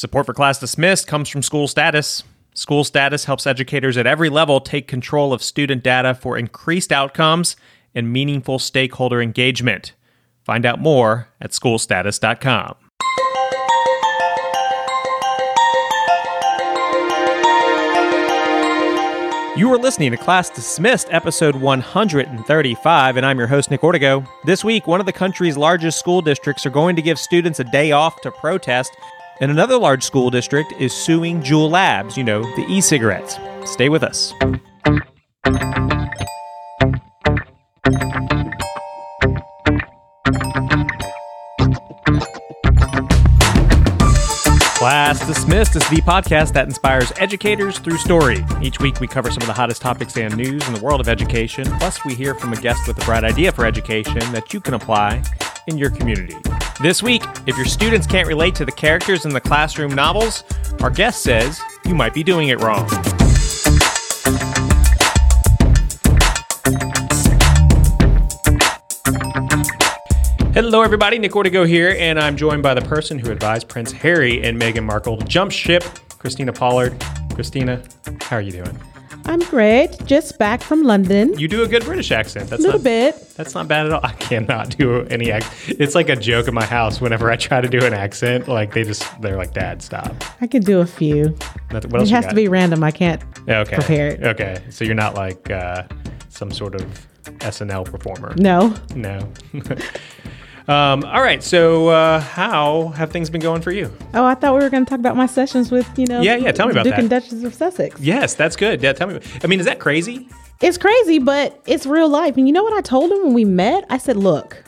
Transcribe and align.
Support 0.00 0.24
for 0.24 0.32
Class 0.32 0.58
Dismissed 0.58 1.06
comes 1.06 1.28
from 1.28 1.42
School 1.42 1.68
Status. 1.68 2.22
School 2.54 2.84
Status 2.84 3.26
helps 3.26 3.46
educators 3.46 3.98
at 3.98 4.06
every 4.06 4.30
level 4.30 4.58
take 4.58 4.88
control 4.88 5.30
of 5.30 5.42
student 5.42 5.82
data 5.82 6.14
for 6.14 6.38
increased 6.38 6.90
outcomes 6.90 7.54
and 7.94 8.10
meaningful 8.10 8.58
stakeholder 8.58 9.20
engagement. 9.20 9.92
Find 10.42 10.64
out 10.64 10.80
more 10.80 11.28
at 11.38 11.50
schoolstatus.com. 11.50 12.76
You 19.58 19.70
are 19.70 19.78
listening 19.78 20.12
to 20.12 20.16
Class 20.16 20.48
Dismissed, 20.48 21.08
episode 21.10 21.56
135, 21.56 23.16
and 23.18 23.26
I'm 23.26 23.36
your 23.36 23.48
host, 23.48 23.70
Nick 23.70 23.82
Ortego. 23.82 24.26
This 24.46 24.64
week, 24.64 24.86
one 24.86 25.00
of 25.00 25.04
the 25.04 25.12
country's 25.12 25.58
largest 25.58 25.98
school 25.98 26.22
districts 26.22 26.64
are 26.64 26.70
going 26.70 26.96
to 26.96 27.02
give 27.02 27.18
students 27.18 27.60
a 27.60 27.64
day 27.64 27.92
off 27.92 28.18
to 28.22 28.30
protest, 28.30 28.96
and 29.40 29.50
another 29.50 29.78
large 29.78 30.04
school 30.04 30.30
district 30.30 30.72
is 30.78 30.92
suing 30.92 31.40
Juul 31.40 31.70
Labs, 31.70 32.16
you 32.16 32.24
know, 32.24 32.42
the 32.42 32.66
e 32.68 32.80
cigarettes. 32.80 33.38
Stay 33.64 33.88
with 33.88 34.02
us. 34.02 34.32
Class 44.76 45.26
Dismissed 45.26 45.76
is 45.76 45.86
the 45.90 46.00
podcast 46.06 46.54
that 46.54 46.66
inspires 46.66 47.12
educators 47.18 47.78
through 47.78 47.98
story. 47.98 48.44
Each 48.62 48.80
week, 48.80 48.98
we 48.98 49.06
cover 49.06 49.30
some 49.30 49.42
of 49.42 49.46
the 49.46 49.52
hottest 49.52 49.82
topics 49.82 50.16
and 50.16 50.34
news 50.36 50.66
in 50.66 50.72
the 50.72 50.80
world 50.82 51.02
of 51.02 51.08
education. 51.08 51.66
Plus, 51.78 52.02
we 52.04 52.14
hear 52.14 52.34
from 52.34 52.54
a 52.54 52.56
guest 52.56 52.88
with 52.88 53.00
a 53.02 53.04
bright 53.04 53.24
idea 53.24 53.52
for 53.52 53.66
education 53.66 54.20
that 54.32 54.54
you 54.54 54.60
can 54.60 54.72
apply 54.72 55.22
in 55.66 55.78
your 55.78 55.90
community. 55.90 56.36
This 56.80 57.02
week, 57.02 57.22
if 57.46 57.56
your 57.56 57.66
students 57.66 58.06
can't 58.06 58.26
relate 58.26 58.54
to 58.56 58.64
the 58.64 58.72
characters 58.72 59.24
in 59.24 59.32
the 59.32 59.40
classroom 59.40 59.94
novels, 59.94 60.44
our 60.80 60.90
guest 60.90 61.22
says 61.22 61.60
you 61.84 61.94
might 61.94 62.14
be 62.14 62.22
doing 62.22 62.48
it 62.48 62.60
wrong. 62.60 62.88
Hello, 70.52 70.82
everybody. 70.82 71.18
Nick 71.18 71.32
Ortego 71.32 71.66
here, 71.66 71.96
and 71.98 72.18
I'm 72.18 72.36
joined 72.36 72.62
by 72.62 72.74
the 72.74 72.82
person 72.82 73.18
who 73.18 73.30
advised 73.30 73.68
Prince 73.68 73.92
Harry 73.92 74.42
and 74.42 74.60
Meghan 74.60 74.84
Markle 74.84 75.16
to 75.16 75.24
jump 75.24 75.52
ship, 75.52 75.84
Christina 76.18 76.52
Pollard. 76.52 76.94
Christina, 77.34 77.82
how 78.22 78.36
are 78.36 78.42
you 78.42 78.52
doing? 78.52 78.89
I'm 79.30 79.38
great. 79.42 79.96
Just 80.06 80.38
back 80.38 80.60
from 80.60 80.82
London. 80.82 81.38
You 81.38 81.46
do 81.46 81.62
a 81.62 81.68
good 81.68 81.84
British 81.84 82.10
accent. 82.10 82.50
That's 82.50 82.64
a 82.64 82.66
little 82.66 82.80
not, 82.80 82.84
bit. 82.84 83.28
That's 83.36 83.54
not 83.54 83.68
bad 83.68 83.86
at 83.86 83.92
all. 83.92 84.00
I 84.02 84.10
cannot 84.14 84.76
do 84.76 85.02
any 85.04 85.30
accent. 85.30 85.80
It's 85.80 85.94
like 85.94 86.08
a 86.08 86.16
joke 86.16 86.48
in 86.48 86.54
my 86.54 86.64
house. 86.64 87.00
Whenever 87.00 87.30
I 87.30 87.36
try 87.36 87.60
to 87.60 87.68
do 87.68 87.84
an 87.84 87.94
accent, 87.94 88.48
like 88.48 88.74
they 88.74 88.82
just 88.82 89.04
they're 89.22 89.36
like, 89.36 89.54
"Dad, 89.54 89.82
stop." 89.82 90.12
I 90.40 90.48
could 90.48 90.64
do 90.64 90.80
a 90.80 90.86
few. 90.86 91.28
What 91.70 91.94
else 91.94 92.08
it 92.08 92.12
has 92.12 92.26
to 92.26 92.34
be 92.34 92.48
random. 92.48 92.82
I 92.82 92.90
can't 92.90 93.22
okay. 93.48 93.76
prepare 93.76 94.08
it. 94.08 94.24
Okay, 94.24 94.64
so 94.68 94.84
you're 94.84 94.96
not 94.96 95.14
like 95.14 95.48
uh, 95.48 95.84
some 96.28 96.50
sort 96.50 96.74
of 96.74 96.82
SNL 97.22 97.84
performer. 97.84 98.34
No. 98.36 98.74
No. 98.96 99.32
um, 100.70 101.04
all 101.04 101.20
right. 101.22 101.42
So, 101.42 101.88
uh, 101.88 102.20
how 102.20 102.88
have 102.96 103.10
things 103.10 103.28
been 103.30 103.40
going 103.40 103.60
for 103.62 103.72
you? 103.72 103.90
Oh, 104.14 104.24
I 104.24 104.34
thought 104.34 104.54
we 104.54 104.60
were 104.60 104.70
going 104.70 104.84
to 104.84 104.88
talk 104.90 105.00
about 105.00 105.16
my 105.16 105.26
sessions 105.26 105.70
with, 105.70 105.86
you 105.98 106.06
know, 106.06 106.20
Yeah, 106.20 106.36
yeah, 106.36 106.52
tell 106.52 106.66
me 106.66 106.72
about 106.72 106.84
Duke 106.84 106.92
that. 106.92 107.00
and 107.00 107.10
Duchess 107.10 107.42
of 107.44 107.54
Sussex. 107.54 107.98
Yes, 108.00 108.34
that's 108.34 108.56
good. 108.56 108.82
Yeah, 108.82 108.92
tell 108.92 109.08
me. 109.08 109.20
I 109.42 109.46
mean, 109.46 109.58
is 109.60 109.66
that 109.66 109.80
crazy? 109.80 110.28
It's 110.60 110.78
crazy, 110.78 111.18
but 111.18 111.60
it's 111.66 111.86
real 111.86 112.08
life. 112.08 112.36
And 112.36 112.46
you 112.46 112.52
know 112.52 112.62
what 112.62 112.74
I 112.74 112.82
told 112.82 113.10
him 113.10 113.24
when 113.24 113.34
we 113.34 113.44
met? 113.44 113.84
I 113.90 113.98
said, 113.98 114.16
look, 114.16 114.62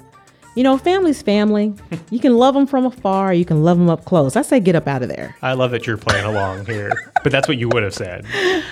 you 0.56 0.62
know, 0.62 0.76
family's 0.78 1.22
family. 1.22 1.74
You 2.10 2.18
can 2.18 2.36
love 2.36 2.54
them 2.54 2.66
from 2.66 2.84
afar, 2.86 3.32
you 3.34 3.44
can 3.44 3.62
love 3.62 3.78
them 3.78 3.88
up 3.90 4.04
close. 4.04 4.34
I 4.34 4.42
say, 4.42 4.58
get 4.60 4.74
up 4.74 4.88
out 4.88 5.02
of 5.02 5.08
there. 5.08 5.36
I 5.42 5.52
love 5.52 5.70
that 5.70 5.86
you're 5.86 5.96
playing 5.98 6.24
along 6.24 6.66
here, 6.66 6.92
but 7.22 7.30
that's 7.30 7.46
what 7.46 7.58
you 7.58 7.68
would 7.68 7.82
have 7.82 7.94
said. 7.94 8.24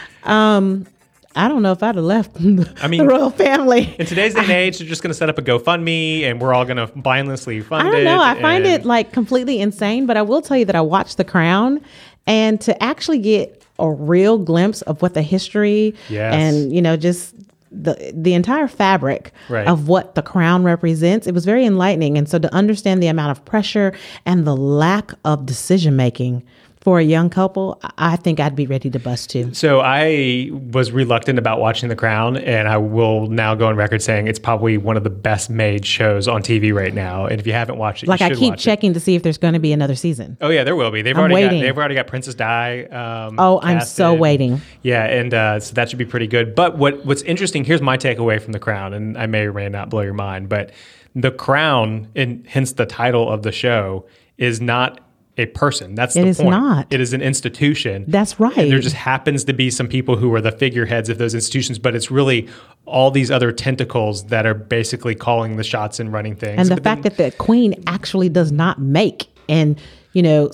I 1.37 1.47
don't 1.49 1.63
know 1.63 1.73
if 1.73 1.83
I'd 1.83 1.95
have 1.95 2.05
left 2.05 2.35
the, 2.35 2.73
I 2.83 2.89
mean- 2.89 3.01
the 3.01 3.07
royal 3.07 3.31
family. 3.31 3.95
In 3.99 4.07
today's 4.07 4.35
day 4.35 4.41
and 4.41 4.51
age, 4.51 4.79
they're 4.79 4.89
just 4.89 5.03
going 5.03 5.11
to 5.11 5.15
set 5.15 5.29
up 5.29 5.39
a 5.39 5.43
GoFundMe, 5.43 6.23
and 6.23 6.41
we're 6.41 6.53
all 6.55 6.65
going 6.65 6.77
to 6.77 6.91
mindlessly 7.05 7.61
fund 7.61 7.89
it. 7.89 7.91
I 7.91 7.95
don't 7.95 8.05
know. 8.05 8.23
I 8.23 8.41
find 8.41 8.67
it 8.67 8.85
like 8.85 9.13
completely 9.13 9.61
insane, 9.61 10.07
but 10.07 10.17
I 10.17 10.23
will 10.23 10.43
tell 10.43 10.57
you 10.57 10.65
that 10.65 10.77
I 10.77 10.81
watched 10.81 11.17
The 11.17 11.25
Crown 11.25 11.81
and 12.27 12.61
to 12.63 12.81
actually 12.83 13.19
get 13.19 13.65
a 13.79 13.91
real 13.91 14.39
glimpse 14.39 14.83
of 14.83 15.01
what 15.03 15.15
the 15.15 15.23
history 15.23 15.95
Yes. 16.11 16.35
and, 16.35 16.75
you 16.75 16.83
know, 16.83 16.97
just 16.97 17.35
the 17.73 18.13
the 18.15 18.35
entire 18.35 18.67
fabric 18.67 19.33
Right. 19.49 19.67
of 19.67 19.87
what 19.87 20.17
the 20.17 20.23
crown 20.23 20.65
represents 20.65 21.29
it 21.29 21.35
was 21.35 21.45
very 21.45 21.65
enlightening 21.65 22.19
and 22.19 22.29
so 22.29 22.37
to 22.37 22.53
understand 22.53 23.01
the 23.01 23.07
amount 23.07 23.31
of 23.31 23.45
pressure 23.45 23.93
and 24.27 24.45
the 24.45 24.57
lack 24.57 25.13
of 25.25 25.47
decision 25.47 25.95
making 25.95 26.43
for 26.81 26.99
a 26.99 27.03
young 27.05 27.29
couple 27.29 27.81
I- 27.99 28.17
think 28.17 28.41
i'd 28.41 28.57
be 28.57 28.67
ready 28.67 28.91
to 28.91 28.99
bust 28.99 29.31
too 29.31 29.53
So 29.55 29.81
I 29.81 30.51
was 30.53 30.93
reluctant 30.93 31.39
about 31.39 31.61
watching 31.61 31.89
The 31.89 31.97
Crown, 31.97 32.37
and 32.37 32.69
I 32.69 32.77
will 32.79 33.27
now 33.29 33.55
go 33.55 33.67
on 33.67 33.77
record 33.77 34.03
saying 34.03 34.29
it's 34.29 34.39
probably 34.39 34.77
one 34.79 34.97
of 34.97 35.05
the 35.05 35.11
best 35.11 35.51
made 35.51 35.85
shows 35.87 36.27
on 36.29 36.43
TV 36.43 36.73
right 36.75 36.93
now. 36.95 37.27
And 37.27 37.41
if 37.41 37.47
you 37.47 37.53
haven't 37.53 37.77
watched 37.79 38.03
it, 38.03 38.09
like 38.09 38.21
you 38.21 38.27
i 38.27 38.31
keep 38.31 38.51
watch 38.53 38.61
it. 38.61 38.63
checking 38.63 38.95
to 38.95 39.01
see 39.01 39.15
if 39.15 39.23
there's 39.23 39.39
going 39.39 39.55
to 39.55 39.61
be 39.61 39.73
another 39.73 39.95
season 39.95 40.37
Oh 40.41 40.49
yeah, 40.49 40.65
there 40.65 40.77
will 40.77 40.91
be. 40.91 41.03
They've 41.03 41.15
I'm 41.17 41.21
already 41.21 41.35
waiting. 41.35 41.61
got 41.61 41.67
they've 41.67 41.79
already 41.79 41.95
got 41.95 42.07
Princess 42.07 42.35
Di. 42.35 42.85
Um, 42.85 43.37
Oh, 43.39 43.61
I'm 43.63 43.81
so 43.81 44.15
waiting. 44.15 44.61
Yeah, 44.83 45.05
and 45.05 45.33
uh, 45.35 45.61
so 45.61 45.75
that 45.75 45.89
should 45.91 45.99
be 45.99 46.05
pretty 46.07 46.27
good. 46.27 46.55
But 46.55 46.79
what 46.79 47.05
what's 47.05 47.23
interesting? 47.23 47.65
Here's 47.65 47.83
my 47.83 47.97
takeaway 47.97 48.41
from 48.41 48.53
The 48.53 48.59
Crown, 48.59 48.95
and 48.95 49.17
I 49.19 49.27
may 49.27 49.43
or 49.47 49.53
may 49.53 49.69
not 49.69 49.91
blow 49.91 50.03
your 50.03 50.15
mind, 50.15 50.49
but 50.49 50.71
The 51.15 51.31
Crown, 51.31 52.09
and 52.15 52.47
hence 52.47 52.73
the 52.73 52.87
title 52.87 53.31
of 53.31 53.43
the 53.43 53.53
show, 53.53 54.07
is 54.39 54.61
not 54.61 55.01
a 55.37 55.47
person. 55.47 55.95
That's 55.95 56.17
It 56.17 56.23
the 56.23 56.29
is 56.29 56.37
point. 56.39 56.51
not. 56.51 56.87
It 56.93 57.01
is 57.01 57.13
an 57.13 57.23
institution. 57.23 58.05
That's 58.09 58.33
And 58.33 58.41
right. 58.41 58.69
there 58.69 58.79
just 58.81 58.97
happens 58.97 59.45
to 59.45 59.53
be 59.53 59.71
some 59.71 59.89
people 59.89 60.17
who 60.17 60.35
are 60.35 60.41
the 60.41 60.53
figureheads 60.53 61.09
of 61.09 61.19
those 61.19 61.35
institutions, 61.35 61.79
but 61.79 61.95
it's 61.95 62.11
really 62.11 62.49
all 62.85 63.11
these 63.11 63.31
other 63.31 63.53
tentacles 63.53 64.25
that 64.27 64.45
are 64.47 64.55
basically 64.55 65.15
calling 65.15 65.57
the 65.57 65.65
shots 65.65 66.01
and 66.01 66.13
running 66.13 66.35
things. 66.37 66.59
and 66.59 66.69
the 66.69 66.75
But 66.77 66.83
then- 66.85 67.03
fact 67.03 67.17
that 67.17 67.17
the 67.17 67.31
queen 67.37 67.75
actually 67.87 68.29
does 68.29 68.51
not 68.53 68.81
make 68.81 69.29
and 69.49 69.79
you 70.13 70.23
know 70.23 70.51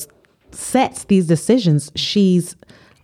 sets 0.52 1.04
these 1.04 1.26
decisions 1.26 1.90
she's 1.96 2.56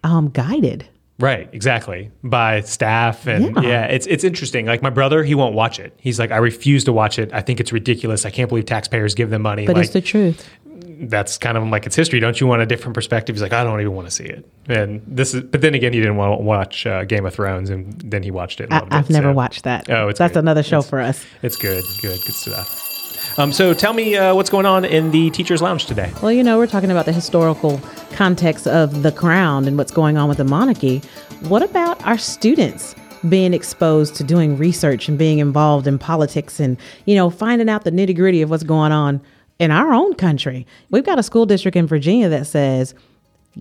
um, 0.04 0.28
guided 0.28 0.86
Right, 1.18 1.48
exactly. 1.52 2.10
By 2.24 2.62
staff 2.62 3.28
and 3.28 3.54
yeah. 3.56 3.62
Yeah. 3.62 3.84
it's 3.84 4.06
it's 4.08 4.24
interesting. 4.24 4.66
Like 4.66 4.82
my 4.82 4.90
brother, 4.90 5.22
he 5.22 5.36
won't 5.36 5.54
watch 5.54 5.78
it. 5.78 5.92
He's 5.98 6.18
like, 6.18 6.32
I 6.32 6.38
refuse 6.38 6.82
to 6.84 6.92
watch 6.92 7.16
it. 7.16 7.32
I 7.32 7.42
think 7.42 7.60
it's 7.60 7.70
ridiculous. 7.70 8.26
I 8.26 8.30
can't 8.30 8.48
believe 8.48 8.64
taxpayers 8.66 9.14
give 9.14 9.30
them 9.30 9.42
money. 9.42 9.64
but 9.66 9.76
like 9.76 9.84
it's 9.84 9.92
the 9.92 10.00
truth 10.00 10.48
that's 11.02 11.36
kind 11.38 11.56
of 11.58 11.64
like 11.68 11.86
it's 11.86 11.96
history. 11.96 12.20
Don't 12.20 12.40
you 12.40 12.46
want 12.46 12.62
a 12.62 12.66
different 12.66 12.94
perspective? 12.94 13.34
He's 13.34 13.42
like, 13.42 13.52
I 13.52 13.64
don't 13.64 13.80
even 13.80 13.92
want 13.94 14.06
to 14.08 14.10
see 14.10 14.24
it. 14.24 14.48
And 14.68 15.02
this 15.06 15.34
is, 15.34 15.42
but 15.42 15.60
then 15.60 15.74
again, 15.74 15.92
he 15.92 15.98
didn't 16.00 16.16
want 16.16 16.38
to 16.38 16.42
watch 16.44 16.86
uh, 16.86 17.04
Game 17.04 17.26
of 17.26 17.34
Thrones, 17.34 17.70
and 17.70 17.92
then 18.00 18.22
he 18.22 18.30
watched 18.30 18.60
it. 18.60 18.70
and 18.70 18.74
I, 18.92 18.98
I've 18.98 19.10
never 19.10 19.30
so- 19.30 19.34
watched 19.34 19.64
that 19.64 19.90
Oh, 19.90 20.08
it's 20.08 20.18
that's 20.18 20.32
good. 20.34 20.38
another 20.40 20.62
show 20.62 20.78
It's- 20.78 20.90
for 20.90 21.00
us 21.00 21.24
It's 21.42 21.56
good, 21.56 21.84
good, 22.00 22.20
good 22.24 22.34
stuff. 22.34 23.38
Um, 23.38 23.50
so 23.52 23.72
tell 23.72 23.94
me 23.94 24.14
uh, 24.16 24.34
what's 24.34 24.50
going 24.50 24.66
on 24.66 24.84
in 24.84 25.10
the 25.10 25.30
teachers' 25.30 25.62
lounge 25.62 25.86
today. 25.86 26.12
well 26.22 26.32
you 26.32 26.42
know 26.42 26.58
we're 26.58 26.66
talking 26.66 26.90
about 26.90 27.06
the 27.06 27.12
historical 27.12 27.80
context 28.12 28.66
of 28.66 29.02
the 29.02 29.10
crown 29.12 29.66
and 29.66 29.78
what's 29.78 29.92
going 29.92 30.18
on 30.18 30.28
with 30.28 30.36
the 30.38 30.44
monarchy 30.44 30.98
what 31.48 31.62
about 31.62 32.04
our 32.06 32.18
students 32.18 32.94
being 33.28 33.54
exposed 33.54 34.14
to 34.16 34.24
doing 34.24 34.58
research 34.58 35.08
and 35.08 35.16
being 35.18 35.38
involved 35.38 35.86
in 35.86 35.98
politics 35.98 36.60
and 36.60 36.76
you 37.06 37.14
know 37.14 37.30
finding 37.30 37.68
out 37.70 37.84
the 37.84 37.90
nitty 37.92 38.14
gritty 38.14 38.42
of 38.42 38.50
what's 38.50 38.64
going 38.64 38.92
on 38.92 39.18
in 39.58 39.70
our 39.70 39.92
own 39.92 40.14
country. 40.14 40.66
We've 40.90 41.04
got 41.04 41.18
a 41.18 41.22
school 41.22 41.46
district 41.46 41.76
in 41.76 41.86
virginia 41.86 42.28
that 42.28 42.46
says 42.46 42.94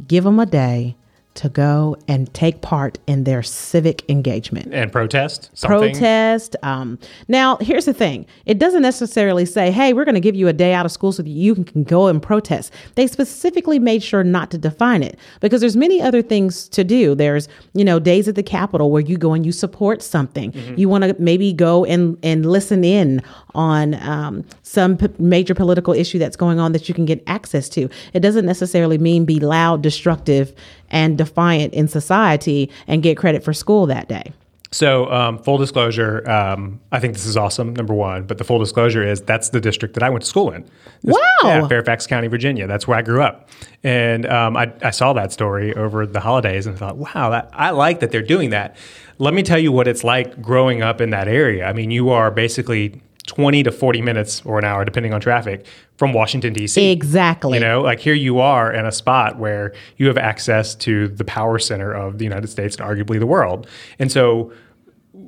give 0.08 0.24
them 0.24 0.40
a 0.40 0.46
day 0.46 0.96
to 1.34 1.48
go 1.50 1.96
and 2.08 2.32
take 2.34 2.62
part 2.62 3.00
in 3.08 3.24
their 3.24 3.42
civic 3.42 4.04
engagement 4.10 4.74
And 4.74 4.92
protest 4.92 5.50
something. 5.54 5.94
protest. 5.94 6.56
Um, 6.62 7.00
now, 7.28 7.58
here's 7.62 7.86
the 7.86 7.94
thing: 7.94 8.26
it 8.46 8.60
doesn't 8.60 8.82
necessarily 8.82 9.46
say, 9.46 9.72
"Hey, 9.72 9.94
we're 9.94 10.04
going 10.06 10.16
to 10.16 10.22
give 10.22 10.36
you 10.36 10.48
a 10.50 10.54
day 10.54 10.74
out 10.74 10.86
of 10.86 10.92
school 10.92 11.12
so 11.12 11.24
that 11.24 11.30
you 11.30 11.56
can, 11.56 11.64
can 11.64 11.84
go 11.84 12.08
and 12.08 12.22
protest." 12.22 12.74
They 12.96 13.08
specifically 13.08 13.80
made 13.80 14.04
sure 14.04 14.24
not 14.24 14.52
to 14.52 14.58
define 14.58 15.04
it 15.04 15.18
because 15.40 15.62
there's 15.62 15.78
many 15.78 16.02
other 16.02 16.22
things 16.22 16.68
to 16.70 16.84
do. 16.84 17.16
There's, 17.16 17.48
you 17.74 17.86
know, 17.86 18.00
days 18.00 18.28
at 18.28 18.36
the 18.36 18.44
Capitol 18.44 18.92
where 18.92 19.02
you 19.02 19.18
go 19.18 19.34
and 19.34 19.46
you 19.46 19.52
support 19.54 20.02
something. 20.02 20.54
You 20.78 20.90
want 20.90 21.04
to 21.06 21.16
maybe 21.18 21.54
go 21.54 21.86
and 21.86 22.18
and 22.24 22.46
listen 22.46 22.84
in 22.84 23.22
on 23.56 23.94
um, 23.96 24.44
some 24.64 24.98
p- 24.98 25.08
major 25.18 25.54
political 25.54 25.94
issue 25.94 26.20
that's 26.20 26.36
going 26.36 26.60
on 26.60 26.72
that 26.74 26.88
you 26.90 26.96
can 26.96 27.06
get 27.06 27.24
access 27.28 27.70
to. 27.70 27.90
It 28.14 28.20
doesn't 28.22 28.46
necessarily 28.46 28.98
mean 28.98 29.26
be 29.26 29.40
loud, 29.40 29.82
destructive, 29.82 30.54
and 30.92 31.18
defiant 31.18 31.74
in 31.74 31.88
society 31.88 32.70
and 32.88 33.02
get 33.02 33.18
credit 33.18 33.44
for 33.44 33.54
school 33.54 33.88
that 33.88 34.08
day. 34.08 34.32
So, 34.74 35.12
um, 35.12 35.38
full 35.38 35.58
disclosure, 35.58 36.26
um, 36.32 36.80
I 36.94 37.02
think 37.02 37.14
this 37.14 37.26
is 37.26 37.36
awesome, 37.36 37.76
number 37.76 37.94
one. 37.94 38.24
But 38.24 38.38
the 38.38 38.46
full 38.46 38.58
disclosure 38.58 39.06
is 39.06 39.20
that's 39.22 39.50
the 39.50 39.60
district 39.60 39.96
that 39.96 40.04
I 40.04 40.10
went 40.10 40.22
to 40.24 40.30
school 40.30 40.50
in. 40.52 40.64
This- 41.04 41.14
Wow. 41.44 41.50
Yeah, 41.50 41.68
Fairfax 41.68 42.08
County, 42.08 42.28
Virginia. 42.28 42.68
That's 42.68 42.88
where 42.88 42.98
I 42.98 43.02
grew 43.02 43.22
up. 43.22 43.50
And 43.84 44.26
um, 44.28 44.56
I, 44.56 44.72
I 44.82 44.92
saw 44.92 45.12
that 45.14 45.34
story 45.34 45.74
over 45.76 46.06
the 46.06 46.20
holidays 46.22 46.68
and 46.68 46.78
thought, 46.78 46.96
wow, 46.98 47.32
that, 47.32 47.50
I 47.52 47.72
like 47.72 48.00
that 48.00 48.12
they're 48.12 48.22
doing 48.22 48.52
that. 48.52 48.78
Let 49.18 49.34
me 49.34 49.44
tell 49.44 49.60
you 49.60 49.72
what 49.74 49.88
it's 49.90 50.04
like 50.06 50.42
growing 50.42 50.82
up 50.82 51.02
in 51.02 51.10
that 51.10 51.28
area. 51.28 51.66
I 51.66 51.74
mean, 51.74 51.92
you 51.92 52.10
are 52.12 52.32
basically 52.32 53.02
20 53.32 53.64
to 53.64 53.72
40 53.72 54.02
minutes 54.02 54.42
or 54.44 54.60
an 54.60 54.66
hour, 54.66 54.84
depending 54.84 55.14
on 55.14 55.22
traffic, 55.22 55.66
from 55.96 56.12
Washington, 56.12 56.52
D.C. 56.52 56.92
Exactly. 56.92 57.58
You 57.58 57.64
know, 57.64 57.80
like 57.80 58.02
here 58.02 58.14
you 58.14 58.40
are 58.40 58.74
in 58.74 58.86
a 58.86 58.92
spot 58.92 59.40
where 59.40 59.74
you 59.96 60.08
have 60.08 60.18
access 60.18 60.76
to 60.76 61.08
the 61.08 61.24
power 61.24 61.58
center 61.58 61.94
of 61.94 62.18
the 62.18 62.26
United 62.26 62.48
States 62.50 62.76
and 62.76 62.86
arguably 62.86 63.20
the 63.20 63.26
world. 63.26 63.68
And 64.00 64.12
so 64.12 64.52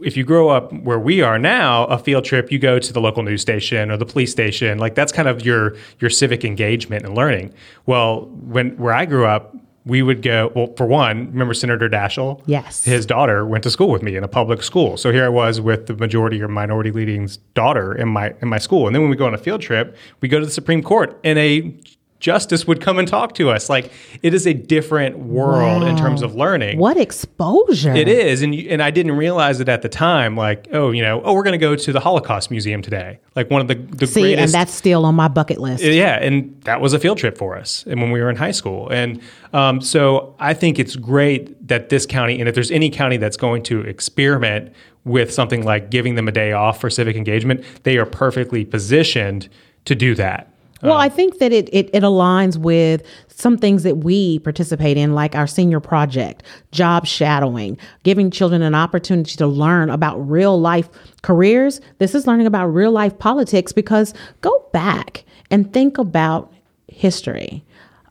if 0.02 0.18
you 0.18 0.26
grow 0.26 0.50
up 0.50 0.74
where 0.74 1.00
we 1.00 1.22
are 1.22 1.40
now, 1.40 1.86
a 1.86 1.98
field 1.98 2.26
trip, 2.26 2.52
you 2.52 2.60
go 2.60 2.78
to 2.78 2.92
the 2.92 3.00
local 3.00 3.24
news 3.24 3.42
station 3.42 3.90
or 3.90 3.96
the 3.96 4.06
police 4.06 4.34
station. 4.34 4.80
Like 4.80 4.96
that's 4.96 5.14
kind 5.14 5.30
of 5.30 5.46
your 5.46 5.78
your 6.00 6.10
civic 6.10 6.44
engagement 6.44 7.06
and 7.06 7.16
learning. 7.16 7.54
Well, 7.86 8.26
when 8.26 8.76
where 8.76 8.94
I 8.94 9.06
grew 9.06 9.26
up, 9.26 9.56
we 9.86 10.02
would 10.02 10.22
go 10.22 10.52
well 10.56 10.74
for 10.78 10.86
one 10.86 11.28
remember 11.28 11.54
senator 11.54 11.90
daschle? 11.90 12.42
Yes. 12.46 12.84
his 12.84 13.06
daughter 13.06 13.46
went 13.46 13.64
to 13.64 13.72
school 13.72 13.90
with 13.90 14.02
me 14.02 14.16
in 14.16 14.24
a 14.24 14.28
public 14.28 14.64
school. 14.64 14.98
So 14.98 15.12
here 15.12 15.26
i 15.26 15.30
was 15.30 15.60
with 15.62 15.88
the 15.88 15.96
majority 15.96 16.42
or 16.42 16.48
minority 16.48 16.92
leading's 16.92 17.38
daughter 17.54 17.94
in 17.94 18.10
my 18.10 18.34
in 18.42 18.48
my 18.48 18.58
school. 18.60 18.88
And 18.88 18.96
then 18.96 19.02
when 19.02 19.10
we 19.12 19.18
go 19.18 19.26
on 19.26 19.34
a 19.34 19.38
field 19.38 19.62
trip 19.62 19.96
we 20.22 20.28
go 20.28 20.40
to 20.40 20.46
the 20.46 20.52
supreme 20.52 20.82
court 20.84 21.20
in 21.24 21.38
a 21.38 21.76
justice 22.24 22.66
would 22.66 22.80
come 22.80 22.98
and 22.98 23.06
talk 23.08 23.36
to 23.36 23.50
us 23.50 23.70
like 23.70 23.92
it 24.22 24.34
is 24.34 24.48
a 24.48 24.54
different 24.54 25.20
world 25.20 25.84
in 25.84 25.98
terms 25.98 26.22
of 26.22 26.34
learning 26.36 26.80
What 26.80 26.96
exposure. 26.96 27.94
it 27.94 28.08
is, 28.08 28.42
and 28.42 28.56
you, 28.56 28.70
and 28.70 28.82
I 28.82 28.92
didn't 28.92 29.12
realize 29.18 29.60
it 29.60 29.68
at 29.68 29.82
the 29.82 29.90
time. 29.90 30.38
Like, 30.38 30.70
oh, 30.72 30.92
you 30.92 31.02
know, 31.02 31.22
oh, 31.24 31.34
we're 31.34 31.44
going 31.44 31.60
to 31.60 31.66
go 31.66 31.76
to 31.76 31.92
the 31.92 32.00
Holocaust 32.00 32.50
Museum 32.50 32.82
today. 32.82 33.20
Like 33.36 33.50
one 33.52 33.60
of 33.60 33.68
the 33.68 33.76
the 33.76 34.08
See, 34.08 34.22
greatest. 34.22 34.42
and 34.42 34.52
that's 34.54 34.74
still 34.74 35.06
on 35.06 35.16
my 35.16 35.28
bucket 35.28 35.60
list. 35.60 35.84
yeah, 35.84 36.18
and 36.22 36.60
that 36.62 36.80
was 36.80 36.94
a 36.94 37.00
field 37.00 37.18
trip 37.18 37.38
for 37.38 37.58
us, 37.58 37.84
and 37.88 38.02
when 38.02 38.10
we 38.12 38.22
were 38.22 38.30
in 38.30 38.38
high 38.38 38.52
school, 38.52 38.88
and 38.90 39.22
um, 39.52 39.82
so 39.82 40.34
I 40.40 40.54
think 40.54 40.80
it's 40.80 40.96
great 40.96 41.68
that 41.68 41.90
this 41.90 42.06
county, 42.06 42.40
and 42.40 42.48
if 42.48 42.56
there's 42.56 42.72
any 42.72 42.90
county 42.90 43.18
that's 43.18 43.38
going 43.38 43.64
to 43.64 43.82
experiment 43.82 44.72
with 45.04 45.34
something 45.34 45.66
like 45.66 45.90
giving 45.90 46.16
them 46.16 46.30
a 46.30 46.32
day 46.32 46.54
off 46.54 46.80
for 46.80 46.90
civic 46.90 47.18
engagement, 47.18 47.66
they 47.84 47.98
are 47.98 48.06
perfectly 48.06 48.64
positioned 48.64 49.50
to 49.84 49.94
do 49.96 50.16
that. 50.16 50.53
Well, 50.84 50.98
I 50.98 51.10
think 51.10 51.40
that 51.40 51.52
it, 51.52 51.70
it 51.72 51.90
it 51.94 52.04
aligns 52.04 52.58
with 52.58 53.04
some 53.28 53.58
things 53.58 53.84
that 53.84 53.98
we 53.98 54.40
participate 54.40 54.98
in, 54.98 55.14
like 55.14 55.36
our 55.36 55.48
senior 55.48 55.80
project, 55.80 56.44
job 56.72 57.06
shadowing, 57.06 57.78
giving 58.04 58.30
children 58.32 58.62
an 58.62 58.76
opportunity 58.76 59.36
to 59.38 59.48
learn 59.48 59.90
about 59.90 60.18
real 60.18 60.60
life 60.60 60.90
careers. 61.22 61.82
This 62.00 62.14
is 62.14 62.28
learning 62.28 62.48
about 62.48 62.68
real 62.68 62.92
life 62.92 63.18
politics 63.18 63.72
because 63.72 64.14
go 64.42 64.70
back 64.74 65.24
and 65.50 65.72
think 65.72 65.98
about 65.98 66.54
history. 66.88 67.64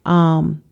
Um, 0.05 0.63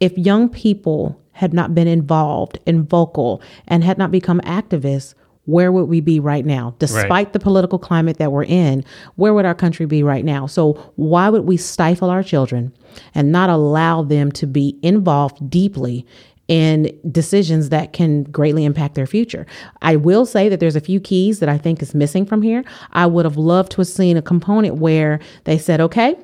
if 0.00 0.16
young 0.16 0.48
people 0.48 1.20
had 1.32 1.52
not 1.52 1.74
been 1.74 1.88
involved 1.88 2.58
and 2.66 2.88
vocal 2.88 3.42
and 3.68 3.84
had 3.84 3.98
not 3.98 4.10
become 4.10 4.40
activists, 4.40 5.14
where 5.46 5.72
would 5.72 5.84
we 5.84 6.00
be 6.00 6.20
right 6.20 6.44
now? 6.44 6.74
Despite 6.78 7.32
the 7.32 7.38
political 7.38 7.78
climate 7.78 8.18
that 8.18 8.32
we're 8.32 8.44
in, 8.44 8.84
where 9.14 9.32
would 9.32 9.46
our 9.46 9.54
country 9.54 9.86
be 9.86 10.02
right 10.02 10.24
now? 10.24 10.46
So, 10.46 10.74
why 10.96 11.28
would 11.28 11.44
we 11.44 11.56
stifle 11.56 12.10
our 12.10 12.22
children 12.22 12.72
and 13.14 13.32
not 13.32 13.48
allow 13.48 14.02
them 14.02 14.30
to 14.32 14.46
be 14.46 14.78
involved 14.82 15.48
deeply 15.48 16.06
in 16.48 16.96
decisions 17.10 17.70
that 17.70 17.92
can 17.92 18.24
greatly 18.24 18.64
impact 18.64 18.94
their 18.96 19.06
future? 19.06 19.46
I 19.82 19.96
will 19.96 20.26
say 20.26 20.48
that 20.48 20.60
there's 20.60 20.76
a 20.76 20.80
few 20.80 21.00
keys 21.00 21.38
that 21.38 21.48
I 21.48 21.58
think 21.58 21.80
is 21.80 21.94
missing 21.94 22.26
from 22.26 22.42
here. 22.42 22.64
I 22.92 23.06
would 23.06 23.24
have 23.24 23.36
loved 23.36 23.72
to 23.72 23.78
have 23.78 23.88
seen 23.88 24.16
a 24.16 24.22
component 24.22 24.76
where 24.76 25.20
they 25.44 25.58
said, 25.58 25.80
okay, 25.80 26.16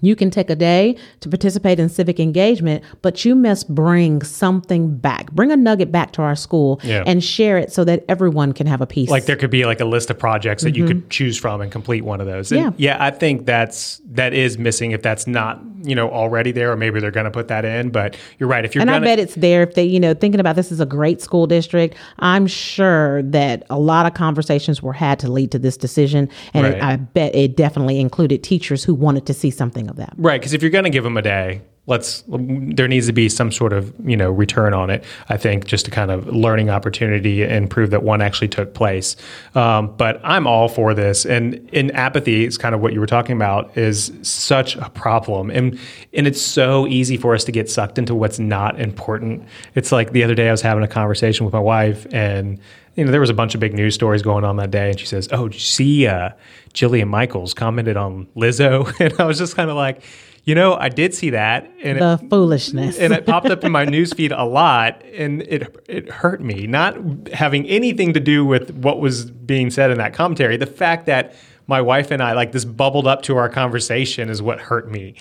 you 0.00 0.16
can 0.16 0.30
take 0.30 0.50
a 0.50 0.56
day 0.56 0.96
to 1.20 1.28
participate 1.28 1.78
in 1.78 1.88
civic 1.88 2.18
engagement, 2.18 2.82
but 3.02 3.24
you 3.24 3.34
must 3.34 3.72
bring 3.72 4.22
something 4.22 4.96
back. 4.96 5.30
Bring 5.32 5.52
a 5.52 5.56
nugget 5.56 5.92
back 5.92 6.12
to 6.12 6.22
our 6.22 6.34
school 6.34 6.80
Yeah. 6.82 7.04
and 7.06 7.22
share 7.22 7.58
it 7.58 7.72
so 7.72 7.84
that 7.84 8.04
everyone 8.08 8.52
can 8.52 8.66
have 8.66 8.80
a 8.80 8.86
piece. 8.86 9.10
like 9.10 9.26
there 9.26 9.36
could 9.36 9.50
be 9.50 9.64
like 9.64 9.80
a 9.80 9.84
list 9.84 10.10
of 10.10 10.18
projects 10.18 10.62
that 10.64 10.74
you 10.76 10.86
could 10.86 11.08
choose 11.10 11.36
from 11.38 11.60
and 11.60 11.70
complete 11.70 12.04
one 12.04 12.20
of 12.20 12.26
those. 12.26 12.50
And 12.50 12.60
Mm-hmm. 12.62 12.80
Yeah. 12.82 12.96
yeah, 12.96 13.04
I 13.04 13.10
think 13.10 13.46
that's 13.46 14.00
that 14.12 14.32
is 14.34 14.58
missing 14.58 14.92
if 14.92 15.02
that's 15.02 15.26
not 15.26 15.60
you 15.84 15.96
know 15.96 16.08
already 16.10 16.52
there, 16.52 16.70
or 16.70 16.76
maybe 16.76 17.00
they're 17.00 17.10
going 17.10 17.24
to 17.24 17.30
put 17.30 17.48
that 17.48 17.64
in. 17.64 17.90
But 17.90 18.16
you're 18.38 18.48
right. 18.48 18.64
If 18.64 18.74
you're 18.74 18.82
and 18.82 18.90
I 18.90 18.94
gonna, 18.94 19.04
bet 19.06 19.18
it's 19.18 19.34
there 19.34 19.62
if 19.64 19.74
they, 19.74 19.82
you 19.84 19.98
know, 19.98 20.14
thinking 20.14 20.38
about 20.40 20.54
this 20.54 20.70
is 20.70 20.78
a 20.80 20.86
great 20.86 21.20
school 21.20 21.46
district. 21.48 21.96
I'm 22.20 22.46
sure 22.46 23.22
that 23.24 23.64
a 23.68 23.78
lot 23.80 24.06
of 24.06 24.14
conversations 24.14 24.80
were 24.80 24.92
had 24.92 25.18
to 25.20 25.30
lead 25.30 25.50
to 25.50 25.58
this 25.58 25.76
decision. 25.76 26.28
And 26.54 26.66
it- 26.66 26.82
I 26.82 26.96
bet 26.96 27.34
it 27.34 27.56
definitely 27.56 27.98
included 27.98 28.42
teachers 28.44 28.84
who 28.84 28.94
wanted 28.94 29.26
to 29.26 29.34
see 29.34 29.50
something 29.50 29.81
of 29.88 29.96
that. 29.96 30.14
right, 30.16 30.40
because 30.40 30.52
if 30.52 30.62
you're 30.62 30.70
going 30.70 30.84
to 30.84 30.90
give 30.90 31.04
them 31.04 31.16
a 31.16 31.22
day, 31.22 31.62
let's 31.86 32.22
there 32.28 32.86
needs 32.86 33.08
to 33.08 33.12
be 33.12 33.28
some 33.28 33.50
sort 33.50 33.72
of 33.72 33.92
you 34.08 34.16
know 34.16 34.30
return 34.30 34.72
on 34.72 34.88
it. 34.88 35.04
I 35.28 35.36
think 35.36 35.64
just 35.64 35.88
a 35.88 35.90
kind 35.90 36.10
of 36.10 36.28
learning 36.28 36.70
opportunity 36.70 37.42
and 37.42 37.68
prove 37.68 37.90
that 37.90 38.02
one 38.02 38.22
actually 38.22 38.48
took 38.48 38.74
place. 38.74 39.16
Um, 39.54 39.94
but 39.96 40.20
I'm 40.22 40.46
all 40.46 40.68
for 40.68 40.94
this, 40.94 41.26
and 41.26 41.54
in 41.70 41.90
apathy 41.92 42.44
is 42.44 42.56
kind 42.56 42.74
of 42.74 42.80
what 42.80 42.92
you 42.92 43.00
were 43.00 43.06
talking 43.06 43.34
about 43.34 43.76
is 43.76 44.12
such 44.22 44.76
a 44.76 44.90
problem, 44.90 45.50
and 45.50 45.78
and 46.12 46.26
it's 46.26 46.40
so 46.40 46.86
easy 46.86 47.16
for 47.16 47.34
us 47.34 47.44
to 47.44 47.52
get 47.52 47.68
sucked 47.68 47.98
into 47.98 48.14
what's 48.14 48.38
not 48.38 48.80
important. 48.80 49.44
It's 49.74 49.90
like 49.90 50.12
the 50.12 50.22
other 50.22 50.34
day 50.34 50.48
I 50.48 50.52
was 50.52 50.62
having 50.62 50.84
a 50.84 50.88
conversation 50.88 51.44
with 51.44 51.52
my 51.52 51.60
wife 51.60 52.06
and. 52.12 52.60
You 52.94 53.04
know, 53.06 53.10
there 53.10 53.20
was 53.20 53.30
a 53.30 53.34
bunch 53.34 53.54
of 53.54 53.60
big 53.60 53.72
news 53.74 53.94
stories 53.94 54.20
going 54.22 54.44
on 54.44 54.56
that 54.56 54.70
day, 54.70 54.90
and 54.90 55.00
she 55.00 55.06
says, 55.06 55.28
"Oh, 55.32 55.48
did 55.48 55.54
you 55.54 55.60
see 55.60 56.06
uh, 56.06 56.30
Jillian 56.74 57.08
Michaels 57.08 57.54
commented 57.54 57.96
on 57.96 58.26
Lizzo?" 58.36 58.92
And 59.00 59.18
I 59.18 59.24
was 59.24 59.38
just 59.38 59.56
kind 59.56 59.70
of 59.70 59.76
like, 59.76 60.02
you 60.44 60.54
know, 60.54 60.74
I 60.74 60.88
did 60.90 61.14
see 61.14 61.30
that, 61.30 61.70
and 61.82 61.98
The 62.00 62.18
it, 62.22 62.28
foolishness. 62.28 62.98
and 62.98 63.12
it 63.12 63.24
popped 63.24 63.46
up 63.48 63.64
in 63.64 63.72
my 63.72 63.86
newsfeed 63.96 64.36
a 64.38 64.44
lot, 64.44 65.02
and 65.14 65.42
it 65.42 65.84
it 65.88 66.10
hurt 66.10 66.42
me. 66.42 66.66
Not 66.66 66.96
having 67.32 67.66
anything 67.66 68.12
to 68.12 68.20
do 68.20 68.44
with 68.44 68.70
what 68.74 69.00
was 69.00 69.30
being 69.30 69.70
said 69.70 69.90
in 69.90 69.98
that 69.98 70.12
commentary. 70.12 70.56
The 70.58 70.66
fact 70.66 71.06
that 71.06 71.34
my 71.72 71.80
wife 71.80 72.10
and 72.10 72.22
I 72.22 72.34
like 72.34 72.52
this 72.52 72.66
bubbled 72.66 73.06
up 73.06 73.22
to 73.22 73.36
our 73.38 73.48
conversation 73.48 74.28
is 74.28 74.42
what 74.42 74.60
hurt 74.60 74.90
me. 74.90 75.14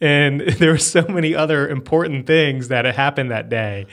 And 0.00 0.40
there 0.58 0.70
were 0.70 0.78
so 0.78 1.02
many 1.06 1.34
other 1.34 1.68
important 1.68 2.26
things 2.26 2.68
that 2.68 2.86
had 2.86 2.94
happened 2.94 3.30
that 3.30 3.50
day. 3.50 3.86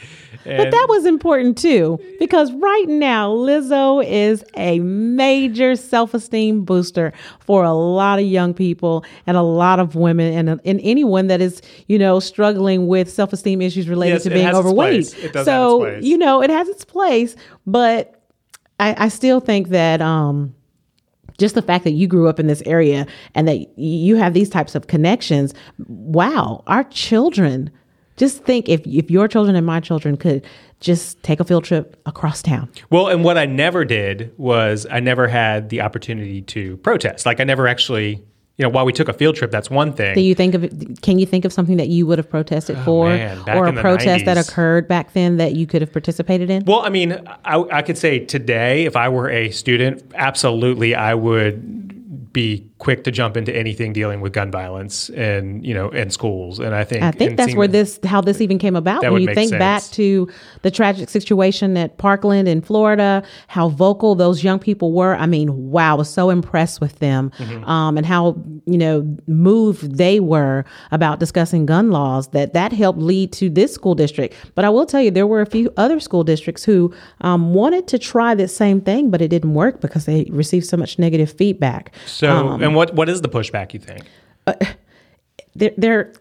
But 0.45 0.71
that 0.71 0.85
was 0.88 1.06
important 1.06 1.57
too, 1.57 2.00
because 2.19 2.53
right 2.53 2.85
now 2.88 3.33
Lizzo 3.35 4.01
is 4.06 4.45
a 4.56 4.79
major 4.79 5.75
self-esteem 5.75 6.63
booster 6.63 7.12
for 7.39 7.63
a 7.65 7.73
lot 7.73 8.19
of 8.19 8.25
young 8.25 8.53
people 8.53 9.03
and 9.27 9.35
a 9.35 9.41
lot 9.41 9.79
of 9.79 9.95
women 9.95 10.47
and, 10.47 10.62
and 10.63 10.79
anyone 10.83 11.27
that 11.27 11.41
is, 11.41 11.62
you 11.88 11.97
know, 12.00 12.19
struggling 12.21 12.88
with 12.88 13.12
self-esteem 13.12 13.62
issues 13.62 13.89
related 13.89 14.13
Yes, 14.13 14.23
to 14.23 14.29
being 14.29 14.47
overweight. 14.47 15.12
place. 15.12 15.13
It 15.15 15.33
does 15.33 15.45
have 15.47 15.56
so, 15.56 15.83
its 15.83 15.94
place. 15.95 16.06
you 16.06 16.17
know, 16.17 16.41
it 16.41 16.50
has 16.50 16.69
its 16.69 16.85
place, 16.85 17.35
but 17.65 18.21
I, 18.79 19.06
I 19.06 19.07
still 19.09 19.39
think 19.41 19.69
that 19.69 20.00
um 20.01 20.53
just 21.37 21.55
the 21.55 21.61
fact 21.61 21.83
that 21.83 21.91
you 21.91 22.07
grew 22.07 22.27
up 22.27 22.39
in 22.39 22.47
this 22.47 22.61
area 22.65 23.05
and 23.33 23.47
that 23.47 23.77
you 23.77 24.15
have 24.15 24.33
these 24.33 24.49
types 24.49 24.75
of 24.75 24.87
connections 24.87 25.53
wow 25.87 26.63
our 26.67 26.83
children 26.85 27.69
just 28.17 28.43
think 28.43 28.69
if 28.69 28.85
if 28.87 29.11
your 29.11 29.27
children 29.27 29.55
and 29.55 29.65
my 29.65 29.79
children 29.79 30.15
could 30.15 30.45
just 30.79 31.21
take 31.24 31.39
a 31.39 31.43
field 31.43 31.63
trip 31.63 32.00
across 32.05 32.41
town 32.41 32.69
Well, 32.89 33.07
and 33.07 33.24
what 33.24 33.38
I 33.38 33.45
never 33.45 33.86
did 33.86 34.33
was 34.38 34.86
I 34.89 35.00
never 35.00 35.27
had 35.27 35.69
the 35.69 35.81
opportunity 35.81 36.41
to 36.43 36.77
protest. 36.77 37.25
Like 37.25 37.39
I 37.39 37.43
never 37.43 37.67
actually, 37.67 38.24
you 38.57 38.63
know, 38.63 38.69
while 38.69 38.85
we 38.85 38.93
took 38.93 39.09
a 39.09 39.13
field 39.13 39.35
trip, 39.35 39.51
that's 39.51 39.69
one 39.69 39.91
thing. 39.91 40.15
do 40.15 40.21
you 40.21 40.33
think 40.33 40.55
of 40.55 40.62
can 41.01 41.19
you 41.19 41.25
think 41.25 41.43
of 41.43 41.51
something 41.51 41.77
that 41.77 41.89
you 41.89 42.07
would 42.07 42.17
have 42.17 42.29
protested 42.29 42.77
oh, 42.77 42.83
for? 42.83 43.07
Oh, 43.07 43.17
man, 43.17 43.50
or 43.50 43.67
a 43.67 43.74
protest 43.74 44.25
that 44.25 44.38
occurred 44.38 44.88
back 44.88 45.13
then 45.13 45.38
that 45.38 45.53
you 45.55 45.67
could 45.67 45.81
have 45.81 45.91
participated 45.91 46.50
in? 46.50 46.63
Well, 46.65 46.79
I 46.79 46.89
mean, 46.89 47.19
I, 47.43 47.59
I 47.71 47.81
could 47.81 47.97
say 47.97 48.19
today, 48.19 48.85
if 48.85 48.95
I 48.95 49.09
were 49.09 49.29
a 49.29 49.51
student, 49.51 50.03
absolutely, 50.15 50.95
I 50.95 51.15
would 51.15 51.85
be 52.36 52.70
quick 52.80 53.06
to 53.06 53.12
jump 53.12 53.38
into 53.38 53.56
anything 53.56 53.94
dealing 53.94 54.20
with 54.20 54.34
gun 54.34 54.51
violence 54.51 55.10
and 55.12 55.65
you 55.65 55.74
know 55.74 55.89
in 55.89 56.12
schools. 56.12 56.60
And 56.60 56.75
I 56.75 56.84
think 56.84 57.01
I 57.01 57.12
think 57.12 57.38
that's 57.38 57.56
where 57.56 57.68
this 57.68 57.98
how 58.06 58.20
this 58.22 58.42
even 58.42 58.60
came 58.60 58.75
about. 58.75 59.01
That 59.01 59.12
when 59.12 59.22
would 59.22 59.22
you 59.22 59.27
make 59.27 59.36
think 59.36 59.51
back 59.54 59.82
sense. 59.82 59.96
to 59.96 60.30
the 60.62 60.70
tragic 60.70 61.10
situation 61.10 61.77
at 61.77 61.98
Parkland 61.98 62.48
in 62.50 62.62
Florida, 62.62 63.24
how 63.48 63.70
vocal 63.70 64.13
those 64.15 64.44
young 64.44 64.60
people 64.60 64.92
were. 64.92 65.15
I 65.15 65.25
mean, 65.25 65.72
wow, 65.72 65.92
I 65.92 65.98
was 65.98 66.10
so 66.10 66.30
impressed 66.30 66.82
with 66.82 67.00
them, 67.00 67.32
Mm-hmm. 67.38 67.63
um, 67.63 67.98
and 67.98 68.06
how 68.06 68.36
you 68.65 68.77
know 68.77 69.18
moved 69.27 69.98
they 69.98 70.20
were 70.20 70.65
about 70.92 71.20
discussing 71.20 71.65
gun 71.65 71.89
laws. 71.92 72.27
That 72.30 72.51
that 72.54 72.74
helped 72.74 73.00
lead 73.00 73.32
to 73.34 73.50
this 73.50 73.74
school 73.74 73.96
district. 73.96 74.36
But 74.56 74.65
I 74.65 74.70
will 74.70 74.86
tell 74.86 75.01
you, 75.01 75.10
there 75.10 75.25
were 75.27 75.42
a 75.42 75.46
few 75.46 75.72
other 75.77 76.01
school 76.01 76.25
districts 76.25 76.65
who 76.65 76.94
um, 77.22 77.54
wanted 77.54 77.88
to 77.88 77.98
try 77.98 78.36
this 78.36 78.54
same 78.54 78.82
thing, 78.82 79.10
but 79.10 79.22
it 79.22 79.30
didn't 79.30 79.54
work 79.54 79.80
because 79.80 80.04
they 80.06 80.25
received 80.30 80.65
so 80.65 80.75
much 80.75 81.00
negative 81.00 81.32
feedback. 81.32 81.94
So, 82.06 82.25
Um, 82.32 82.62
and 82.63 82.75
what 82.75 82.94
what 82.94 83.10
is 83.10 83.22
the 83.22 83.29
pushback? 83.29 83.74
You 83.74 83.79
think? 83.79 84.03
there 85.55 85.72
there 85.77 86.13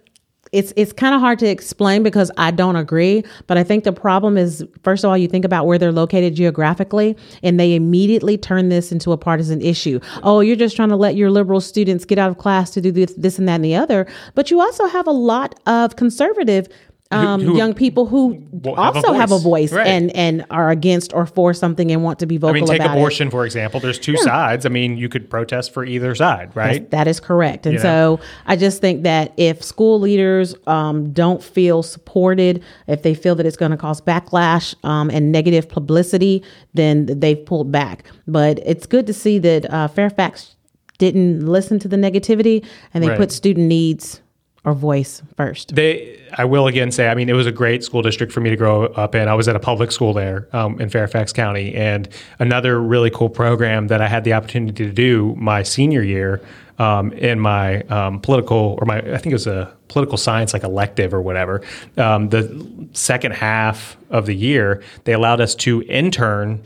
it's 0.54 0.73
it's 0.76 0.92
kind 0.92 1.16
of 1.16 1.20
hard 1.20 1.40
to 1.40 1.49
explain 1.49 2.04
because 2.04 2.30
I 2.38 2.52
don't 2.52 2.76
agree, 2.76 3.25
but 3.49 3.58
I 3.58 3.64
think 3.64 3.82
the 3.82 3.92
problem 3.92 4.38
is 4.38 4.64
first 4.84 5.02
of 5.02 5.11
all 5.11 5.18
you 5.18 5.26
think 5.26 5.44
about 5.44 5.66
where 5.66 5.78
they're 5.78 5.92
located 5.92 6.37
geographically 6.37 7.16
and 7.42 7.58
they 7.58 7.75
immediately 7.75 8.38
turn 8.38 8.68
this 8.68 8.92
into 8.92 9.11
a 9.11 9.18
partisan 9.18 9.61
issue. 9.61 9.99
Oh, 10.23 10.40
you're 10.40 10.54
just 10.54 10.76
trying 10.76 10.90
to 10.90 10.96
let 10.96 11.16
your 11.16 11.30
liberal 11.30 11.61
students 11.61 12.04
get 12.04 12.18
out 12.18 12.30
of 12.30 12.38
class 12.38 12.70
to 12.70 12.80
do 12.80 12.92
this 12.92 13.12
this 13.14 13.38
and 13.38 13.49
that 13.49 13.56
and 13.56 13.64
the 13.64 13.75
other, 13.75 14.06
but 14.37 14.50
you 14.50 14.61
also 14.61 14.87
have 14.87 15.08
a 15.08 15.12
lot 15.12 15.58
of 15.66 15.96
conservative 15.96 16.68
um, 17.14 17.40
who 17.40 17.56
young 17.56 17.75
people 17.75 18.06
who 18.06 18.42
will 18.52 18.75
have 18.76 18.94
a 18.94 18.99
also 18.99 19.12
have 19.12 19.33
a 19.33 19.38
voice. 19.38 19.73
Right. 19.73 19.87
and 19.87 20.14
and 20.16 20.44
are 20.50 20.71
against 20.71 21.12
or 21.12 21.26
for 21.26 21.54
something 21.54 21.90
and 21.90 22.02
want 22.02 22.18
to 22.21 22.26
be 22.26 22.37
vocal. 22.37 22.50
I 22.56 22.61
mean, 22.61 22.66
take 22.66 22.80
about 22.80 22.97
it. 22.97 22.99
abortion 22.99 23.30
for 23.30 23.44
example. 23.44 23.80
There's 23.80 23.99
two 23.99 24.16
sides. 24.18 24.66
I 24.66 24.68
mean, 24.68 24.97
you 24.97 25.09
could 25.09 25.28
protest 25.30 25.73
for 25.73 25.85
either 25.85 26.14
side, 26.14 26.54
right? 26.54 26.90
That 26.90 27.06
is 27.09 27.21
correct. 27.21 27.66
And 27.66 27.75
You 27.75 27.78
so 27.80 28.21
I 28.47 28.56
just 28.56 28.80
think 28.80 29.02
that 29.04 29.33
if 29.37 29.62
school 29.62 30.00
leaders 30.00 30.54
um, 30.66 31.12
don't 31.12 31.42
feel 31.42 31.83
supported, 31.83 32.62
if 32.87 33.02
they 33.02 33.14
feel 33.14 33.35
that 33.37 33.47
it's 33.47 33.56
going 33.56 33.71
to 33.73 33.76
cause 33.76 34.00
backlash 34.00 34.75
um, 34.85 35.11
and 35.11 35.33
negative 35.33 35.68
publicity, 35.68 36.42
then 36.75 37.06
they've 37.06 37.44
pulled 37.44 37.71
back. 37.73 38.04
But 38.26 38.59
it's 38.64 38.87
good 38.87 39.06
to 39.06 39.12
see 39.12 39.38
that 39.40 39.71
uh, 39.73 39.88
Fairfax 39.88 40.56
didn't 40.99 41.44
listen 41.47 41.78
to 41.80 41.88
the 41.88 41.97
negativity 41.97 42.64
and 42.92 43.02
they 43.02 43.09
Right. 43.09 43.18
put 43.18 43.33
student 43.33 43.66
needs 43.66 44.21
or 44.64 44.75
voice 44.75 45.23
first. 45.37 45.75
They, 45.75 46.21
I 46.37 46.44
will 46.44 46.66
again 46.66 46.90
say, 46.90 47.09
I 47.09 47.14
mean, 47.14 47.28
it 47.28 47.35
was 47.35 47.47
a 47.47 47.52
great 47.52 47.85
school 47.85 48.02
district 48.02 48.33
for 48.33 48.40
me 48.40 48.50
to 48.50 48.56
grow 48.56 48.87
up 48.87 49.14
in. 49.14 49.28
I 49.28 49.35
was 49.35 49.47
at 49.47 49.56
a 49.56 49.61
public 49.61 49.92
school 49.92 50.12
there 50.12 50.49
um, 50.52 50.80
in 50.80 50.88
Fairfax 50.88 51.33
County, 51.33 51.75
and 51.75 52.09
another 52.38 52.80
really 52.80 53.11
cool 53.11 53.28
program 53.28 53.88
that 53.88 54.00
I 54.00 54.09
had 54.09 54.25
the 54.25 54.33
opportunity 54.33 54.85
to 54.87 54.92
do 54.92 55.35
my 55.37 55.62
senior 55.62 56.02
year 56.02 56.40
um, 56.78 57.12
in 57.12 57.38
my 57.38 57.83
um, 57.83 58.21
political 58.21 58.78
or 58.80 58.87
my, 58.87 58.99
I 58.99 59.18
think 59.18 59.26
it 59.26 59.35
was 59.35 59.47
a 59.47 59.73
political 59.88 60.16
science 60.18 60.52
like 60.52 60.64
elective 60.64 61.14
or 61.14 61.23
whatever. 61.23 61.62
Um, 61.97 62.30
the 62.30 62.88
second 62.92 63.33
half 63.33 63.97
of 64.11 64.26
the 64.26 64.35
year, 64.35 64.83
they 65.04 65.12
allowed 65.12 65.40
us 65.40 65.54
to 65.56 65.83
intern 65.83 66.64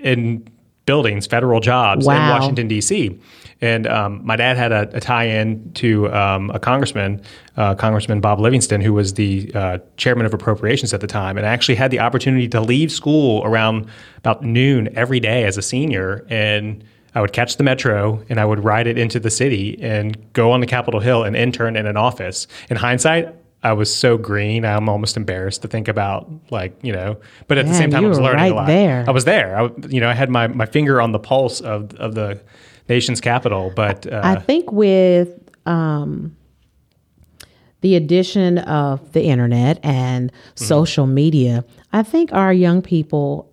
in 0.00 0.48
buildings, 0.86 1.26
federal 1.26 1.60
jobs 1.60 2.06
in 2.06 2.12
Washington 2.12 2.68
D.C. 2.68 3.18
And 3.60 3.86
um, 3.86 4.20
my 4.24 4.36
dad 4.36 4.56
had 4.56 4.72
a, 4.72 4.96
a 4.96 5.00
tie-in 5.00 5.72
to 5.74 6.12
um, 6.12 6.50
a 6.50 6.58
congressman, 6.58 7.22
uh, 7.56 7.74
Congressman 7.74 8.20
Bob 8.20 8.40
Livingston, 8.40 8.80
who 8.80 8.92
was 8.92 9.14
the 9.14 9.50
uh, 9.54 9.78
chairman 9.96 10.26
of 10.26 10.34
appropriations 10.34 10.92
at 10.92 11.00
the 11.00 11.06
time, 11.06 11.38
and 11.38 11.46
I 11.46 11.50
actually 11.50 11.76
had 11.76 11.90
the 11.90 12.00
opportunity 12.00 12.48
to 12.48 12.60
leave 12.60 12.92
school 12.92 13.42
around 13.44 13.88
about 14.18 14.42
noon 14.42 14.94
every 14.96 15.20
day 15.20 15.44
as 15.44 15.56
a 15.56 15.62
senior, 15.62 16.26
and 16.28 16.84
I 17.14 17.20
would 17.20 17.32
catch 17.32 17.56
the 17.56 17.64
metro 17.64 18.22
and 18.28 18.40
I 18.40 18.44
would 18.44 18.64
ride 18.64 18.86
it 18.86 18.98
into 18.98 19.20
the 19.20 19.30
city 19.30 19.78
and 19.80 20.16
go 20.32 20.50
on 20.50 20.60
the 20.60 20.66
Capitol 20.66 21.00
Hill 21.00 21.22
and 21.22 21.36
intern 21.36 21.76
in 21.76 21.86
an 21.86 21.96
office. 21.96 22.46
In 22.70 22.76
hindsight. 22.76 23.34
I 23.64 23.72
was 23.72 23.92
so 23.92 24.16
green. 24.18 24.64
I'm 24.64 24.88
almost 24.88 25.16
embarrassed 25.16 25.62
to 25.62 25.68
think 25.68 25.88
about, 25.88 26.30
like 26.50 26.78
you 26.82 26.92
know. 26.92 27.16
But 27.48 27.58
at 27.58 27.66
the 27.66 27.74
same 27.74 27.90
time, 27.90 28.04
I 28.04 28.08
was 28.08 28.20
learning 28.20 28.42
right 28.42 28.52
a 28.52 28.54
lot. 28.54 28.66
there. 28.66 29.04
I 29.08 29.10
was 29.10 29.24
there. 29.24 29.58
I, 29.58 29.70
you 29.88 30.00
know, 30.00 30.08
I 30.08 30.14
had 30.14 30.30
my, 30.30 30.46
my 30.48 30.66
finger 30.66 31.00
on 31.00 31.12
the 31.12 31.18
pulse 31.18 31.60
of 31.60 31.92
of 31.94 32.14
the 32.14 32.40
nation's 32.88 33.20
capital. 33.20 33.72
But 33.74 34.06
uh, 34.06 34.20
I 34.22 34.36
think 34.36 34.70
with 34.70 35.30
um, 35.66 36.36
the 37.80 37.96
addition 37.96 38.58
of 38.58 39.12
the 39.12 39.22
internet 39.24 39.78
and 39.82 40.30
Mm-hmm. 40.30 40.64
social 40.64 41.06
media, 41.06 41.64
I 41.92 42.02
think 42.02 42.32
our 42.32 42.52
young 42.52 42.80
people 42.82 43.50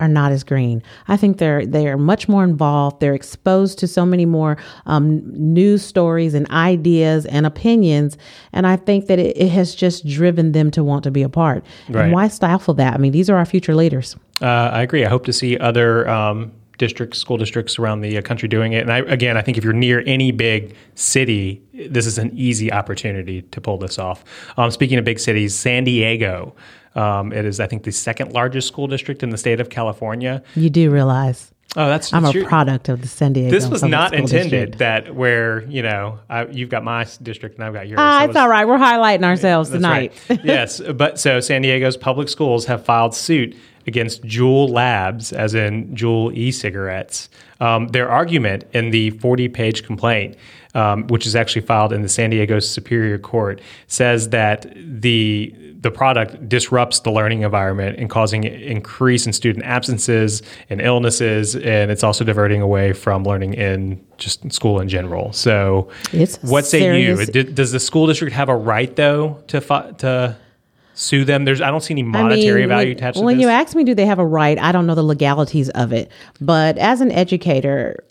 are 0.00 0.08
not 0.08 0.32
as 0.32 0.42
green. 0.42 0.82
I 1.08 1.16
think 1.16 1.38
they're 1.38 1.64
they're 1.64 1.96
much 1.96 2.28
more 2.28 2.42
involved. 2.42 3.00
They're 3.00 3.14
exposed 3.14 3.78
to 3.80 3.86
so 3.86 4.04
many 4.04 4.26
more 4.26 4.56
um, 4.86 5.22
news 5.34 5.82
stories 5.84 6.34
and 6.34 6.50
ideas 6.50 7.26
and 7.26 7.46
opinions, 7.46 8.18
and 8.52 8.66
I 8.66 8.76
think 8.76 9.06
that 9.06 9.18
it, 9.18 9.36
it 9.36 9.50
has 9.50 9.74
just 9.74 10.06
driven 10.06 10.52
them 10.52 10.70
to 10.72 10.82
want 10.82 11.04
to 11.04 11.10
be 11.10 11.22
a 11.22 11.28
part. 11.28 11.64
Right. 11.88 12.04
And 12.04 12.12
why 12.12 12.28
stifle 12.28 12.74
that? 12.74 12.94
I 12.94 12.98
mean, 12.98 13.12
these 13.12 13.30
are 13.30 13.36
our 13.36 13.46
future 13.46 13.74
leaders. 13.74 14.16
Uh, 14.40 14.46
I 14.72 14.82
agree. 14.82 15.04
I 15.04 15.08
hope 15.08 15.24
to 15.26 15.32
see 15.32 15.58
other 15.58 16.08
um, 16.08 16.50
districts, 16.80 17.18
school 17.18 17.36
districts 17.36 17.78
around 17.78 18.00
the 18.00 18.16
uh, 18.16 18.22
country 18.22 18.48
doing 18.48 18.72
it. 18.72 18.80
And 18.80 18.90
I, 18.90 19.00
again, 19.00 19.36
I 19.36 19.42
think 19.42 19.58
if 19.58 19.64
you're 19.64 19.74
near 19.74 20.02
any 20.06 20.32
big 20.32 20.74
city, 20.94 21.62
this 21.74 22.06
is 22.06 22.16
an 22.16 22.30
easy 22.34 22.72
opportunity 22.72 23.42
to 23.42 23.60
pull 23.60 23.76
this 23.76 23.98
off. 23.98 24.24
Um, 24.56 24.70
speaking 24.70 24.98
of 24.98 25.04
big 25.04 25.20
cities, 25.20 25.54
San 25.54 25.84
Diego. 25.84 26.54
Um, 26.94 27.32
it 27.32 27.44
is, 27.44 27.60
I 27.60 27.66
think, 27.66 27.84
the 27.84 27.92
second 27.92 28.32
largest 28.32 28.66
school 28.68 28.86
district 28.88 29.22
in 29.22 29.30
the 29.30 29.38
state 29.38 29.60
of 29.60 29.70
California. 29.70 30.42
You 30.56 30.70
do 30.70 30.90
realize 30.90 31.52
Oh, 31.76 31.86
that's 31.86 32.12
I'm 32.12 32.24
a 32.24 32.32
your- 32.32 32.46
product 32.48 32.88
of 32.88 33.00
the 33.00 33.06
San 33.06 33.32
Diego. 33.32 33.48
This 33.52 33.68
was 33.68 33.84
not 33.84 34.12
intended 34.12 34.50
District. 34.72 34.78
that 34.78 35.14
where 35.14 35.62
you 35.66 35.82
know 35.82 36.18
I, 36.28 36.46
you've 36.46 36.68
got 36.68 36.82
my 36.82 37.06
district 37.22 37.54
and 37.58 37.64
I've 37.64 37.72
got 37.72 37.86
yours. 37.86 37.98
Ah, 38.00 38.18
That 38.18 38.24
it's 38.24 38.28
was- 38.30 38.36
all 38.38 38.48
right. 38.48 38.66
We're 38.66 38.76
highlighting 38.78 39.22
ourselves 39.24 39.70
That's 39.70 39.78
tonight. 39.80 40.12
right. 40.28 40.40
yes, 40.44 40.80
but 40.80 41.20
so 41.20 41.38
San 41.38 41.62
Diego's 41.62 41.96
public 41.96 42.28
schools 42.28 42.66
have 42.66 42.84
filed 42.84 43.14
suit 43.14 43.54
against 43.86 44.22
Juul 44.24 44.68
Labs, 44.68 45.32
as 45.32 45.54
in 45.54 45.94
Juul 45.94 46.34
e-cigarettes. 46.36 47.28
Um, 47.60 47.86
their 47.88 48.10
argument 48.10 48.64
in 48.72 48.90
the 48.90 49.12
40-page 49.12 49.84
complaint, 49.84 50.36
um, 50.74 51.06
which 51.06 51.26
is 51.26 51.34
actually 51.36 51.62
filed 51.62 51.92
in 51.92 52.02
the 52.02 52.08
San 52.08 52.30
Diego 52.30 52.58
Superior 52.58 53.16
Court, 53.18 53.60
says 53.86 54.30
that 54.30 54.66
the 54.76 55.54
the 55.80 55.90
product 55.90 56.48
disrupts 56.48 57.00
the 57.00 57.10
learning 57.10 57.42
environment 57.42 57.98
and 57.98 58.10
causing 58.10 58.44
increase 58.44 59.26
in 59.26 59.32
student 59.32 59.64
absences 59.64 60.42
and 60.68 60.80
illnesses, 60.80 61.56
and 61.56 61.90
it's 61.90 62.04
also 62.04 62.22
diverting 62.22 62.60
away 62.60 62.92
from 62.92 63.24
learning 63.24 63.54
in 63.54 64.04
just 64.18 64.52
school 64.52 64.78
in 64.80 64.88
general. 64.88 65.32
So, 65.32 65.88
It's 66.12 66.36
what 66.42 66.66
say 66.66 67.00
you? 67.00 67.24
does 67.26 67.72
the 67.72 67.80
school 67.80 68.06
district 68.06 68.34
have 68.34 68.48
a 68.48 68.56
right 68.56 68.94
though 68.94 69.42
to 69.48 69.60
fi- 69.60 69.90
to 69.98 70.36
sue 70.94 71.24
them? 71.24 71.46
There's 71.46 71.62
I 71.62 71.70
don't 71.70 71.82
see 71.82 71.94
any 71.94 72.02
I 72.02 72.06
monetary 72.06 72.60
mean, 72.60 72.68
value 72.68 72.88
when, 72.90 72.96
attached 72.96 73.18
to 73.18 73.24
when 73.24 73.40
you 73.40 73.48
ask 73.48 73.74
me, 73.74 73.84
do 73.84 73.94
they 73.94 74.06
have 74.06 74.18
a 74.18 74.26
right? 74.26 74.58
I 74.58 74.72
don't 74.72 74.86
know 74.86 74.94
the 74.94 75.02
legalities 75.02 75.70
of 75.70 75.92
it, 75.92 76.10
but 76.40 76.76
as 76.76 77.00
an 77.00 77.10
educator, 77.10 78.04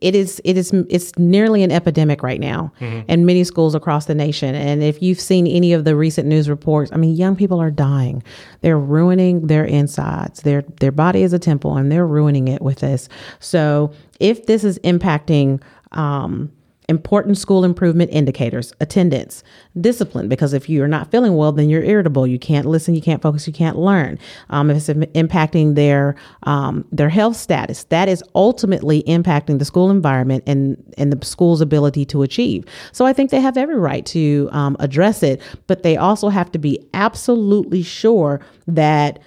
it 0.00 0.14
is 0.14 0.40
it 0.44 0.58
is 0.58 0.72
it's 0.90 1.16
nearly 1.18 1.62
an 1.62 1.70
epidemic 1.72 2.22
right 2.22 2.40
now 2.40 2.72
Mm-hmm. 2.80 3.10
in 3.10 3.24
many 3.24 3.44
schools 3.44 3.74
across 3.74 4.04
the 4.06 4.14
nation. 4.14 4.54
And 4.54 4.82
if 4.82 5.00
you've 5.02 5.20
seen 5.20 5.46
any 5.46 5.72
of 5.72 5.84
the 5.84 5.96
recent 5.96 6.28
news 6.28 6.48
reports, 6.48 6.90
I 6.92 6.96
mean, 6.96 7.14
young 7.14 7.34
people 7.36 7.60
are 7.60 7.70
dying. 7.70 8.22
They're 8.60 8.78
ruining 8.78 9.46
their 9.46 9.64
insides. 9.64 10.42
Their 10.42 10.62
their 10.80 10.92
body 10.92 11.22
is 11.22 11.32
a 11.32 11.38
temple, 11.38 11.76
and 11.76 11.90
they're 11.90 12.06
ruining 12.06 12.48
it 12.48 12.60
with 12.62 12.80
this. 12.80 13.08
So 13.40 13.92
if 14.20 14.46
this 14.46 14.64
is 14.64 14.78
impacting. 14.80 15.62
Um, 15.92 16.50
important 16.88 17.38
school 17.38 17.64
improvement 17.64 18.10
indicators 18.12 18.72
attendance 18.80 19.42
discipline 19.80 20.28
because 20.28 20.52
if 20.52 20.68
you're 20.68 20.88
not 20.88 21.10
feeling 21.10 21.36
well 21.36 21.52
then 21.52 21.68
you're 21.68 21.82
irritable. 21.82 22.26
You 22.26 22.38
can't 22.38 22.66
listen 22.66 22.94
you 22.94 23.02
can't 23.02 23.22
focus 23.22 23.46
you 23.46 23.52
can't 23.52 23.78
learn. 23.78 24.18
Um, 24.50 24.70
if 24.70 24.76
it's 24.76 24.88
impacting 24.88 25.74
their 25.74 26.14
um, 26.42 26.84
their 26.92 27.08
health 27.08 27.36
status 27.36 27.84
that 27.84 28.08
is 28.08 28.22
ultimately 28.34 29.02
impacting 29.04 29.58
the 29.58 29.64
school 29.64 29.90
environment 29.90 30.44
and 30.46 30.82
and 30.98 31.12
the 31.12 31.24
school's 31.24 31.60
ability 31.60 32.04
to 32.06 32.22
achieve. 32.22 32.64
So 32.92 33.06
i 33.06 33.12
think 33.12 33.30
they 33.30 33.40
have 33.40 33.56
every 33.56 33.78
right 33.78 34.04
to 34.06 34.48
um, 34.52 34.76
address 34.80 35.22
it 35.22 35.40
but 35.66 35.82
they 35.82 35.96
also 35.96 36.28
have 36.28 36.52
to 36.52 36.58
be 36.58 36.78
absolutely 36.92 37.82
sure 37.82 38.40
that 38.66 39.18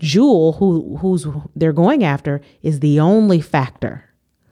Juul, 0.00 0.56
who 0.56 0.96
who's 0.96 1.26
they're 1.54 1.72
going 1.72 2.02
after, 2.02 2.40
is 2.62 2.80
the 2.80 2.98
only 3.00 3.40
factor 3.40 4.04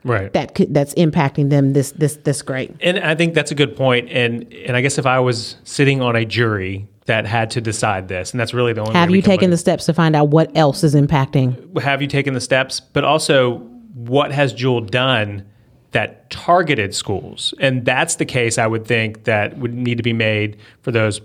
right. 0.08 0.32
that 0.32 0.54
could, 0.54 0.74
that's 0.74 0.94
impacting 0.94 1.50
them 1.50 1.72
this 1.72 1.92
this 1.92 2.16
this 2.16 2.42
great. 2.42 2.74
and 2.80 2.98
I 2.98 3.14
think 3.14 3.34
that's 3.34 3.50
a 3.50 3.54
good 3.54 3.76
point. 3.76 4.08
And 4.10 4.52
and 4.52 4.76
I 4.76 4.80
guess 4.80 4.98
if 4.98 5.06
I 5.06 5.20
was 5.20 5.56
sitting 5.64 6.00
on 6.00 6.16
a 6.16 6.24
jury 6.24 6.88
that 7.06 7.26
had 7.26 7.50
to 7.52 7.60
decide 7.60 8.08
this, 8.08 8.32
and 8.32 8.40
that's 8.40 8.52
really 8.52 8.72
the 8.72 8.80
only 8.80 8.94
Have 8.94 9.10
you 9.10 9.22
taken 9.22 9.50
the 9.50 9.56
steps 9.56 9.86
to 9.86 9.94
find 9.94 10.16
out 10.16 10.28
what 10.28 10.54
else 10.56 10.84
is 10.84 10.94
impacting? 10.94 11.78
have 11.80 12.02
you 12.02 12.08
taken 12.08 12.34
the 12.34 12.40
steps, 12.40 12.80
but 12.80 13.04
also 13.04 13.58
what 13.94 14.32
has 14.32 14.54
Juul 14.54 14.88
done 14.88 15.44
that 15.92 16.28
targeted 16.30 16.94
schools? 16.94 17.54
And 17.60 17.84
that's 17.84 18.16
the 18.16 18.24
case 18.24 18.58
I 18.58 18.66
would 18.66 18.86
think 18.86 19.24
that 19.24 19.58
would 19.58 19.74
need 19.74 19.96
to 19.96 20.02
be 20.02 20.12
made 20.12 20.58
for 20.82 20.92
those 20.92 21.20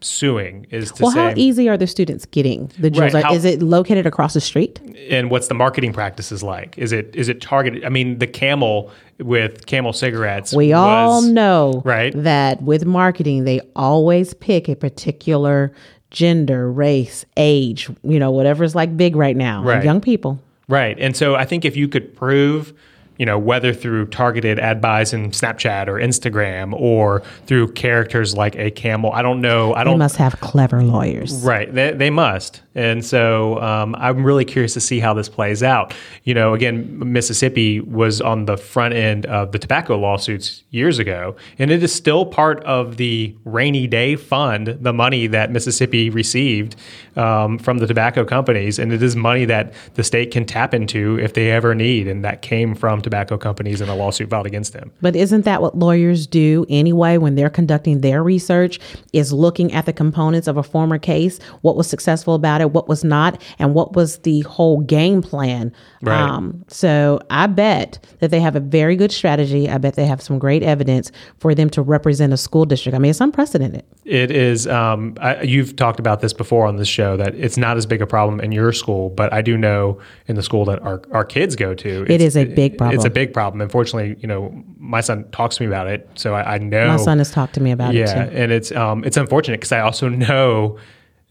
suing 0.00 0.66
is 0.70 0.92
to 0.92 1.02
Well, 1.04 1.12
say 1.12 1.20
how 1.20 1.32
easy 1.36 1.68
are 1.68 1.76
the 1.76 1.86
students 1.86 2.26
getting 2.26 2.70
the 2.78 2.90
Juuls? 2.90 3.14
Right, 3.14 3.24
how- 3.24 3.34
is 3.34 3.44
it 3.44 3.62
located 3.62 4.06
across 4.06 4.34
the 4.34 4.40
street? 4.40 4.80
and 5.10 5.30
what's 5.30 5.48
the 5.48 5.54
marketing 5.54 5.92
practices 5.92 6.42
like? 6.42 6.76
Is 6.76 6.92
it 6.92 7.14
is 7.14 7.28
it 7.28 7.40
targeted? 7.40 7.84
I 7.84 7.88
mean, 7.88 8.18
the 8.18 8.26
Camel 8.26 8.90
with 9.18 9.66
Camel 9.66 9.92
cigarettes. 9.92 10.52
We 10.52 10.72
all 10.72 11.22
know 11.22 11.82
right. 11.84 12.12
that 12.14 12.62
with 12.62 12.84
marketing, 12.84 13.44
they 13.44 13.60
always 13.74 14.34
pick 14.34 14.68
a 14.68 14.76
particular 14.76 15.72
gender, 16.10 16.70
race, 16.70 17.24
age, 17.36 17.90
you 18.02 18.18
know, 18.18 18.30
whatever's 18.30 18.74
like 18.74 18.96
big 18.96 19.16
right 19.16 19.36
now. 19.36 19.62
Right. 19.62 19.84
Young 19.84 20.00
people. 20.00 20.40
Right. 20.68 20.96
And 20.98 21.16
so 21.16 21.34
I 21.34 21.44
think 21.44 21.64
if 21.64 21.76
you 21.76 21.88
could 21.88 22.14
prove, 22.14 22.72
you 23.18 23.26
know, 23.26 23.38
whether 23.38 23.74
through 23.74 24.06
targeted 24.06 24.58
ad 24.58 24.80
buys 24.80 25.12
in 25.12 25.30
Snapchat 25.30 25.88
or 25.88 25.94
Instagram 25.94 26.72
or 26.72 27.22
through 27.46 27.72
characters 27.72 28.36
like 28.36 28.56
a 28.56 28.70
camel, 28.70 29.12
I 29.12 29.22
don't 29.22 29.40
know. 29.40 29.74
I 29.74 29.84
don't. 29.84 29.94
They 29.94 30.04
must 30.04 30.16
have 30.16 30.40
clever 30.40 30.82
lawyers. 30.82 31.34
Right. 31.44 31.72
They, 31.72 31.92
they 31.92 32.10
must. 32.10 32.62
And 32.74 33.04
so 33.04 33.60
um, 33.60 33.96
I'm 33.96 34.22
really 34.22 34.44
curious 34.44 34.72
to 34.74 34.80
see 34.80 35.00
how 35.00 35.12
this 35.12 35.28
plays 35.28 35.64
out. 35.64 35.92
You 36.22 36.32
know, 36.32 36.54
again, 36.54 37.12
Mississippi 37.12 37.80
was 37.80 38.20
on 38.20 38.44
the 38.44 38.56
front 38.56 38.94
end 38.94 39.26
of 39.26 39.50
the 39.50 39.58
tobacco 39.58 39.98
lawsuits 39.98 40.62
years 40.70 41.00
ago, 41.00 41.34
and 41.58 41.72
it 41.72 41.82
is 41.82 41.92
still 41.92 42.24
part 42.24 42.62
of 42.62 42.96
the 42.96 43.34
rainy 43.44 43.88
day 43.88 44.14
fund, 44.14 44.78
the 44.80 44.92
money 44.92 45.26
that 45.26 45.50
Mississippi 45.50 46.08
received 46.08 46.76
um, 47.16 47.58
from 47.58 47.78
the 47.78 47.86
tobacco 47.88 48.24
companies. 48.24 48.78
And 48.78 48.92
it 48.92 49.02
is 49.02 49.16
money 49.16 49.44
that 49.46 49.74
the 49.94 50.04
state 50.04 50.30
can 50.30 50.44
tap 50.44 50.72
into 50.72 51.18
if 51.18 51.34
they 51.34 51.50
ever 51.50 51.74
need. 51.74 52.06
And 52.06 52.24
that 52.24 52.42
came 52.42 52.76
from 52.76 53.00
tobacco 53.08 53.38
companies 53.38 53.80
in 53.80 53.88
a 53.88 53.94
lawsuit 53.94 54.30
filed 54.30 54.46
against 54.46 54.72
them. 54.72 54.92
But 55.00 55.16
isn't 55.16 55.44
that 55.44 55.62
what 55.62 55.78
lawyers 55.78 56.26
do 56.26 56.66
anyway 56.68 57.16
when 57.16 57.34
they're 57.34 57.50
conducting 57.50 58.00
their 58.00 58.22
research? 58.22 58.78
Is 59.12 59.32
looking 59.32 59.72
at 59.72 59.86
the 59.86 59.92
components 59.92 60.46
of 60.46 60.56
a 60.56 60.62
former 60.62 60.98
case, 60.98 61.38
what 61.62 61.76
was 61.76 61.88
successful 61.88 62.34
about 62.34 62.60
it, 62.60 62.72
what 62.72 62.88
was 62.88 63.04
not, 63.04 63.40
and 63.58 63.74
what 63.74 63.94
was 63.94 64.18
the 64.18 64.40
whole 64.42 64.80
game 64.80 65.22
plan. 65.22 65.72
Right. 66.00 66.20
Um, 66.20 66.64
so 66.68 67.20
I 67.30 67.46
bet 67.46 67.98
that 68.20 68.30
they 68.30 68.40
have 68.40 68.54
a 68.54 68.60
very 68.60 68.94
good 68.96 69.10
strategy. 69.10 69.68
I 69.68 69.78
bet 69.78 69.94
they 69.94 70.06
have 70.06 70.22
some 70.22 70.38
great 70.38 70.62
evidence 70.62 71.10
for 71.38 71.54
them 71.54 71.68
to 71.70 71.82
represent 71.82 72.32
a 72.32 72.36
school 72.36 72.64
district. 72.64 72.94
I 72.94 72.98
mean, 72.98 73.10
it's 73.10 73.20
unprecedented. 73.20 73.84
It 74.04 74.30
is. 74.30 74.66
Um, 74.66 75.16
I, 75.20 75.42
you've 75.42 75.76
talked 75.76 75.98
about 75.98 76.20
this 76.20 76.32
before 76.32 76.66
on 76.66 76.76
this 76.76 76.88
show 76.88 77.16
that 77.16 77.34
it's 77.34 77.56
not 77.56 77.76
as 77.76 77.84
big 77.84 78.00
a 78.00 78.06
problem 78.06 78.40
in 78.40 78.52
your 78.52 78.72
school, 78.72 79.10
but 79.10 79.32
I 79.32 79.42
do 79.42 79.56
know 79.56 80.00
in 80.26 80.36
the 80.36 80.42
school 80.42 80.64
that 80.66 80.80
our, 80.82 81.02
our 81.10 81.24
kids 81.24 81.56
go 81.56 81.74
to, 81.74 82.06
It 82.08 82.20
is 82.20 82.36
a 82.36 82.44
big 82.44 82.78
problem. 82.78 82.96
It's 82.96 83.04
a 83.04 83.10
big 83.10 83.32
problem. 83.32 83.60
Unfortunately, 83.60 84.16
you 84.20 84.28
know, 84.28 84.52
my 84.78 85.00
son 85.00 85.28
talks 85.32 85.56
to 85.56 85.62
me 85.62 85.66
about 85.66 85.88
it, 85.88 86.08
so 86.14 86.34
I, 86.34 86.54
I 86.54 86.58
know 86.58 86.88
My 86.88 86.96
son 86.96 87.18
has 87.18 87.30
talked 87.30 87.54
to 87.54 87.60
me 87.60 87.72
about 87.72 87.94
yeah, 87.94 88.24
it 88.24 88.30
too. 88.30 88.36
and 88.36 88.52
it's 88.52 88.72
um, 88.72 89.04
it's 89.04 89.16
unfortunate 89.16 89.58
because 89.58 89.72
I 89.72 89.80
also 89.80 90.08
know 90.08 90.78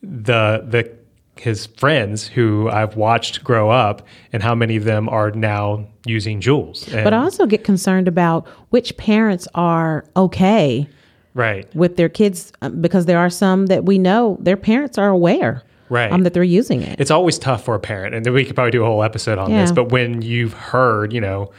the 0.02 0.64
the 0.68 0.97
his 1.40 1.66
friends 1.66 2.28
who 2.28 2.70
I've 2.70 2.96
watched 2.96 3.44
grow 3.44 3.70
up 3.70 4.06
and 4.34 4.42
how 4.44 4.56
many 4.56 4.76
of 4.76 4.84
them 4.84 5.08
are 5.10 5.32
now 5.32 5.86
using 6.06 6.42
Juuls. 6.42 6.92
And, 6.94 7.04
But 7.04 7.14
I 7.14 7.18
also 7.18 7.46
get 7.46 7.64
concerned 7.64 8.08
about 8.08 8.48
which 8.70 8.96
parents 8.98 9.48
are 9.56 10.06
okay 10.16 10.88
right, 11.34 11.74
with 11.76 11.96
their 11.98 12.10
kids 12.10 12.52
um, 12.62 12.82
because 12.82 13.06
there 13.06 13.20
are 13.20 13.30
some 13.30 13.68
that 13.68 13.86
we 13.86 13.98
know 14.00 14.38
their 14.40 14.58
parents 14.58 14.98
are 14.98 15.10
aware 15.10 15.64
Right. 15.90 16.12
um, 16.12 16.24
that 16.24 16.34
they're 16.34 16.44
using 16.44 16.82
it. 16.82 17.00
it's 17.00 17.12
always 17.12 17.40
tough 17.40 17.64
for 17.64 17.74
a 17.76 17.80
parent, 17.80 18.14
and 18.14 18.34
we 18.34 18.44
could 18.44 18.56
probably 18.56 18.72
do 18.72 18.84
a 18.84 18.86
whole 18.86 19.04
episode 19.04 19.38
on 19.38 19.52
this. 19.52 19.72
But 19.72 19.90
when 19.90 20.22
you've 20.22 20.52
heard, 20.54 21.14
you 21.14 21.22
know, 21.22 21.52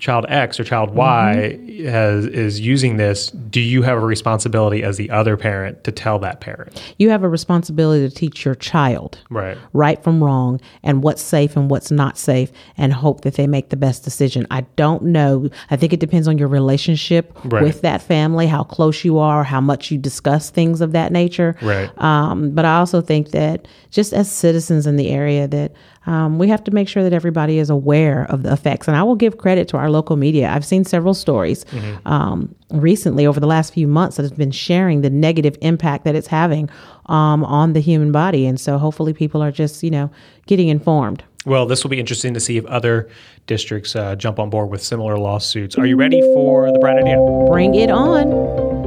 child 0.00 0.24
X 0.28 0.58
or 0.58 0.64
child 0.64 0.90
Y 0.94 1.56
Mm-hmm. 1.60 1.86
has 1.88 2.26
is 2.26 2.58
using 2.60 2.96
this, 2.96 3.30
do 3.30 3.60
you 3.60 3.82
have 3.82 3.96
a 3.98 4.04
responsibility 4.04 4.82
as 4.82 4.96
the 4.96 5.10
other 5.10 5.36
parent 5.36 5.84
to 5.84 5.92
tell 5.92 6.18
that 6.20 6.40
parent? 6.40 6.82
you 6.98 7.10
have 7.10 7.22
a 7.22 7.28
responsibility 7.28 8.08
to 8.08 8.14
teach 8.14 8.44
your 8.44 8.54
child 8.54 9.18
Right. 9.30 9.56
right 9.72 10.02
from 10.02 10.22
wrong 10.24 10.60
and 10.82 11.02
what's 11.02 11.22
safe 11.22 11.56
and 11.56 11.70
what's 11.70 11.90
not 11.90 12.18
safe 12.18 12.50
and 12.76 12.92
hope 12.92 13.20
that 13.22 13.34
they 13.34 13.46
make 13.46 13.68
the 13.68 13.76
best 13.76 14.02
decision. 14.02 14.46
I 14.50 14.62
don't 14.76 15.02
know. 15.04 15.48
I 15.70 15.76
think 15.76 15.92
it 15.92 16.00
depends 16.00 16.26
on 16.26 16.36
your 16.38 16.48
relationship 16.48 17.32
Right. 17.44 17.62
with 17.62 17.82
that 17.82 18.02
family, 18.02 18.46
how 18.46 18.64
close 18.64 19.04
you 19.04 19.18
are, 19.18 19.44
how 19.44 19.60
much 19.60 19.90
you 19.90 19.98
discuss 19.98 20.50
things 20.50 20.80
of 20.80 20.92
that 20.92 21.12
nature. 21.12 21.56
Right. 21.62 21.90
Um, 22.02 22.50
but 22.50 22.64
I 22.64 22.78
also 22.78 23.00
think 23.00 23.30
that 23.30 23.68
just 23.90 24.12
as 24.12 24.30
citizens 24.30 24.86
in 24.86 24.96
the 24.96 25.08
area 25.10 25.46
that 25.48 25.72
um, 26.06 26.38
we 26.38 26.48
have 26.48 26.64
to 26.64 26.70
make 26.70 26.88
sure 26.88 27.02
that 27.02 27.12
everybody 27.12 27.58
is 27.58 27.70
aware 27.70 28.24
of 28.30 28.42
the 28.42 28.52
effects. 28.52 28.88
And 28.88 28.96
I 28.96 29.02
will 29.02 29.16
give 29.16 29.38
credit 29.38 29.68
to 29.68 29.76
our 29.76 29.90
local 29.90 30.16
media. 30.16 30.50
I've 30.50 30.64
seen 30.64 30.84
several 30.84 31.14
stories 31.14 31.66
um, 32.06 32.54
recently 32.70 33.26
over 33.26 33.38
the 33.38 33.46
last 33.46 33.74
few 33.74 33.86
months 33.86 34.16
that 34.16 34.22
have 34.22 34.36
been 34.36 34.50
sharing 34.50 35.02
the 35.02 35.10
negative 35.10 35.56
impact 35.60 36.04
that 36.04 36.14
it's 36.14 36.26
having 36.26 36.70
um, 37.06 37.44
on 37.44 37.74
the 37.74 37.80
human 37.80 38.12
body. 38.12 38.46
And 38.46 38.58
so 38.58 38.78
hopefully 38.78 39.12
people 39.12 39.42
are 39.42 39.52
just, 39.52 39.82
you 39.82 39.90
know, 39.90 40.10
getting 40.46 40.68
informed. 40.68 41.22
Well, 41.46 41.66
this 41.66 41.82
will 41.82 41.90
be 41.90 41.98
interesting 41.98 42.34
to 42.34 42.40
see 42.40 42.56
if 42.58 42.66
other 42.66 43.08
districts 43.46 43.96
uh, 43.96 44.14
jump 44.14 44.38
on 44.38 44.50
board 44.50 44.70
with 44.70 44.82
similar 44.82 45.18
lawsuits. 45.18 45.76
Are 45.78 45.86
you 45.86 45.96
ready 45.96 46.20
for 46.34 46.70
the 46.70 46.78
bright 46.78 46.98
idea? 46.98 47.16
Bring 47.48 47.74
it 47.74 47.90
on. 47.90 48.79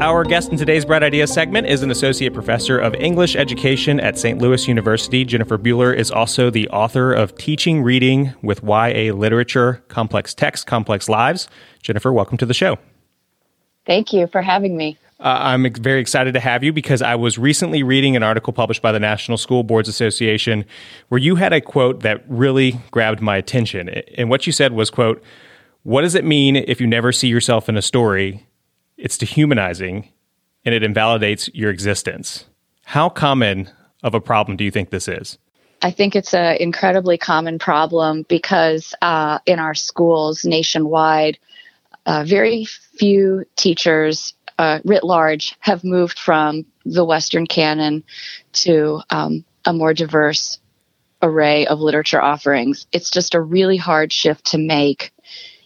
Our 0.00 0.22
guest 0.22 0.52
in 0.52 0.56
today's 0.56 0.84
Bright 0.84 1.02
Idea 1.02 1.26
segment 1.26 1.66
is 1.66 1.82
an 1.82 1.90
associate 1.90 2.32
professor 2.32 2.78
of 2.78 2.94
English 2.94 3.34
education 3.34 3.98
at 3.98 4.16
St. 4.16 4.38
Louis 4.40 4.68
University. 4.68 5.24
Jennifer 5.24 5.58
Buehler 5.58 5.92
is 5.92 6.12
also 6.12 6.50
the 6.50 6.68
author 6.68 7.12
of 7.12 7.36
Teaching 7.36 7.82
Reading 7.82 8.32
with 8.40 8.62
YA 8.62 9.12
Literature 9.12 9.82
Complex 9.88 10.34
Text, 10.34 10.68
Complex 10.68 11.08
Lives. 11.08 11.48
Jennifer, 11.82 12.12
welcome 12.12 12.38
to 12.38 12.46
the 12.46 12.54
show. 12.54 12.78
Thank 13.86 14.12
you 14.12 14.28
for 14.28 14.40
having 14.40 14.76
me. 14.76 14.96
Uh, 15.18 15.36
I'm 15.40 15.72
very 15.74 16.00
excited 16.00 16.32
to 16.34 16.40
have 16.40 16.62
you 16.62 16.72
because 16.72 17.02
I 17.02 17.16
was 17.16 17.36
recently 17.36 17.82
reading 17.82 18.14
an 18.14 18.22
article 18.22 18.52
published 18.52 18.82
by 18.82 18.92
the 18.92 19.00
National 19.00 19.36
School 19.36 19.64
Boards 19.64 19.88
Association 19.88 20.64
where 21.08 21.18
you 21.18 21.34
had 21.34 21.52
a 21.52 21.60
quote 21.60 22.02
that 22.02 22.22
really 22.28 22.78
grabbed 22.92 23.20
my 23.20 23.36
attention. 23.36 23.88
And 23.88 24.30
what 24.30 24.46
you 24.46 24.52
said 24.52 24.74
was, 24.74 24.90
quote, 24.90 25.20
what 25.82 26.02
does 26.02 26.14
it 26.14 26.24
mean 26.24 26.54
if 26.54 26.80
you 26.80 26.86
never 26.86 27.10
see 27.10 27.26
yourself 27.26 27.68
in 27.68 27.76
a 27.76 27.82
story? 27.82 28.46
It's 28.98 29.16
dehumanizing 29.16 30.10
and 30.64 30.74
it 30.74 30.82
invalidates 30.82 31.48
your 31.54 31.70
existence. 31.70 32.44
How 32.84 33.08
common 33.08 33.70
of 34.02 34.14
a 34.14 34.20
problem 34.20 34.56
do 34.56 34.64
you 34.64 34.70
think 34.70 34.90
this 34.90 35.08
is? 35.08 35.38
I 35.80 35.92
think 35.92 36.16
it's 36.16 36.34
an 36.34 36.56
incredibly 36.56 37.16
common 37.16 37.58
problem 37.58 38.26
because 38.28 38.94
uh, 39.00 39.38
in 39.46 39.60
our 39.60 39.74
schools 39.74 40.44
nationwide, 40.44 41.38
uh, 42.04 42.24
very 42.24 42.64
few 42.64 43.44
teachers 43.54 44.34
uh, 44.58 44.80
writ 44.84 45.04
large 45.04 45.54
have 45.60 45.84
moved 45.84 46.18
from 46.18 46.66
the 46.84 47.04
Western 47.04 47.46
canon 47.46 48.02
to 48.52 49.00
um, 49.10 49.44
a 49.64 49.72
more 49.72 49.94
diverse 49.94 50.58
array 51.22 51.66
of 51.66 51.80
literature 51.80 52.20
offerings. 52.20 52.86
It's 52.92 53.10
just 53.10 53.34
a 53.34 53.40
really 53.40 53.76
hard 53.76 54.12
shift 54.12 54.46
to 54.46 54.58
make, 54.58 55.12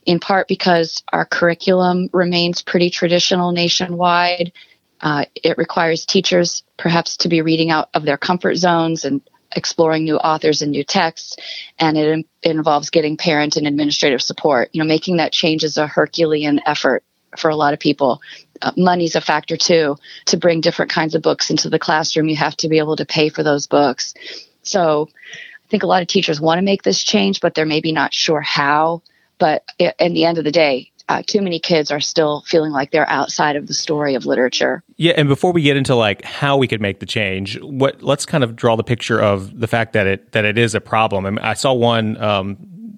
in 0.07 0.21
part 0.21 0.49
because 0.49 1.03
our 1.13 1.25
curriculum 1.25 2.09
remains 2.13 2.63
pretty 2.63 2.91
traditional 2.91 3.53
nationwide. 3.53 4.53
Uh, 5.01 5.25
it 5.35 5.59
requires 5.59 6.07
teachers 6.07 6.63
perhaps 6.77 7.17
to 7.19 7.29
be 7.29 7.43
reading 7.43 7.71
out 7.71 7.89
of 7.95 8.05
their 8.05 8.19
comfort 8.19 8.57
zones 8.57 9.05
and 9.05 9.21
exploring 9.55 10.05
new 10.05 10.17
authors 10.17 10.63
and 10.63 10.73
new 10.73 10.85
texts. 10.85 11.37
And 11.79 11.97
it, 11.99 12.27
it 12.43 12.51
involves 12.51 12.91
getting 12.91 13.17
parent 13.17 13.57
and 13.57 13.67
administrative 13.67 14.23
support 14.23 14.71
you 14.73 14.83
know 14.83 14.89
making 14.89 15.17
that 15.19 15.33
change 15.33 15.65
is 15.65 15.77
a 15.77 15.87
herculean 15.87 16.61
effort 16.67 17.05
for 17.37 17.51
a 17.51 17.57
lot 17.57 17.73
of 17.73 17.81
people. 17.81 18.21
Uh, 18.61 18.73
money's 18.77 19.17
a 19.17 19.21
factor 19.21 19.57
too. 19.57 19.97
To 20.27 20.37
bring 20.37 20.61
different 20.61 20.91
kinds 20.91 21.15
of 21.15 21.23
books 21.23 21.51
into 21.51 21.69
the 21.69 21.79
classroom 21.79 22.29
you 22.29 22.37
have 22.37 22.57
to 22.59 22.69
be 22.69 22.79
able 22.79 22.97
to 22.97 23.07
pay 23.07 23.29
for 23.29 23.43
those 23.43 23.67
books. 23.67 24.15
So 24.63 25.09
i 25.35 25.69
think 25.73 25.83
a 25.83 25.87
lot 25.87 26.03
of 26.03 26.09
teachers 26.09 26.39
want 26.39 26.59
to 26.59 26.63
make 26.63 26.83
this 26.83 27.03
change 27.03 27.41
but 27.41 27.55
they're 27.55 27.65
maybe 27.65 27.93
not 27.93 28.13
sure 28.13 28.43
how 28.43 29.01
but 29.39 29.65
in 29.79 30.15
the 30.15 30.25
end 30.25 30.39
of 30.39 30.45
the 30.45 30.53
day 30.53 30.89
uh, 31.09 31.23
too 31.27 31.43
many 31.43 31.59
kids 31.59 31.91
are 31.91 32.01
still 32.01 32.43
feeling 32.47 32.73
like 32.73 32.91
they're 32.91 33.09
outside 33.09 33.57
of 33.57 33.67
the 33.67 33.75
story 33.75 34.15
of 34.15 34.25
literature 34.25 34.83
Yeah, 34.97 35.13
and 35.17 35.29
before 35.29 35.53
we 35.53 35.63
get 35.63 35.77
into 35.77 35.95
like 35.95 36.25
how 36.25 36.57
we 36.57 36.69
could 36.69 36.81
make 36.81 37.01
the 37.01 37.07
change, 37.07 37.61
what 37.61 38.03
let's 38.03 38.25
kind 38.25 38.45
of 38.45 38.57
draw 38.57 38.77
the 38.77 38.85
picture 38.85 39.21
of 39.21 39.59
the 39.59 39.67
fact 39.67 39.93
that 39.95 40.07
it 40.07 40.33
that 40.33 40.45
it 40.45 40.59
is 40.59 40.75
a 40.75 40.81
problem. 40.81 41.27
I, 41.27 41.31
mean, 41.31 41.39
I 41.41 41.55
saw 41.55 41.73
one 41.73 42.17
um, 42.23 42.57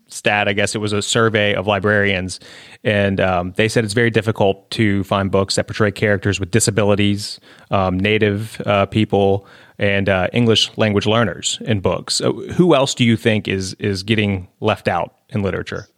stat. 0.08 0.48
I 0.48 0.52
guess 0.52 0.74
it 0.74 0.78
was 0.78 0.92
a 0.92 1.02
survey 1.02 1.54
of 1.54 1.66
librarians, 1.66 2.40
and 2.82 3.20
um, 3.20 3.52
they 3.56 3.68
said 3.68 3.84
it's 3.84 3.94
very 3.94 4.10
difficult 4.10 4.70
to 4.72 5.02
find 5.04 5.30
books 5.30 5.56
that 5.56 5.66
portray 5.66 5.90
characters 5.90 6.38
with 6.38 6.50
disabilities, 6.50 7.40
um, 7.70 7.98
Native 7.98 8.60
uh, 8.66 8.86
people, 8.86 9.46
and 9.78 10.08
uh, 10.08 10.28
English 10.32 10.76
language 10.76 11.06
learners 11.06 11.58
in 11.62 11.80
books. 11.80 12.20
Who 12.54 12.74
else 12.74 12.94
do 12.94 13.04
you 13.04 13.16
think 13.16 13.48
is 13.48 13.74
is 13.74 14.02
getting 14.02 14.48
left 14.60 14.88
out 14.88 15.14
in 15.30 15.42
literature? 15.42 15.88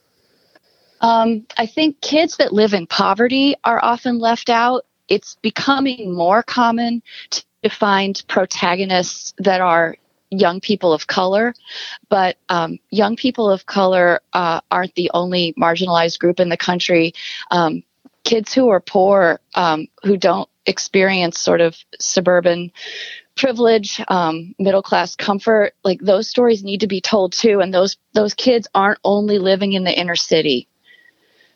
Um, 1.00 1.46
I 1.56 1.66
think 1.66 2.00
kids 2.00 2.36
that 2.38 2.52
live 2.52 2.74
in 2.74 2.86
poverty 2.86 3.54
are 3.64 3.82
often 3.82 4.18
left 4.18 4.50
out. 4.50 4.86
It's 5.08 5.36
becoming 5.42 6.14
more 6.14 6.42
common 6.42 7.02
to 7.30 7.68
find 7.68 8.22
protagonists 8.28 9.34
that 9.38 9.60
are 9.60 9.96
young 10.30 10.60
people 10.60 10.92
of 10.92 11.06
color, 11.06 11.54
but 12.08 12.36
um, 12.48 12.78
young 12.90 13.16
people 13.16 13.50
of 13.50 13.66
color 13.66 14.20
uh, 14.32 14.60
aren't 14.70 14.94
the 14.94 15.10
only 15.14 15.54
marginalized 15.58 16.18
group 16.18 16.40
in 16.40 16.48
the 16.48 16.56
country. 16.56 17.12
Um, 17.50 17.82
kids 18.24 18.52
who 18.52 18.68
are 18.68 18.80
poor, 18.80 19.40
um, 19.54 19.86
who 20.02 20.16
don't 20.16 20.48
experience 20.66 21.38
sort 21.38 21.60
of 21.60 21.76
suburban 22.00 22.72
privilege, 23.36 24.00
um, 24.08 24.54
middle 24.58 24.82
class 24.82 25.14
comfort, 25.14 25.74
like 25.84 26.00
those 26.00 26.28
stories 26.28 26.64
need 26.64 26.80
to 26.80 26.88
be 26.88 27.00
told 27.00 27.32
too. 27.32 27.60
And 27.60 27.72
those 27.72 27.96
those 28.14 28.34
kids 28.34 28.66
aren't 28.74 28.98
only 29.04 29.38
living 29.38 29.74
in 29.74 29.84
the 29.84 29.96
inner 29.96 30.16
city. 30.16 30.68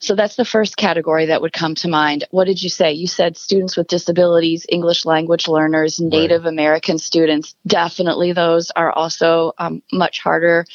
So 0.01 0.15
that's 0.15 0.37
the 0.37 0.47
first 0.47 0.79
category 0.79 1.27
that 1.27 1.43
would 1.43 1.53
come 1.53 1.75
to 1.77 1.89
mind. 1.89 2.25
What 2.31 2.47
did 2.47 2.63
you 2.63 2.71
say? 2.71 2.93
You 2.93 3.07
said 3.07 3.37
students 3.37 3.77
with 3.77 3.87
disabilities, 3.87 4.65
English 4.69 5.05
language 5.05 5.47
learners, 5.47 6.01
Native 6.01 6.47
American 6.47 6.99
students. 6.99 7.55
Definitely, 7.67 8.33
those 8.33 8.71
are 8.71 8.91
also 8.91 9.53
um, 9.59 9.83
much 9.93 10.21
harder 10.21 10.67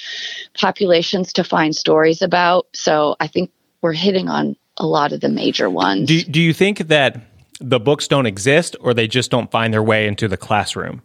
populations 0.54 1.34
to 1.34 1.44
find 1.44 1.76
stories 1.76 2.22
about. 2.22 2.68
So 2.74 3.16
I 3.20 3.28
think 3.28 3.52
we're 3.82 3.94
hitting 3.94 4.30
on 4.30 4.56
a 4.78 4.86
lot 4.86 5.12
of 5.12 5.22
the 5.22 5.30
major 5.30 5.70
ones. 5.70 6.08
Do 6.08 6.24
do 6.24 6.40
you 6.40 6.54
think 6.54 6.88
that 6.88 7.20
the 7.60 7.80
books 7.80 8.08
don't 8.08 8.28
exist, 8.28 8.76
or 8.80 8.94
they 8.94 9.08
just 9.08 9.32
don't 9.32 9.50
find 9.50 9.74
their 9.74 9.84
way 9.84 10.08
into 10.08 10.28
the 10.28 10.38
classroom? 10.38 11.02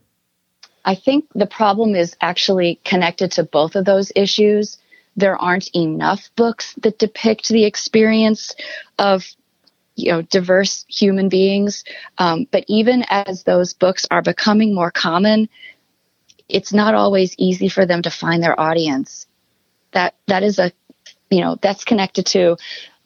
I 0.84 0.94
think 0.94 1.26
the 1.34 1.46
problem 1.46 1.94
is 1.94 2.16
actually 2.20 2.80
connected 2.84 3.32
to 3.32 3.44
both 3.44 3.76
of 3.76 3.84
those 3.84 4.12
issues. 4.16 4.78
There 5.16 5.36
aren't 5.36 5.74
enough 5.74 6.30
books 6.36 6.74
that 6.82 6.98
depict 6.98 7.48
the 7.48 7.64
experience 7.64 8.54
of 8.98 9.26
you 9.96 10.12
know 10.12 10.22
diverse 10.22 10.84
human 10.88 11.28
beings. 11.28 11.84
Um, 12.18 12.46
but 12.50 12.64
even 12.68 13.04
as 13.08 13.42
those 13.42 13.74
books 13.74 14.06
are 14.10 14.22
becoming 14.22 14.74
more 14.74 14.90
common, 14.90 15.48
it's 16.48 16.72
not 16.72 16.94
always 16.94 17.34
easy 17.38 17.68
for 17.68 17.86
them 17.86 18.02
to 18.02 18.10
find 18.10 18.42
their 18.42 18.58
audience. 18.58 19.26
That 19.92 20.14
that 20.26 20.42
is 20.42 20.58
a 20.58 20.72
you 21.30 21.40
know, 21.40 21.56
that's 21.60 21.84
connected 21.84 22.26
to 22.26 22.56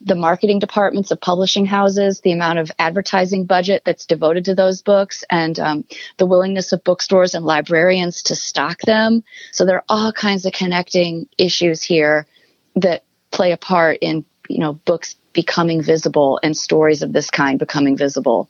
the 0.01 0.15
marketing 0.15 0.59
departments 0.59 1.11
of 1.11 1.21
publishing 1.21 1.65
houses, 1.65 2.21
the 2.21 2.31
amount 2.31 2.59
of 2.59 2.71
advertising 2.79 3.45
budget 3.45 3.83
that's 3.85 4.05
devoted 4.05 4.45
to 4.45 4.55
those 4.55 4.81
books, 4.81 5.23
and 5.29 5.59
um, 5.59 5.85
the 6.17 6.25
willingness 6.25 6.71
of 6.71 6.83
bookstores 6.83 7.33
and 7.33 7.45
librarians 7.45 8.21
to 8.23 8.35
stock 8.35 8.81
them. 8.81 9.23
So 9.51 9.65
there 9.65 9.77
are 9.77 9.85
all 9.87 10.11
kinds 10.11 10.45
of 10.45 10.53
connecting 10.53 11.27
issues 11.37 11.81
here 11.81 12.27
that 12.75 13.03
play 13.31 13.51
a 13.51 13.57
part 13.57 13.97
in 14.01 14.25
you 14.49 14.59
know 14.59 14.73
books 14.73 15.15
becoming 15.33 15.81
visible 15.81 16.39
and 16.43 16.55
stories 16.55 17.01
of 17.01 17.13
this 17.13 17.29
kind 17.29 17.59
becoming 17.59 17.97
visible. 17.97 18.49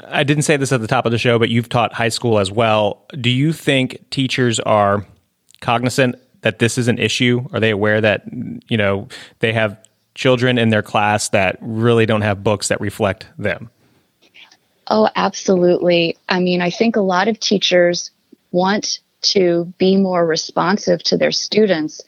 I 0.00 0.22
didn't 0.22 0.44
say 0.44 0.56
this 0.56 0.70
at 0.72 0.80
the 0.80 0.86
top 0.86 1.06
of 1.06 1.12
the 1.12 1.18
show, 1.18 1.38
but 1.38 1.48
you've 1.48 1.68
taught 1.68 1.92
high 1.92 2.08
school 2.08 2.38
as 2.38 2.52
well. 2.52 3.04
Do 3.20 3.30
you 3.30 3.52
think 3.52 4.10
teachers 4.10 4.60
are 4.60 5.04
cognizant 5.60 6.16
that 6.42 6.60
this 6.60 6.78
is 6.78 6.86
an 6.86 6.98
issue? 6.98 7.44
Are 7.52 7.58
they 7.58 7.70
aware 7.70 8.00
that 8.00 8.24
you 8.68 8.76
know 8.76 9.08
they 9.40 9.52
have 9.52 9.76
children 10.18 10.58
in 10.58 10.68
their 10.68 10.82
class 10.82 11.28
that 11.28 11.56
really 11.60 12.04
don't 12.04 12.22
have 12.22 12.42
books 12.42 12.68
that 12.68 12.80
reflect 12.80 13.28
them? 13.38 13.70
Oh, 14.88 15.08
absolutely. 15.14 16.16
I 16.28 16.40
mean, 16.40 16.60
I 16.60 16.70
think 16.70 16.96
a 16.96 17.00
lot 17.00 17.28
of 17.28 17.38
teachers 17.38 18.10
want 18.50 18.98
to 19.20 19.72
be 19.78 19.96
more 19.96 20.26
responsive 20.26 21.04
to 21.04 21.16
their 21.16 21.30
students, 21.30 22.02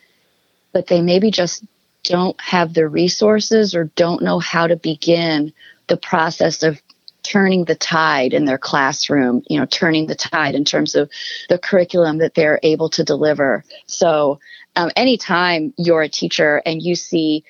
but 0.73 0.89
they 0.89 1.01
maybe 1.01 1.31
just 1.31 1.65
don't 2.03 2.39
have 2.41 2.75
the 2.75 2.89
resources 2.89 3.77
or 3.77 3.85
don't 3.95 4.23
know 4.23 4.41
how 4.41 4.67
to 4.67 4.75
begin 4.75 5.53
the 5.87 5.97
process 5.97 6.65
of 6.65 6.83
turning 7.23 7.65
the 7.65 7.77
tide 7.77 8.33
in 8.33 8.45
their 8.45 8.59
classroom, 8.59 9.45
you 9.49 9.61
know, 9.61 9.67
turning 9.67 10.07
the 10.07 10.17
tide 10.17 10.57
in 10.57 10.65
terms 10.65 10.97
of 10.97 11.09
the 11.49 11.59
curriculum 11.59 12.19
that 12.19 12.35
they're 12.35 12.59
able 12.65 12.89
to 12.89 13.05
deliver. 13.05 13.63
So, 13.87 14.41
um, 14.77 14.91
anytime 14.97 15.75
you're 15.77 16.03
a 16.03 16.09
teacher 16.09 16.63
and 16.65 16.81
you 16.81 16.95
see 16.95 17.45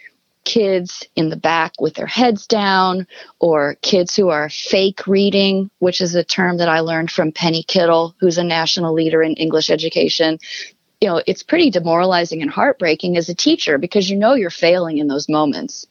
kids 0.44 1.04
in 1.16 1.28
the 1.28 1.36
back 1.36 1.72
with 1.80 1.94
their 1.94 2.06
heads 2.06 2.46
down, 2.46 3.06
or 3.38 3.76
kids 3.82 4.16
who 4.16 4.28
are 4.28 4.48
fake 4.48 5.06
reading, 5.06 5.70
which 5.78 6.00
is 6.00 6.14
a 6.14 6.24
term 6.24 6.58
that 6.58 6.68
I 6.68 6.80
learned 6.80 7.10
from 7.10 7.32
Penny 7.32 7.62
Kittle, 7.62 8.14
who's 8.20 8.38
a 8.38 8.44
national 8.44 8.94
leader 8.94 9.22
in 9.22 9.34
English 9.34 9.70
education. 9.70 10.38
You 11.00 11.08
know, 11.08 11.22
it's 11.26 11.42
pretty 11.42 11.70
demoralizing 11.70 12.42
and 12.42 12.50
heartbreaking 12.50 13.16
as 13.16 13.28
a 13.28 13.34
teacher 13.34 13.78
because 13.78 14.10
you 14.10 14.16
know 14.16 14.34
you're 14.34 14.50
failing 14.50 14.98
in 14.98 15.08
those 15.08 15.28
moments. 15.28 15.86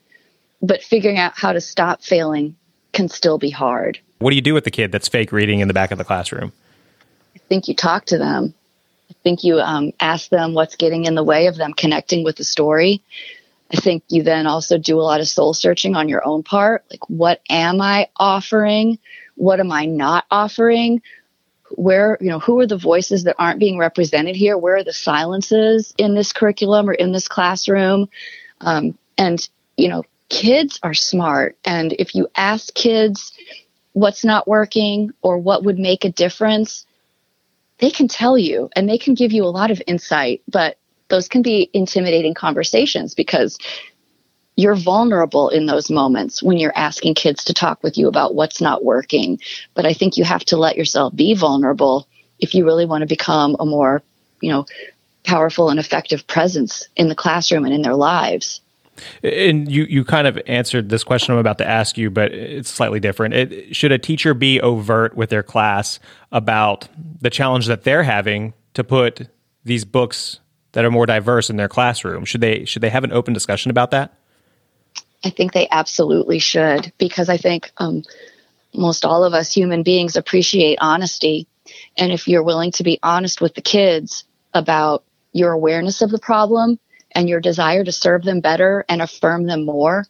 But 0.61 0.83
figuring 0.83 1.17
out 1.17 1.33
how 1.37 1.53
to 1.53 1.61
stop 1.61 2.01
failing 2.01 2.55
can 2.91 3.07
still 3.07 3.37
be 3.37 3.49
hard. 3.49 3.99
What 4.19 4.31
do 4.31 4.35
you 4.35 4.41
do 4.41 4.53
with 4.53 4.65
the 4.65 4.71
kid 4.71 4.91
that's 4.91 5.07
fake 5.07 5.31
reading 5.31 5.61
in 5.61 5.67
the 5.67 5.73
back 5.73 5.91
of 5.91 5.97
the 5.97 6.03
classroom? 6.03 6.51
I 7.35 7.39
think 7.47 7.67
you 7.67 7.75
talk 7.75 8.05
to 8.05 8.17
them. 8.17 8.53
I 9.09 9.13
think 9.23 9.43
you 9.43 9.59
um, 9.59 9.93
ask 9.99 10.29
them 10.29 10.53
what's 10.53 10.75
getting 10.75 11.05
in 11.05 11.15
the 11.15 11.23
way 11.23 11.47
of 11.47 11.55
them 11.55 11.73
connecting 11.73 12.23
with 12.23 12.35
the 12.35 12.43
story. 12.43 13.01
I 13.71 13.77
think 13.77 14.03
you 14.09 14.23
then 14.23 14.47
also 14.47 14.77
do 14.77 14.99
a 14.99 15.03
lot 15.03 15.21
of 15.21 15.27
soul 15.27 15.53
searching 15.53 15.95
on 15.95 16.09
your 16.09 16.25
own 16.25 16.43
part. 16.43 16.85
Like, 16.89 17.07
what 17.09 17.41
am 17.49 17.81
I 17.81 18.09
offering? 18.15 18.97
What 19.35 19.59
am 19.59 19.71
I 19.71 19.85
not 19.85 20.25
offering? 20.31 21.01
Where, 21.71 22.17
you 22.19 22.29
know, 22.29 22.39
who 22.39 22.59
are 22.59 22.65
the 22.65 22.77
voices 22.77 23.25
that 23.25 23.35
aren't 23.37 23.59
being 23.59 23.77
represented 23.77 24.35
here? 24.35 24.57
Where 24.57 24.77
are 24.77 24.83
the 24.83 24.93
silences 24.93 25.93
in 25.97 26.15
this 26.15 26.33
curriculum 26.33 26.89
or 26.89 26.93
in 26.93 27.11
this 27.11 27.27
classroom? 27.27 28.09
Um, 28.61 28.97
and, 29.17 29.47
you 29.77 29.87
know, 29.87 30.03
kids 30.29 30.79
are 30.81 30.95
smart. 30.95 31.57
And 31.63 31.93
if 31.93 32.15
you 32.15 32.27
ask 32.35 32.73
kids 32.73 33.33
what's 33.93 34.25
not 34.25 34.47
working 34.47 35.11
or 35.21 35.37
what 35.37 35.63
would 35.63 35.77
make 35.77 36.05
a 36.05 36.11
difference, 36.11 36.87
they 37.77 37.91
can 37.91 38.07
tell 38.07 38.37
you 38.37 38.69
and 38.75 38.89
they 38.89 38.97
can 38.97 39.13
give 39.13 39.31
you 39.31 39.43
a 39.43 39.47
lot 39.47 39.69
of 39.69 39.81
insight. 39.85 40.41
But 40.47 40.77
those 41.09 41.27
can 41.27 41.41
be 41.41 41.69
intimidating 41.73 42.33
conversations 42.33 43.13
because 43.13 43.57
you're 44.55 44.75
vulnerable 44.75 45.49
in 45.49 45.67
those 45.67 45.89
moments 45.89 46.43
when 46.43 46.57
you're 46.57 46.77
asking 46.77 47.15
kids 47.15 47.45
to 47.45 47.53
talk 47.53 47.81
with 47.81 47.97
you 47.97 48.07
about 48.07 48.35
what's 48.35 48.59
not 48.59 48.83
working. 48.83 49.39
But 49.73 49.85
I 49.85 49.93
think 49.93 50.17
you 50.17 50.23
have 50.23 50.43
to 50.45 50.57
let 50.57 50.75
yourself 50.75 51.15
be 51.15 51.33
vulnerable 51.33 52.07
if 52.39 52.53
you 52.53 52.65
really 52.65 52.85
want 52.85 53.01
to 53.01 53.07
become 53.07 53.55
a 53.59 53.65
more, 53.65 54.01
you 54.41 54.51
know, 54.51 54.65
powerful 55.23 55.69
and 55.69 55.79
effective 55.79 56.27
presence 56.27 56.87
in 56.95 57.07
the 57.07 57.15
classroom 57.15 57.65
and 57.65 57.73
in 57.73 57.81
their 57.81 57.95
lives. 57.95 58.61
And 59.23 59.71
you, 59.71 59.83
you 59.83 60.03
kind 60.03 60.27
of 60.27 60.37
answered 60.45 60.89
this 60.89 61.05
question 61.05 61.33
I'm 61.33 61.39
about 61.39 61.57
to 61.59 61.67
ask 61.67 61.97
you, 61.97 62.09
but 62.09 62.33
it's 62.33 62.69
slightly 62.69 62.99
different. 62.99 63.33
It, 63.33 63.75
should 63.75 63.93
a 63.93 63.97
teacher 63.97 64.33
be 64.33 64.59
overt 64.59 65.15
with 65.15 65.29
their 65.29 65.43
class 65.43 65.99
about 66.33 66.89
the 67.21 67.29
challenge 67.29 67.67
that 67.67 67.83
they're 67.83 68.03
having 68.03 68.53
to 68.73 68.83
put 68.83 69.29
these 69.63 69.85
books 69.85 70.41
that 70.71 70.85
are 70.85 70.91
more 70.91 71.05
diverse 71.05 71.49
in 71.49 71.57
their 71.57 71.69
classroom? 71.69 72.25
Should 72.25 72.41
they 72.41 72.65
should 72.65 72.81
they 72.81 72.89
have 72.89 73.03
an 73.03 73.13
open 73.13 73.33
discussion 73.33 73.71
about 73.71 73.91
that? 73.91 74.13
I 75.23 75.29
think 75.29 75.51
they 75.51 75.67
absolutely 75.69 76.39
should 76.39 76.93
because 76.97 77.29
I 77.29 77.37
think 77.37 77.71
um, 77.77 78.03
most 78.73 79.05
all 79.05 79.23
of 79.23 79.33
us 79.33 79.53
human 79.53 79.83
beings 79.83 80.15
appreciate 80.15 80.77
honesty, 80.81 81.47
and 81.97 82.11
if 82.11 82.27
you're 82.27 82.43
willing 82.43 82.71
to 82.73 82.83
be 82.83 82.99
honest 83.03 83.41
with 83.41 83.55
the 83.55 83.61
kids 83.61 84.23
about 84.53 85.03
your 85.33 85.51
awareness 85.51 86.01
of 86.01 86.09
the 86.09 86.19
problem 86.19 86.79
and 87.11 87.27
your 87.27 87.39
desire 87.39 87.83
to 87.83 87.91
serve 87.91 88.23
them 88.23 88.39
better 88.39 88.85
and 88.87 89.01
affirm 89.01 89.45
them 89.45 89.65
more, 89.65 90.05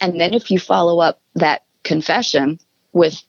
and 0.00 0.20
then 0.20 0.34
if 0.34 0.50
you 0.50 0.58
follow 0.58 1.00
up 1.00 1.20
that 1.34 1.64
confession 1.82 2.58
with 2.92 3.22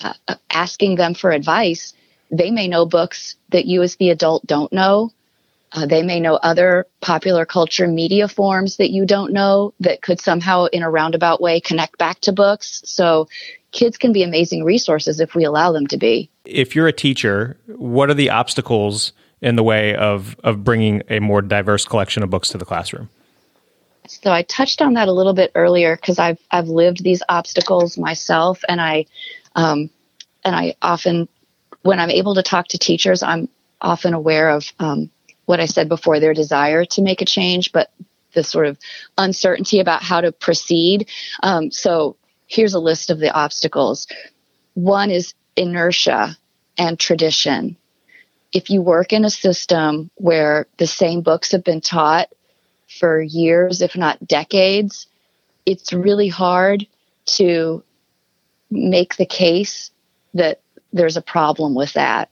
uh, 0.00 0.14
asking 0.50 0.96
them 0.96 1.14
for 1.14 1.30
advice, 1.30 1.94
they 2.30 2.50
may 2.50 2.66
know 2.66 2.84
books 2.84 3.36
that 3.50 3.66
you 3.66 3.82
as 3.82 3.96
the 3.96 4.10
adult 4.10 4.44
don't 4.46 4.72
know 4.72 5.12
uh, 5.74 5.86
they 5.86 6.02
may 6.02 6.20
know 6.20 6.34
other 6.34 6.86
popular 7.00 7.46
culture 7.46 7.88
media 7.88 8.28
forms 8.28 8.76
that 8.76 8.90
you 8.90 9.06
don't 9.06 9.32
know 9.32 9.72
that 9.80 10.02
could 10.02 10.20
somehow, 10.20 10.66
in 10.66 10.82
a 10.82 10.90
roundabout 10.90 11.40
way, 11.40 11.60
connect 11.60 11.98
back 11.98 12.20
to 12.20 12.32
books. 12.32 12.82
So 12.84 13.28
kids 13.70 13.96
can 13.96 14.12
be 14.12 14.22
amazing 14.22 14.64
resources 14.64 15.18
if 15.18 15.34
we 15.34 15.44
allow 15.44 15.72
them 15.72 15.86
to 15.86 15.96
be. 15.96 16.30
If 16.44 16.74
you're 16.76 16.88
a 16.88 16.92
teacher, 16.92 17.56
what 17.66 18.10
are 18.10 18.14
the 18.14 18.28
obstacles 18.28 19.12
in 19.40 19.56
the 19.56 19.62
way 19.62 19.94
of, 19.94 20.36
of 20.44 20.62
bringing 20.62 21.02
a 21.08 21.20
more 21.20 21.40
diverse 21.40 21.86
collection 21.86 22.22
of 22.22 22.28
books 22.28 22.50
to 22.50 22.58
the 22.58 22.66
classroom? 22.66 23.08
So 24.06 24.30
I 24.30 24.42
touched 24.42 24.82
on 24.82 24.94
that 24.94 25.08
a 25.08 25.12
little 25.12 25.32
bit 25.32 25.52
earlier 25.54 25.96
because 25.96 26.18
I've 26.18 26.38
I've 26.50 26.68
lived 26.68 27.02
these 27.04 27.22
obstacles 27.28 27.96
myself, 27.96 28.62
and 28.68 28.80
I 28.80 29.06
um, 29.54 29.90
and 30.44 30.56
I 30.56 30.74
often 30.82 31.28
when 31.82 32.00
I'm 32.00 32.10
able 32.10 32.34
to 32.34 32.42
talk 32.42 32.68
to 32.68 32.78
teachers, 32.78 33.22
I'm 33.22 33.48
often 33.80 34.12
aware 34.12 34.50
of 34.50 34.70
um, 34.80 35.10
what 35.46 35.60
I 35.60 35.66
said 35.66 35.88
before, 35.88 36.20
their 36.20 36.34
desire 36.34 36.84
to 36.86 37.02
make 37.02 37.20
a 37.20 37.26
change, 37.26 37.72
but 37.72 37.90
the 38.32 38.42
sort 38.42 38.66
of 38.66 38.78
uncertainty 39.18 39.80
about 39.80 40.02
how 40.02 40.20
to 40.20 40.32
proceed. 40.32 41.08
Um, 41.42 41.70
so 41.70 42.16
here's 42.46 42.74
a 42.74 42.80
list 42.80 43.10
of 43.10 43.18
the 43.18 43.32
obstacles. 43.32 44.06
One 44.74 45.10
is 45.10 45.34
inertia 45.56 46.36
and 46.78 46.98
tradition. 46.98 47.76
If 48.52 48.70
you 48.70 48.82
work 48.82 49.12
in 49.12 49.24
a 49.24 49.30
system 49.30 50.10
where 50.16 50.66
the 50.78 50.86
same 50.86 51.22
books 51.22 51.52
have 51.52 51.64
been 51.64 51.80
taught 51.80 52.28
for 52.98 53.20
years, 53.20 53.80
if 53.80 53.96
not 53.96 54.26
decades, 54.26 55.06
it's 55.64 55.92
really 55.92 56.28
hard 56.28 56.86
to 57.24 57.82
make 58.70 59.16
the 59.16 59.26
case 59.26 59.90
that 60.34 60.60
there's 60.92 61.16
a 61.16 61.22
problem 61.22 61.74
with 61.74 61.92
that 61.94 62.30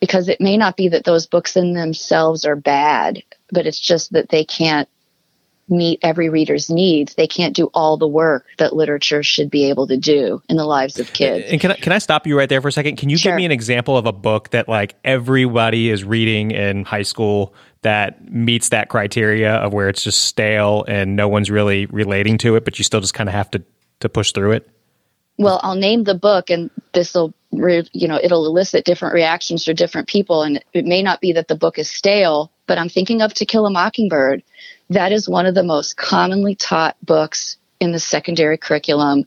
because 0.00 0.28
it 0.28 0.40
may 0.40 0.56
not 0.56 0.76
be 0.76 0.88
that 0.88 1.04
those 1.04 1.26
books 1.26 1.56
in 1.56 1.74
themselves 1.74 2.44
are 2.44 2.56
bad, 2.56 3.22
but 3.52 3.66
it's 3.66 3.78
just 3.78 4.12
that 4.12 4.30
they 4.30 4.44
can't 4.44 4.88
meet 5.68 6.00
every 6.02 6.28
reader's 6.28 6.68
needs. 6.68 7.14
They 7.14 7.28
can't 7.28 7.54
do 7.54 7.66
all 7.66 7.96
the 7.96 8.08
work 8.08 8.44
that 8.58 8.74
literature 8.74 9.22
should 9.22 9.50
be 9.50 9.66
able 9.66 9.86
to 9.86 9.96
do 9.96 10.42
in 10.48 10.56
the 10.56 10.64
lives 10.64 10.98
of 10.98 11.12
kids. 11.12 11.46
And 11.50 11.60
can 11.60 11.70
I, 11.70 11.74
can 11.76 11.92
I 11.92 11.98
stop 11.98 12.26
you 12.26 12.36
right 12.36 12.48
there 12.48 12.60
for 12.60 12.68
a 12.68 12.72
second? 12.72 12.96
Can 12.96 13.08
you 13.08 13.16
sure. 13.16 13.32
give 13.32 13.36
me 13.36 13.44
an 13.44 13.52
example 13.52 13.96
of 13.96 14.06
a 14.06 14.12
book 14.12 14.50
that 14.50 14.68
like 14.68 14.96
everybody 15.04 15.90
is 15.90 16.02
reading 16.02 16.50
in 16.50 16.84
high 16.84 17.02
school 17.02 17.54
that 17.82 18.30
meets 18.30 18.70
that 18.70 18.88
criteria 18.88 19.54
of 19.54 19.72
where 19.72 19.88
it's 19.88 20.02
just 20.02 20.24
stale 20.24 20.84
and 20.88 21.14
no 21.14 21.28
one's 21.28 21.50
really 21.50 21.86
relating 21.86 22.36
to 22.38 22.56
it, 22.56 22.64
but 22.64 22.78
you 22.78 22.84
still 22.84 23.00
just 23.00 23.14
kind 23.14 23.28
of 23.28 23.34
have 23.34 23.50
to 23.52 23.62
to 24.00 24.08
push 24.08 24.32
through 24.32 24.52
it? 24.52 24.68
Well, 25.38 25.60
I'll 25.62 25.76
name 25.76 26.04
the 26.04 26.14
book 26.14 26.50
and 26.50 26.70
this 26.92 27.14
will 27.14 27.34
you 27.52 28.08
know 28.08 28.18
it'll 28.22 28.46
elicit 28.46 28.84
different 28.84 29.14
reactions 29.14 29.64
for 29.64 29.72
different 29.72 30.08
people 30.08 30.42
and 30.42 30.62
it 30.72 30.86
may 30.86 31.02
not 31.02 31.20
be 31.20 31.32
that 31.32 31.48
the 31.48 31.56
book 31.56 31.78
is 31.78 31.90
stale 31.90 32.50
but 32.66 32.78
i'm 32.78 32.88
thinking 32.88 33.22
of 33.22 33.34
to 33.34 33.44
kill 33.44 33.66
a 33.66 33.70
mockingbird. 33.70 34.42
That 34.90 35.12
is 35.12 35.28
one 35.28 35.46
of 35.46 35.54
the 35.54 35.62
most 35.62 35.96
commonly 35.96 36.54
taught 36.54 36.96
books 37.04 37.56
in 37.78 37.92
the 37.92 38.00
secondary 38.00 38.58
curriculum. 38.58 39.24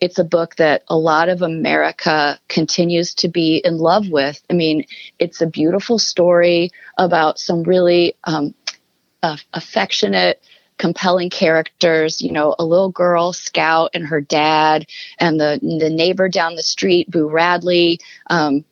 It's 0.00 0.18
a 0.18 0.24
book 0.24 0.56
that 0.56 0.84
a 0.88 0.96
lot 0.96 1.28
of 1.28 1.42
america 1.42 2.38
continues 2.48 3.14
to 3.16 3.28
be 3.28 3.58
in 3.58 3.76
love 3.76 4.08
with. 4.08 4.42
I 4.48 4.54
mean 4.54 4.86
it's 5.18 5.42
a 5.42 5.46
beautiful 5.46 5.98
story 5.98 6.70
about 6.96 7.38
some 7.38 7.62
really 7.64 8.14
um, 8.24 8.54
uh, 9.22 9.36
affectionate 9.52 10.42
compelling 10.78 11.30
characters, 11.30 12.22
you 12.22 12.32
know, 12.32 12.54
a 12.58 12.64
little 12.64 12.90
girl 12.90 13.32
scout 13.32 13.90
and 13.94 14.06
her 14.06 14.20
dad 14.20 14.86
and 15.18 15.40
the 15.40 15.58
the 15.62 15.90
neighbor 15.90 16.28
down 16.28 16.54
the 16.54 16.62
street, 16.62 17.10
Boo 17.10 17.28
Radley. 17.28 18.00
Um, 18.30 18.64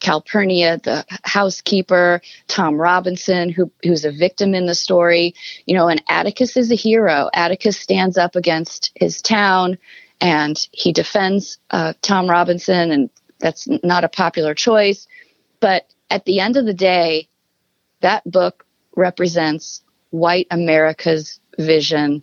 Calpurnia, 0.00 0.78
the 0.82 1.04
housekeeper, 1.24 2.22
Tom 2.48 2.80
Robinson, 2.80 3.50
who, 3.50 3.70
who's 3.84 4.06
a 4.06 4.10
victim 4.10 4.54
in 4.54 4.64
the 4.64 4.74
story, 4.74 5.34
you 5.66 5.74
know, 5.74 5.88
and 5.88 6.02
Atticus 6.08 6.56
is 6.56 6.72
a 6.72 6.74
hero. 6.74 7.28
Atticus 7.34 7.78
stands 7.78 8.16
up 8.16 8.34
against 8.34 8.92
his 8.94 9.20
town 9.20 9.76
and 10.20 10.68
he 10.72 10.92
defends 10.92 11.58
uh, 11.70 11.94
Tom 12.02 12.28
Robinson, 12.28 12.90
and 12.90 13.10
that's 13.38 13.68
not 13.82 14.04
a 14.04 14.08
popular 14.08 14.54
choice. 14.54 15.06
But 15.60 15.92
at 16.10 16.24
the 16.24 16.40
end 16.40 16.56
of 16.56 16.66
the 16.66 16.74
day, 16.74 17.28
that 18.00 18.28
book 18.30 18.66
represents 18.96 19.82
white 20.10 20.46
America's 20.50 21.39
vision 21.60 22.22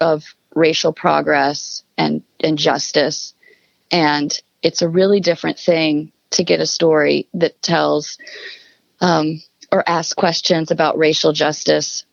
of 0.00 0.24
racial 0.54 0.92
progress 0.92 1.82
and, 1.98 2.22
and 2.40 2.58
justice. 2.58 3.34
And 3.90 4.38
it's 4.62 4.82
a 4.82 4.88
really 4.88 5.20
different 5.20 5.58
thing 5.58 6.12
to 6.30 6.44
get 6.44 6.60
a 6.60 6.66
story 6.66 7.28
that 7.34 7.60
tells 7.62 8.18
um, 9.00 9.42
or 9.70 9.88
asks 9.88 10.14
questions 10.14 10.70
about 10.70 10.98
racial 10.98 11.32
justice 11.32 12.04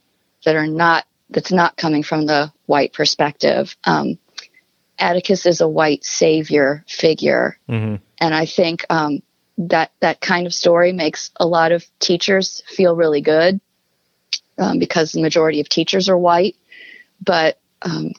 that 0.45 0.55
are 0.55 0.67
not 0.67 1.05
that's 1.29 1.51
not 1.51 1.77
coming 1.77 2.03
from 2.03 2.25
the 2.25 2.51
white 2.65 2.93
perspective. 2.93 3.75
Um, 3.85 4.19
Atticus 4.99 5.45
is 5.45 5.61
a 5.61 5.67
white 5.67 6.03
savior 6.03 6.83
figure, 6.87 7.57
mm-hmm. 7.67 7.95
and 8.19 8.35
I 8.35 8.45
think 8.45 8.85
um, 8.89 9.21
that 9.57 9.91
that 9.99 10.21
kind 10.21 10.45
of 10.45 10.53
story 10.53 10.93
makes 10.93 11.31
a 11.37 11.47
lot 11.47 11.71
of 11.71 11.85
teachers 11.99 12.61
feel 12.67 12.95
really 12.95 13.21
good 13.21 13.59
um, 14.57 14.79
because 14.79 15.11
the 15.11 15.21
majority 15.21 15.59
of 15.59 15.69
teachers 15.69 16.09
are 16.09 16.17
white. 16.17 16.55
But 17.23 17.59
um, 17.81 18.13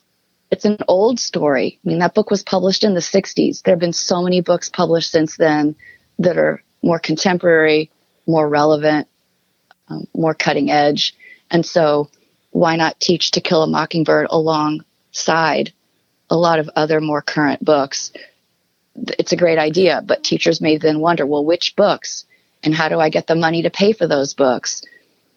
it's 0.51 0.65
an 0.65 0.79
old 0.89 1.19
story. 1.19 1.79
I 1.85 1.89
mean, 1.89 1.99
that 1.99 2.15
book 2.15 2.31
was 2.31 2.43
published 2.43 2.85
in 2.85 2.95
the 2.95 3.01
60s. 3.01 3.63
There 3.63 3.73
have 3.73 3.81
been 3.81 3.93
so 3.93 4.23
many 4.23 4.41
books 4.41 4.69
published 4.69 5.11
since 5.11 5.37
then 5.37 5.75
that 6.19 6.39
are 6.39 6.63
more 6.83 6.99
contemporary, 6.99 7.91
more 8.27 8.49
relevant, 8.49 9.09
um, 9.89 10.07
more 10.15 10.35
cutting 10.35 10.71
edge. 10.71 11.15
And 11.51 11.65
so, 11.67 12.09
why 12.51 12.77
not 12.77 13.01
teach 13.01 13.33
To 13.33 13.41
Kill 13.41 13.63
a 13.63 13.67
Mockingbird 13.67 14.29
alongside 14.31 15.73
a 16.31 16.37
lot 16.37 16.61
of 16.61 16.71
other 16.77 17.01
more 17.01 17.21
current 17.21 17.65
books? 17.65 18.13
It's 18.95 19.33
a 19.33 19.37
great 19.37 19.59
idea, 19.59 20.03
but 20.05 20.23
teachers 20.23 20.61
may 20.61 20.77
then 20.77 21.01
wonder 21.01 21.27
well, 21.27 21.45
which 21.45 21.75
books? 21.75 22.27
And 22.63 22.75
how 22.75 22.89
do 22.89 23.01
I 23.01 23.09
get 23.09 23.27
the 23.27 23.35
money 23.35 23.63
to 23.63 23.71
pay 23.71 23.93
for 23.93 24.07
those 24.07 24.35
books? 24.35 24.83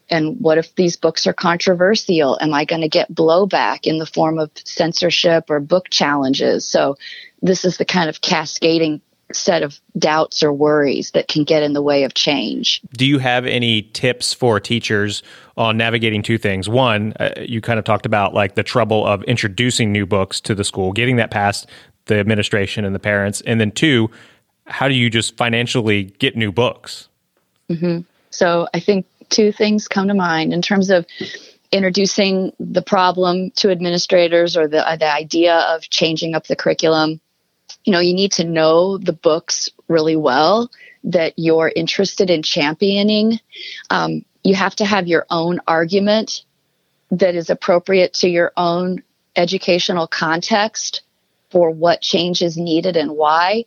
And 0.09 0.39
what 0.39 0.57
if 0.57 0.73
these 0.75 0.95
books 0.95 1.27
are 1.27 1.33
controversial? 1.33 2.37
Am 2.41 2.53
I 2.53 2.65
going 2.65 2.81
to 2.81 2.89
get 2.89 3.13
blowback 3.13 3.85
in 3.85 3.97
the 3.97 4.05
form 4.05 4.39
of 4.39 4.51
censorship 4.63 5.49
or 5.49 5.59
book 5.59 5.89
challenges? 5.89 6.65
So, 6.65 6.97
this 7.41 7.65
is 7.65 7.77
the 7.77 7.85
kind 7.85 8.09
of 8.09 8.21
cascading 8.21 9.01
set 9.31 9.61
of 9.61 9.79
doubts 9.97 10.41
or 10.41 10.53
worries 10.53 11.11
that 11.11 11.27
can 11.27 11.43
get 11.43 11.63
in 11.63 11.73
the 11.73 11.81
way 11.81 12.03
of 12.03 12.13
change. 12.13 12.81
Do 12.95 13.05
you 13.05 13.19
have 13.19 13.45
any 13.45 13.81
tips 13.81 14.33
for 14.33 14.59
teachers 14.59 15.21
on 15.57 15.77
navigating 15.77 16.23
two 16.23 16.37
things? 16.37 16.69
One, 16.69 17.13
uh, 17.19 17.31
you 17.41 17.61
kind 17.61 17.77
of 17.77 17.85
talked 17.85 18.05
about 18.05 18.33
like 18.33 18.55
the 18.55 18.63
trouble 18.63 19.05
of 19.05 19.23
introducing 19.23 19.91
new 19.91 20.05
books 20.05 20.39
to 20.41 20.55
the 20.55 20.63
school, 20.63 20.93
getting 20.93 21.17
that 21.17 21.31
past 21.31 21.67
the 22.05 22.17
administration 22.19 22.85
and 22.85 22.95
the 22.95 22.99
parents. 22.99 23.41
And 23.41 23.59
then 23.59 23.71
two, 23.71 24.09
how 24.65 24.87
do 24.87 24.93
you 24.93 25.09
just 25.09 25.35
financially 25.35 26.05
get 26.05 26.35
new 26.35 26.51
books? 26.51 27.09
Mm-hmm. 27.69 28.01
So 28.29 28.67
I 28.73 28.79
think 28.79 29.05
two 29.29 29.51
things 29.51 29.87
come 29.87 30.07
to 30.07 30.13
mind 30.13 30.53
in 30.53 30.61
terms 30.61 30.89
of 30.89 31.05
introducing 31.71 32.53
the 32.59 32.81
problem 32.81 33.51
to 33.51 33.69
administrators 33.69 34.55
or 34.55 34.67
the, 34.67 34.87
uh, 34.87 34.95
the 34.95 35.11
idea 35.11 35.55
of 35.55 35.81
changing 35.89 36.33
up 36.33 36.47
the 36.47 36.55
curriculum 36.55 37.19
you 37.87 37.93
know, 37.93 37.99
you 37.99 38.13
need 38.13 38.33
to 38.33 38.43
know 38.43 38.97
the 38.97 39.13
books 39.13 39.69
really 39.87 40.15
well 40.15 40.69
that 41.05 41.33
you're 41.37 41.71
interested 41.73 42.29
in 42.29 42.43
championing. 42.43 43.39
Um, 43.89 44.25
you 44.43 44.55
have 44.55 44.75
to 44.75 44.85
have 44.85 45.07
your 45.07 45.25
own 45.29 45.61
argument 45.67 46.43
that 47.11 47.35
is 47.35 47.49
appropriate 47.49 48.13
to 48.15 48.29
your 48.29 48.51
own 48.57 49.03
educational 49.37 50.07
context 50.07 51.01
for 51.49 51.71
what 51.71 52.01
change 52.01 52.41
is 52.41 52.57
needed 52.57 52.97
and 52.97 53.11
why. 53.11 53.63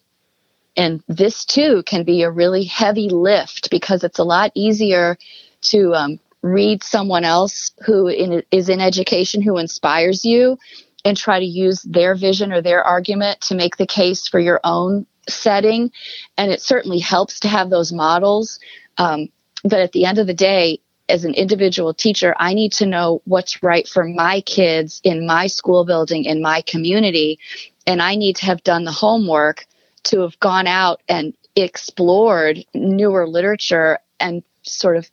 And 0.77 1.03
this 1.09 1.47
too 1.47 1.83
can 1.85 2.05
be 2.05 2.23
a 2.23 2.31
really 2.31 2.65
heavy 2.65 3.09
lift 3.09 3.71
because 3.71 4.05
it's 4.05 4.19
a 4.19 4.25
lot 4.25 4.53
easier 4.55 5.17
to 5.63 5.95
um, 5.95 6.21
read 6.43 6.83
someone 6.83 7.25
else 7.25 7.73
who 7.85 8.09
in, 8.09 8.43
is 8.51 8.69
in 8.69 8.81
education 8.81 9.43
who 9.43 9.59
inspires 9.59 10.25
you 10.25 10.59
and 11.05 11.17
try 11.17 11.39
to 11.39 11.45
use 11.45 11.83
their 11.83 12.15
vision 12.15 12.53
or 12.53 12.61
their 12.61 12.83
argument 12.83 13.41
to 13.41 13.55
make 13.55 13.77
the 13.77 13.87
case 13.87 14.29
for 14.29 14.39
your 14.39 14.61
own 14.65 15.07
setting. 15.29 15.91
And 16.37 16.51
it 16.51 16.61
certainly 16.61 16.99
helps 16.99 17.41
to 17.41 17.49
have 17.49 17.71
those 17.71 17.93
models. 17.93 18.59
Um, 18.99 19.29
but 19.63 19.81
at 19.81 19.93
the 19.93 20.05
end 20.05 20.19
of 20.19 20.27
the 20.27 20.35
day, 20.35 20.81
as 21.09 21.25
an 21.25 21.35
individual 21.35 21.93
teacher, 21.93 22.35
I 22.39 22.55
need 22.55 22.73
to 22.75 22.87
know 22.87 23.21
what's 23.25 23.63
right 23.63 23.87
for 23.87 24.05
my 24.05 24.43
kids 24.43 25.01
in 25.03 25.27
my 25.27 25.49
school 25.49 25.85
building, 25.85 26.25
in 26.25 26.41
my 26.41 26.63
community. 26.63 27.39
And 27.87 28.01
I 28.01 28.15
need 28.15 28.37
to 28.37 28.47
have 28.47 28.63
done 28.63 28.85
the 28.85 28.93
homework 28.93 29.67
to 30.05 30.21
have 30.21 30.39
gone 30.39 30.67
out 30.67 31.03
and 31.09 31.35
explored 31.57 32.65
newer 32.75 33.27
literature 33.27 33.99
and 34.21 34.43
sort 34.63 34.97
of 34.97 35.11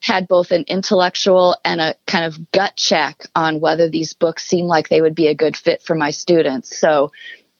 had 0.00 0.26
both 0.26 0.50
an 0.50 0.64
intellectual 0.66 1.56
and 1.64 1.80
a 1.80 1.94
kind 2.06 2.24
of 2.24 2.50
gut 2.52 2.74
check 2.76 3.26
on 3.34 3.60
whether 3.60 3.88
these 3.88 4.14
books 4.14 4.46
seem 4.46 4.64
like 4.64 4.88
they 4.88 5.02
would 5.02 5.14
be 5.14 5.28
a 5.28 5.34
good 5.34 5.56
fit 5.56 5.82
for 5.82 5.94
my 5.94 6.10
students. 6.10 6.78
So 6.78 7.12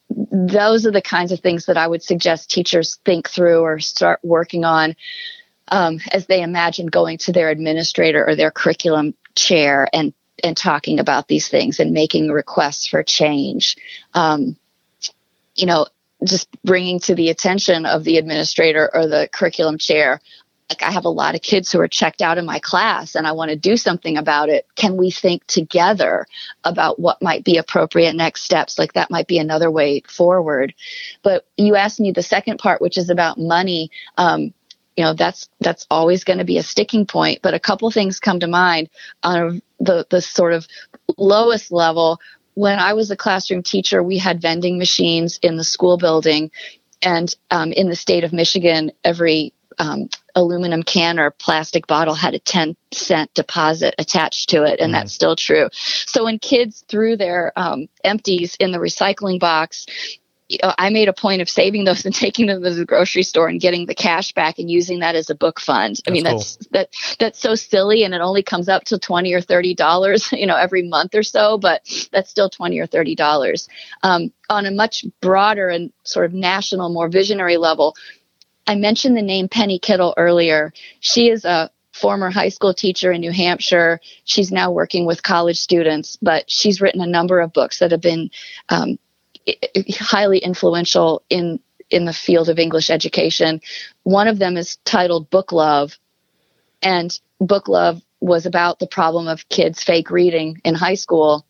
those 0.08 0.86
are 0.86 0.90
the 0.90 1.02
kinds 1.02 1.32
of 1.32 1.40
things 1.40 1.66
that 1.66 1.76
I 1.76 1.86
would 1.86 2.02
suggest 2.02 2.50
teachers 2.50 2.98
think 3.04 3.28
through 3.28 3.60
or 3.60 3.78
start 3.78 4.20
working 4.22 4.64
on 4.64 4.96
um, 5.68 6.00
as 6.12 6.26
they 6.26 6.42
imagine 6.42 6.86
going 6.86 7.18
to 7.18 7.32
their 7.32 7.50
administrator 7.50 8.26
or 8.26 8.34
their 8.34 8.50
curriculum 8.50 9.14
chair 9.34 9.86
and 9.92 10.12
and 10.42 10.56
talking 10.56 10.98
about 10.98 11.28
these 11.28 11.48
things 11.48 11.80
and 11.80 11.92
making 11.92 12.30
requests 12.30 12.86
for 12.86 13.02
change. 13.02 13.76
Um, 14.14 14.56
you 15.54 15.66
know, 15.66 15.86
just 16.24 16.48
bringing 16.62 16.98
to 17.00 17.14
the 17.14 17.28
attention 17.28 17.84
of 17.84 18.04
the 18.04 18.16
administrator 18.16 18.90
or 18.92 19.06
the 19.06 19.28
curriculum 19.30 19.76
chair 19.76 20.20
like 20.70 20.82
I 20.84 20.92
have 20.92 21.04
a 21.04 21.10
lot 21.10 21.34
of 21.34 21.42
kids 21.42 21.70
who 21.70 21.80
are 21.80 21.88
checked 21.88 22.22
out 22.22 22.38
in 22.38 22.46
my 22.46 22.60
class 22.60 23.16
and 23.16 23.26
I 23.26 23.32
want 23.32 23.50
to 23.50 23.56
do 23.56 23.76
something 23.76 24.16
about 24.16 24.48
it. 24.48 24.66
Can 24.76 24.96
we 24.96 25.10
think 25.10 25.44
together 25.46 26.26
about 26.62 27.00
what 27.00 27.20
might 27.20 27.44
be 27.44 27.56
appropriate 27.56 28.14
next 28.14 28.44
steps? 28.44 28.78
Like 28.78 28.92
that 28.92 29.10
might 29.10 29.26
be 29.26 29.38
another 29.38 29.70
way 29.70 30.02
forward. 30.08 30.72
But 31.22 31.44
you 31.56 31.74
asked 31.74 31.98
me 31.98 32.12
the 32.12 32.22
second 32.22 32.58
part, 32.58 32.80
which 32.80 32.96
is 32.96 33.10
about 33.10 33.36
money. 33.36 33.90
Um, 34.16 34.54
you 34.96 35.04
know 35.04 35.14
that's 35.14 35.48
that's 35.60 35.86
always 35.90 36.24
going 36.24 36.40
to 36.40 36.44
be 36.44 36.58
a 36.58 36.62
sticking 36.62 37.06
point 37.06 37.38
but 37.42 37.54
a 37.54 37.60
couple 37.60 37.90
things 37.90 38.20
come 38.20 38.40
to 38.40 38.48
mind 38.48 38.90
on 39.22 39.62
the 39.78 40.04
the 40.10 40.20
sort 40.20 40.52
of 40.52 40.66
lowest 41.16 41.70
level 41.70 42.20
when 42.54 42.78
i 42.78 42.92
was 42.92 43.10
a 43.10 43.16
classroom 43.16 43.62
teacher 43.62 44.02
we 44.02 44.18
had 44.18 44.42
vending 44.42 44.78
machines 44.78 45.38
in 45.42 45.56
the 45.56 45.64
school 45.64 45.96
building 45.96 46.50
and 47.00 47.34
um, 47.50 47.72
in 47.72 47.88
the 47.88 47.96
state 47.96 48.24
of 48.24 48.32
michigan 48.32 48.90
every 49.04 49.54
um, 49.78 50.10
aluminum 50.40 50.82
can 50.82 51.18
or 51.18 51.30
plastic 51.30 51.86
bottle 51.86 52.14
had 52.14 52.34
a 52.34 52.38
10 52.38 52.76
cent 52.92 53.32
deposit 53.34 53.94
attached 53.98 54.50
to 54.50 54.64
it, 54.64 54.80
and 54.80 54.90
mm. 54.90 54.96
that's 54.96 55.12
still 55.12 55.36
true. 55.36 55.68
So 55.72 56.24
when 56.24 56.38
kids 56.38 56.84
threw 56.88 57.16
their 57.16 57.52
um, 57.56 57.88
empties 58.02 58.56
in 58.58 58.72
the 58.72 58.78
recycling 58.78 59.38
box, 59.38 59.86
I 60.62 60.90
made 60.90 61.08
a 61.08 61.12
point 61.12 61.42
of 61.42 61.48
saving 61.48 61.84
those 61.84 62.04
and 62.06 62.14
taking 62.14 62.46
them 62.46 62.62
to 62.62 62.70
the 62.70 62.84
grocery 62.84 63.22
store 63.22 63.48
and 63.48 63.60
getting 63.60 63.86
the 63.86 63.94
cash 63.94 64.32
back 64.32 64.58
and 64.58 64.70
using 64.70 65.00
that 65.00 65.14
as 65.14 65.30
a 65.30 65.34
book 65.34 65.60
fund. 65.60 65.96
That's 65.96 66.02
I 66.08 66.10
mean, 66.10 66.24
that's 66.24 66.56
cool. 66.56 66.66
that 66.72 66.90
that's 67.18 67.38
so 67.38 67.54
silly, 67.54 68.04
and 68.04 68.14
it 68.14 68.20
only 68.20 68.42
comes 68.42 68.68
up 68.68 68.84
to 68.84 68.98
twenty 68.98 69.32
or 69.32 69.40
thirty 69.40 69.74
dollars, 69.74 70.30
you 70.32 70.46
know, 70.46 70.56
every 70.56 70.82
month 70.82 71.14
or 71.14 71.22
so. 71.22 71.58
But 71.58 71.82
that's 72.12 72.30
still 72.30 72.50
twenty 72.50 72.80
or 72.80 72.86
thirty 72.86 73.14
dollars. 73.14 73.68
Um, 74.02 74.32
on 74.48 74.66
a 74.66 74.70
much 74.70 75.04
broader 75.20 75.68
and 75.68 75.92
sort 76.02 76.26
of 76.26 76.34
national, 76.34 76.88
more 76.88 77.08
visionary 77.08 77.56
level, 77.56 77.94
I 78.66 78.74
mentioned 78.76 79.16
the 79.16 79.22
name 79.22 79.48
Penny 79.48 79.78
Kittle 79.78 80.14
earlier. 80.16 80.72
She 81.00 81.28
is 81.28 81.44
a 81.44 81.70
former 81.92 82.30
high 82.30 82.48
school 82.48 82.72
teacher 82.72 83.12
in 83.12 83.20
New 83.20 83.32
Hampshire. 83.32 84.00
She's 84.24 84.52
now 84.52 84.70
working 84.70 85.06
with 85.06 85.22
college 85.22 85.58
students, 85.58 86.16
but 86.22 86.50
she's 86.50 86.80
written 86.80 87.00
a 87.00 87.06
number 87.06 87.40
of 87.40 87.52
books 87.52 87.80
that 87.80 87.90
have 87.90 88.00
been 88.00 88.30
um, 88.68 88.98
highly 89.90 90.38
influential 90.38 91.22
in 91.28 91.60
in 91.90 92.04
the 92.04 92.12
field 92.12 92.48
of 92.48 92.60
English 92.60 92.88
education. 92.88 93.60
One 94.04 94.28
of 94.28 94.38
them 94.38 94.56
is 94.56 94.78
titled 94.84 95.28
Book 95.28 95.50
Love, 95.50 95.98
and 96.82 97.18
Book 97.40 97.66
Love 97.66 98.00
was 98.20 98.46
about 98.46 98.78
the 98.78 98.86
problem 98.86 99.26
of 99.26 99.48
kids 99.48 99.82
fake 99.82 100.10
reading 100.10 100.60
in 100.64 100.74
high 100.74 100.94
school. 100.94 101.44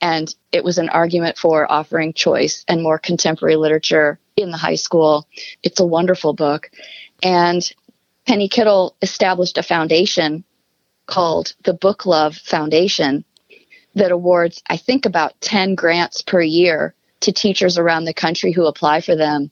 And 0.00 0.32
it 0.52 0.62
was 0.62 0.78
an 0.78 0.90
argument 0.90 1.38
for 1.38 1.70
offering 1.70 2.12
choice 2.12 2.64
and 2.68 2.82
more 2.82 2.98
contemporary 2.98 3.56
literature 3.56 4.20
in 4.36 4.50
the 4.50 4.56
high 4.56 4.74
school. 4.74 5.28
It's 5.62 5.80
a 5.80 5.86
wonderful 5.86 6.32
book. 6.32 6.70
And 7.22 7.62
Penny 8.26 8.48
Kittle 8.48 8.96
established 9.02 9.58
a 9.58 9.62
foundation 9.62 10.44
called 11.06 11.54
the 11.64 11.74
Book 11.74 12.06
Love 12.06 12.36
Foundation 12.36 13.24
that 13.94 14.10
awards, 14.10 14.62
I 14.68 14.76
think, 14.76 15.06
about 15.06 15.40
10 15.40 15.74
grants 15.74 16.22
per 16.22 16.40
year 16.40 16.94
to 17.20 17.32
teachers 17.32 17.78
around 17.78 18.04
the 18.04 18.14
country 18.14 18.52
who 18.52 18.66
apply 18.66 19.00
for 19.02 19.14
them. 19.14 19.50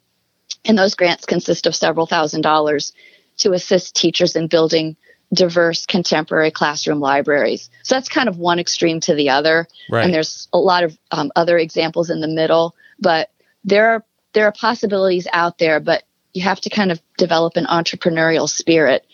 And 0.64 0.78
those 0.78 0.94
grants 0.94 1.26
consist 1.26 1.66
of 1.66 1.74
several 1.74 2.06
thousand 2.06 2.42
dollars 2.42 2.92
to 3.38 3.52
assist 3.52 3.94
teachers 3.94 4.36
in 4.36 4.48
building 4.48 4.96
diverse 5.32 5.86
contemporary 5.86 6.50
classroom 6.50 7.00
libraries. 7.00 7.70
So 7.82 7.94
that's 7.94 8.08
kind 8.08 8.28
of 8.28 8.36
one 8.36 8.58
extreme 8.58 9.00
to 9.00 9.14
the 9.14 9.30
other. 9.30 9.66
Right. 9.88 10.04
And 10.04 10.12
there's 10.12 10.48
a 10.52 10.58
lot 10.58 10.84
of 10.84 10.98
um, 11.10 11.32
other 11.36 11.56
examples 11.56 12.10
in 12.10 12.20
the 12.20 12.28
middle, 12.28 12.74
but 12.98 13.30
there 13.64 13.90
are 13.90 14.04
there 14.32 14.46
are 14.46 14.52
possibilities 14.52 15.26
out 15.32 15.58
there, 15.58 15.80
but 15.80 16.04
you 16.32 16.42
have 16.42 16.60
to 16.62 16.70
kind 16.70 16.90
of 16.90 17.00
develop 17.18 17.56
an 17.56 17.66
entrepreneurial 17.66 18.48
spirit 18.48 19.06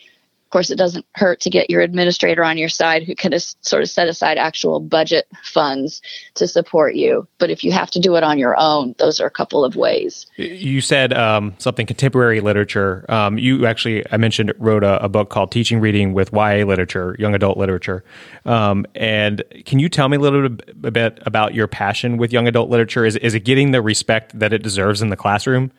of 0.48 0.50
course, 0.50 0.70
it 0.70 0.76
doesn't 0.76 1.04
hurt 1.14 1.40
to 1.40 1.50
get 1.50 1.68
your 1.68 1.82
administrator 1.82 2.42
on 2.42 2.56
your 2.56 2.70
side 2.70 3.02
who 3.02 3.14
can 3.14 3.38
sort 3.38 3.82
of 3.82 3.90
set 3.90 4.08
aside 4.08 4.38
actual 4.38 4.80
budget 4.80 5.28
funds 5.42 6.00
to 6.36 6.48
support 6.48 6.94
you. 6.94 7.28
But 7.36 7.50
if 7.50 7.62
you 7.62 7.70
have 7.72 7.90
to 7.90 8.00
do 8.00 8.16
it 8.16 8.22
on 8.22 8.38
your 8.38 8.58
own, 8.58 8.94
those 8.98 9.20
are 9.20 9.26
a 9.26 9.30
couple 9.30 9.62
of 9.62 9.76
ways. 9.76 10.24
You 10.36 10.80
said 10.80 11.12
um, 11.12 11.54
something 11.58 11.84
contemporary 11.84 12.40
literature. 12.40 13.04
Um, 13.10 13.36
you 13.36 13.66
actually, 13.66 14.10
I 14.10 14.16
mentioned, 14.16 14.54
wrote 14.56 14.84
a, 14.84 15.04
a, 15.04 15.08
book 15.10 15.28
called 15.28 15.52
Teaching 15.52 15.80
Reading 15.80 16.14
with 16.14 16.32
YA 16.32 16.64
Literature, 16.64 17.14
Young 17.18 17.34
Adult 17.34 17.58
Literature. 17.58 18.02
Um, 18.46 18.86
and 18.94 19.44
can 19.66 19.78
you 19.80 19.90
tell 19.90 20.08
me 20.08 20.16
a 20.16 20.20
little 20.20 20.48
bit 20.48 21.18
about 21.26 21.52
your 21.52 21.66
passion 21.66 22.16
with 22.16 22.32
young 22.32 22.48
adult 22.48 22.70
literature? 22.70 23.04
Is, 23.04 23.16
is 23.16 23.34
it 23.34 23.40
getting 23.40 23.72
the 23.72 23.82
respect 23.82 24.38
that 24.38 24.54
it 24.54 24.62
deserves 24.62 25.02
in 25.02 25.10
the 25.10 25.16
classroom? 25.16 25.72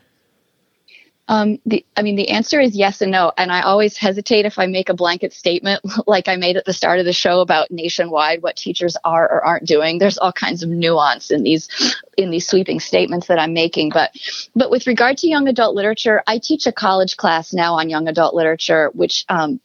Um, 1.30 1.60
the, 1.68 1.86
I 1.96 2.02
mean, 2.02 2.16
the 2.16 2.30
answer 2.30 2.60
is 2.60 2.76
yes 2.76 3.02
and 3.02 3.12
no. 3.12 3.32
And 3.38 3.52
I 3.52 3.62
always 3.62 3.96
hesitate 3.96 4.48
if 4.48 4.58
I 4.58 4.66
make 4.66 4.90
a 4.90 4.96
blanket 4.96 5.32
statement 5.32 5.82
like 6.08 6.28
I 6.28 6.36
made 6.36 6.58
at 6.58 6.66
the 6.66 6.74
start 6.74 7.00
of 7.00 7.06
the 7.06 7.14
show 7.14 7.40
about 7.40 7.70
nationwide 7.70 8.42
what 8.42 8.56
teachers 8.56 8.98
are 9.06 9.32
or 9.32 9.46
aren't 9.46 9.68
doing. 9.68 10.00
There's 10.00 10.18
all 10.18 10.34
kinds 10.34 10.64
of 10.64 10.70
nuance 10.70 11.30
in 11.30 11.44
these 11.44 11.70
in 12.18 12.32
these 12.32 12.48
sweeping 12.48 12.80
statements 12.80 13.28
that 13.28 13.40
I'm 13.40 13.54
making. 13.54 13.92
But 13.92 14.12
but 14.56 14.72
with 14.72 14.88
regard 14.88 15.20
to 15.20 15.28
young 15.28 15.48
adult 15.48 15.76
literature, 15.76 16.24
I 16.26 16.40
teach 16.40 16.66
a 16.66 16.72
college 16.72 17.16
class 17.16 17.54
now 17.54 17.76
on 17.76 17.90
young 17.90 18.08
adult 18.08 18.34
literature, 18.34 18.90
which 18.96 19.24
um, 19.30 19.60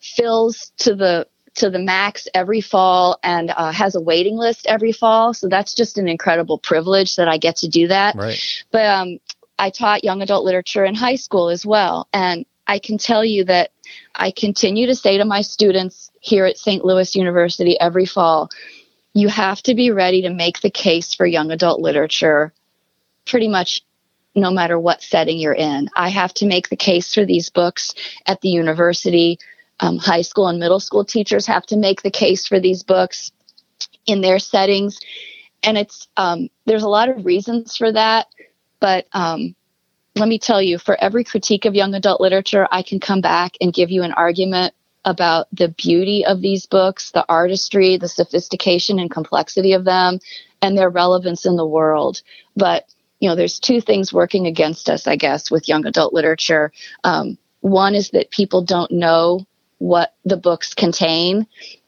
fills 0.00 0.70
to 0.78 0.94
the 0.94 1.26
to 1.56 1.68
the 1.68 1.80
max 1.80 2.28
every 2.34 2.60
fall 2.60 3.18
and 3.24 3.50
uh, 3.50 3.72
has 3.72 3.96
a 3.96 4.00
waiting 4.00 4.36
list 4.36 4.66
every 4.66 4.92
fall. 4.92 5.34
So 5.34 5.48
that's 5.48 5.74
just 5.74 5.98
an 5.98 6.06
incredible 6.06 6.58
privilege 6.58 7.16
that 7.16 7.26
I 7.26 7.38
get 7.38 7.56
to 7.56 7.68
do 7.68 7.88
that. 7.88 8.14
Right. 8.14 8.38
But 8.70 8.86
um, 8.86 9.18
I 9.58 9.70
taught 9.70 10.04
young 10.04 10.22
adult 10.22 10.44
literature 10.44 10.84
in 10.84 10.94
high 10.94 11.16
school 11.16 11.48
as 11.48 11.66
well. 11.66 12.08
And 12.12 12.46
I 12.66 12.78
can 12.78 12.98
tell 12.98 13.24
you 13.24 13.44
that 13.44 13.70
I 14.14 14.30
continue 14.30 14.86
to 14.86 14.94
say 14.94 15.18
to 15.18 15.24
my 15.24 15.40
students 15.40 16.10
here 16.20 16.44
at 16.44 16.58
St. 16.58 16.84
Louis 16.84 17.14
University 17.16 17.78
every 17.80 18.06
fall, 18.06 18.50
you 19.14 19.28
have 19.28 19.62
to 19.62 19.74
be 19.74 19.90
ready 19.90 20.22
to 20.22 20.30
make 20.30 20.60
the 20.60 20.70
case 20.70 21.14
for 21.14 21.26
young 21.26 21.50
adult 21.50 21.80
literature 21.80 22.52
pretty 23.26 23.48
much 23.48 23.82
no 24.34 24.50
matter 24.50 24.78
what 24.78 25.02
setting 25.02 25.38
you're 25.38 25.52
in. 25.52 25.88
I 25.96 26.10
have 26.10 26.32
to 26.34 26.46
make 26.46 26.68
the 26.68 26.76
case 26.76 27.12
for 27.14 27.24
these 27.24 27.50
books 27.50 27.94
at 28.26 28.40
the 28.40 28.48
university. 28.48 29.38
Um, 29.80 29.98
high 29.98 30.22
school 30.22 30.48
and 30.48 30.58
middle 30.58 30.80
school 30.80 31.04
teachers 31.04 31.46
have 31.46 31.66
to 31.66 31.76
make 31.76 32.02
the 32.02 32.10
case 32.10 32.46
for 32.46 32.60
these 32.60 32.82
books 32.82 33.32
in 34.06 34.20
their 34.20 34.38
settings. 34.38 35.00
And 35.62 35.76
it's 35.78 36.08
um, 36.16 36.48
there's 36.66 36.82
a 36.82 36.88
lot 36.88 37.08
of 37.08 37.24
reasons 37.24 37.76
for 37.76 37.90
that. 37.92 38.26
But 38.80 39.06
um, 39.12 39.54
let 40.14 40.28
me 40.28 40.38
tell 40.38 40.60
you, 40.60 40.78
for 40.78 40.96
every 41.00 41.24
critique 41.24 41.64
of 41.64 41.74
young 41.74 41.94
adult 41.94 42.20
literature, 42.20 42.66
I 42.70 42.82
can 42.82 43.00
come 43.00 43.20
back 43.20 43.56
and 43.60 43.72
give 43.72 43.90
you 43.90 44.02
an 44.02 44.12
argument 44.12 44.74
about 45.04 45.46
the 45.52 45.68
beauty 45.68 46.24
of 46.24 46.40
these 46.40 46.66
books, 46.66 47.12
the 47.12 47.24
artistry, 47.28 47.96
the 47.96 48.08
sophistication 48.08 48.98
and 48.98 49.10
complexity 49.10 49.72
of 49.72 49.84
them, 49.84 50.18
and 50.60 50.76
their 50.76 50.90
relevance 50.90 51.46
in 51.46 51.56
the 51.56 51.66
world. 51.66 52.22
But 52.56 52.86
you 53.20 53.28
know, 53.28 53.34
there's 53.34 53.58
two 53.58 53.80
things 53.80 54.12
working 54.12 54.46
against 54.46 54.88
us, 54.88 55.06
I 55.06 55.16
guess, 55.16 55.50
with 55.50 55.68
young 55.68 55.86
adult 55.86 56.12
literature. 56.12 56.72
Um, 57.04 57.36
one 57.60 57.94
is 57.94 58.10
that 58.10 58.30
people 58.30 58.62
don't 58.62 58.90
know 58.92 59.46
what 59.78 60.14
the 60.24 60.36
books 60.36 60.74
contain. 60.74 61.46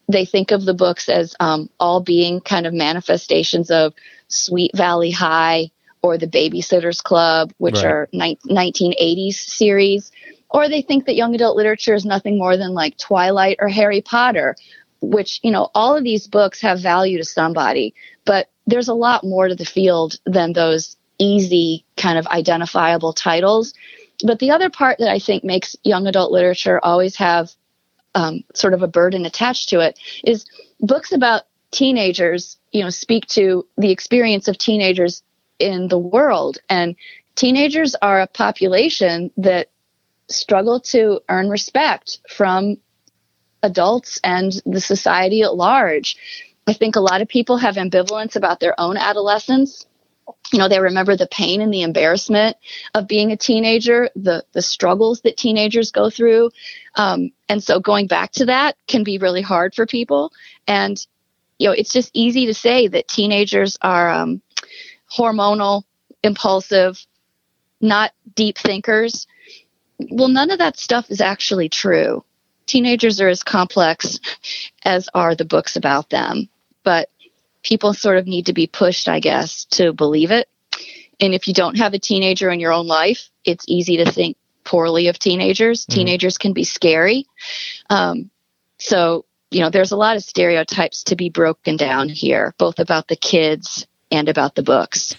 They 0.08 0.24
think 0.24 0.50
of 0.50 0.64
the 0.64 0.74
books 0.74 1.08
as 1.08 1.36
um, 1.38 1.70
all 1.78 2.00
being 2.00 2.40
kind 2.40 2.66
of 2.66 2.74
manifestations 2.74 3.70
of 3.70 3.94
Sweet 4.26 4.72
Valley 4.74 5.12
High 5.12 5.70
or 6.02 6.16
the 6.16 6.26
Babysitters 6.26 7.02
Club, 7.02 7.52
which 7.58 7.76
right. 7.76 7.84
are 7.84 8.08
ni- 8.12 8.38
1980s 8.48 9.34
series, 9.34 10.12
or 10.48 10.68
they 10.68 10.82
think 10.82 11.06
that 11.06 11.14
young 11.14 11.34
adult 11.34 11.56
literature 11.56 11.94
is 11.94 12.04
nothing 12.04 12.38
more 12.38 12.56
than 12.56 12.74
like 12.74 12.96
Twilight 12.96 13.58
or 13.60 13.68
Harry 13.68 14.00
Potter, 14.00 14.56
which, 15.00 15.40
you 15.42 15.50
know, 15.50 15.70
all 15.74 15.96
of 15.96 16.04
these 16.04 16.26
books 16.26 16.60
have 16.60 16.80
value 16.80 17.18
to 17.18 17.24
somebody, 17.24 17.94
but 18.24 18.48
there's 18.66 18.88
a 18.88 18.94
lot 18.94 19.24
more 19.24 19.48
to 19.48 19.54
the 19.54 19.64
field 19.64 20.16
than 20.26 20.52
those 20.52 20.96
easy 21.18 21.84
kind 21.96 22.18
of 22.18 22.26
identifiable 22.28 23.12
titles. 23.12 23.74
But 24.24 24.38
the 24.38 24.50
other 24.50 24.70
part 24.70 24.98
that 24.98 25.10
I 25.10 25.18
think 25.18 25.44
makes 25.44 25.76
young 25.84 26.06
adult 26.06 26.32
literature 26.32 26.80
always 26.82 27.16
have 27.16 27.50
um, 28.14 28.42
sort 28.54 28.74
of 28.74 28.82
a 28.82 28.88
burden 28.88 29.24
attached 29.24 29.68
to 29.70 29.80
it 29.80 29.98
is 30.24 30.44
books 30.80 31.12
about 31.12 31.42
teenagers, 31.70 32.58
you 32.72 32.82
know, 32.82 32.90
speak 32.90 33.26
to 33.26 33.66
the 33.78 33.90
experience 33.90 34.48
of 34.48 34.58
teenagers 34.58 35.22
in 35.60 35.88
the 35.88 35.98
world. 35.98 36.58
And 36.68 36.96
teenagers 37.34 37.94
are 38.00 38.20
a 38.20 38.26
population 38.26 39.30
that 39.36 39.68
struggle 40.28 40.80
to 40.80 41.20
earn 41.28 41.48
respect 41.48 42.18
from 42.28 42.76
adults 43.62 44.20
and 44.24 44.52
the 44.64 44.80
society 44.80 45.42
at 45.42 45.54
large. 45.56 46.16
I 46.66 46.72
think 46.72 46.96
a 46.96 47.00
lot 47.00 47.20
of 47.20 47.28
people 47.28 47.56
have 47.58 47.76
ambivalence 47.76 48.36
about 48.36 48.60
their 48.60 48.78
own 48.78 48.96
adolescence. 48.96 49.86
You 50.52 50.58
know, 50.58 50.68
they 50.68 50.78
remember 50.78 51.16
the 51.16 51.26
pain 51.26 51.60
and 51.60 51.72
the 51.72 51.82
embarrassment 51.82 52.56
of 52.94 53.08
being 53.08 53.32
a 53.32 53.36
teenager, 53.36 54.08
the 54.14 54.44
the 54.52 54.62
struggles 54.62 55.22
that 55.22 55.36
teenagers 55.36 55.90
go 55.90 56.08
through, 56.08 56.50
um, 56.94 57.30
and 57.48 57.62
so 57.62 57.80
going 57.80 58.06
back 58.06 58.32
to 58.32 58.46
that 58.46 58.76
can 58.86 59.02
be 59.02 59.18
really 59.18 59.42
hard 59.42 59.74
for 59.74 59.86
people. 59.86 60.32
And 60.68 61.04
you 61.58 61.68
know, 61.68 61.72
it's 61.72 61.92
just 61.92 62.10
easy 62.14 62.46
to 62.46 62.54
say 62.54 62.88
that 62.88 63.08
teenagers 63.08 63.76
are 63.82 64.08
um, 64.08 64.40
hormonal, 65.12 65.82
impulsive, 66.22 67.04
not 67.80 68.12
deep 68.34 68.58
thinkers. 68.58 69.26
Well, 69.98 70.28
none 70.28 70.50
of 70.50 70.58
that 70.58 70.78
stuff 70.78 71.10
is 71.10 71.20
actually 71.20 71.68
true. 71.68 72.24
Teenagers 72.66 73.20
are 73.20 73.28
as 73.28 73.42
complex 73.42 74.20
as 74.84 75.08
are 75.14 75.34
the 75.34 75.44
books 75.44 75.76
about 75.76 76.10
them, 76.10 76.48
but 76.84 77.10
people 77.62 77.92
sort 77.92 78.16
of 78.16 78.26
need 78.26 78.46
to 78.46 78.52
be 78.52 78.66
pushed, 78.66 79.08
I 79.08 79.20
guess, 79.20 79.64
to 79.66 79.92
believe 79.92 80.30
it. 80.30 80.48
And 81.18 81.34
if 81.34 81.48
you 81.48 81.54
don't 81.54 81.76
have 81.76 81.92
a 81.92 81.98
teenager 81.98 82.48
in 82.50 82.60
your 82.60 82.72
own 82.72 82.86
life, 82.86 83.28
it's 83.44 83.64
easy 83.68 83.98
to 83.98 84.10
think 84.10 84.36
poorly 84.64 85.08
of 85.08 85.18
teenagers. 85.18 85.84
Mm-hmm. 85.84 85.94
Teenagers 85.94 86.38
can 86.38 86.52
be 86.52 86.64
scary. 86.64 87.26
Um, 87.90 88.30
so, 88.78 89.26
you 89.50 89.60
know, 89.60 89.68
there's 89.68 89.92
a 89.92 89.96
lot 89.96 90.16
of 90.16 90.22
stereotypes 90.22 91.04
to 91.04 91.16
be 91.16 91.28
broken 91.28 91.76
down 91.76 92.08
here, 92.08 92.54
both 92.56 92.78
about 92.78 93.08
the 93.08 93.16
kids 93.16 93.86
and 94.10 94.28
about 94.28 94.54
the 94.54 94.62
books. 94.62 95.14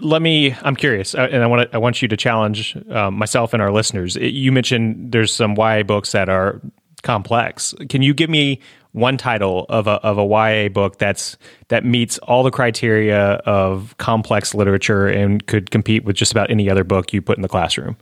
Let 0.00 0.20
me. 0.20 0.54
I'm 0.62 0.76
curious, 0.76 1.14
uh, 1.14 1.28
and 1.30 1.42
I 1.42 1.46
want 1.46 1.70
to, 1.70 1.74
I 1.74 1.78
want 1.78 2.02
you 2.02 2.08
to 2.08 2.16
challenge 2.16 2.76
um, 2.90 3.14
myself 3.14 3.54
and 3.54 3.62
our 3.62 3.72
listeners. 3.72 4.16
You 4.16 4.52
mentioned 4.52 5.12
there's 5.12 5.32
some 5.32 5.54
YA 5.56 5.82
books 5.82 6.12
that 6.12 6.28
are 6.28 6.60
complex. 7.02 7.74
Can 7.88 8.02
you 8.02 8.12
give 8.12 8.28
me 8.28 8.60
one 8.92 9.16
title 9.16 9.64
of 9.70 9.86
a 9.86 9.92
of 10.02 10.18
a 10.18 10.24
YA 10.24 10.68
book 10.68 10.98
that's 10.98 11.38
that 11.68 11.84
meets 11.84 12.18
all 12.18 12.42
the 12.42 12.50
criteria 12.50 13.34
of 13.46 13.96
complex 13.96 14.54
literature 14.54 15.08
and 15.08 15.46
could 15.46 15.70
compete 15.70 16.04
with 16.04 16.16
just 16.16 16.32
about 16.32 16.50
any 16.50 16.68
other 16.68 16.84
book 16.84 17.12
you 17.14 17.22
put 17.22 17.38
in 17.38 17.42
the 17.42 17.48
classroom? 17.48 17.96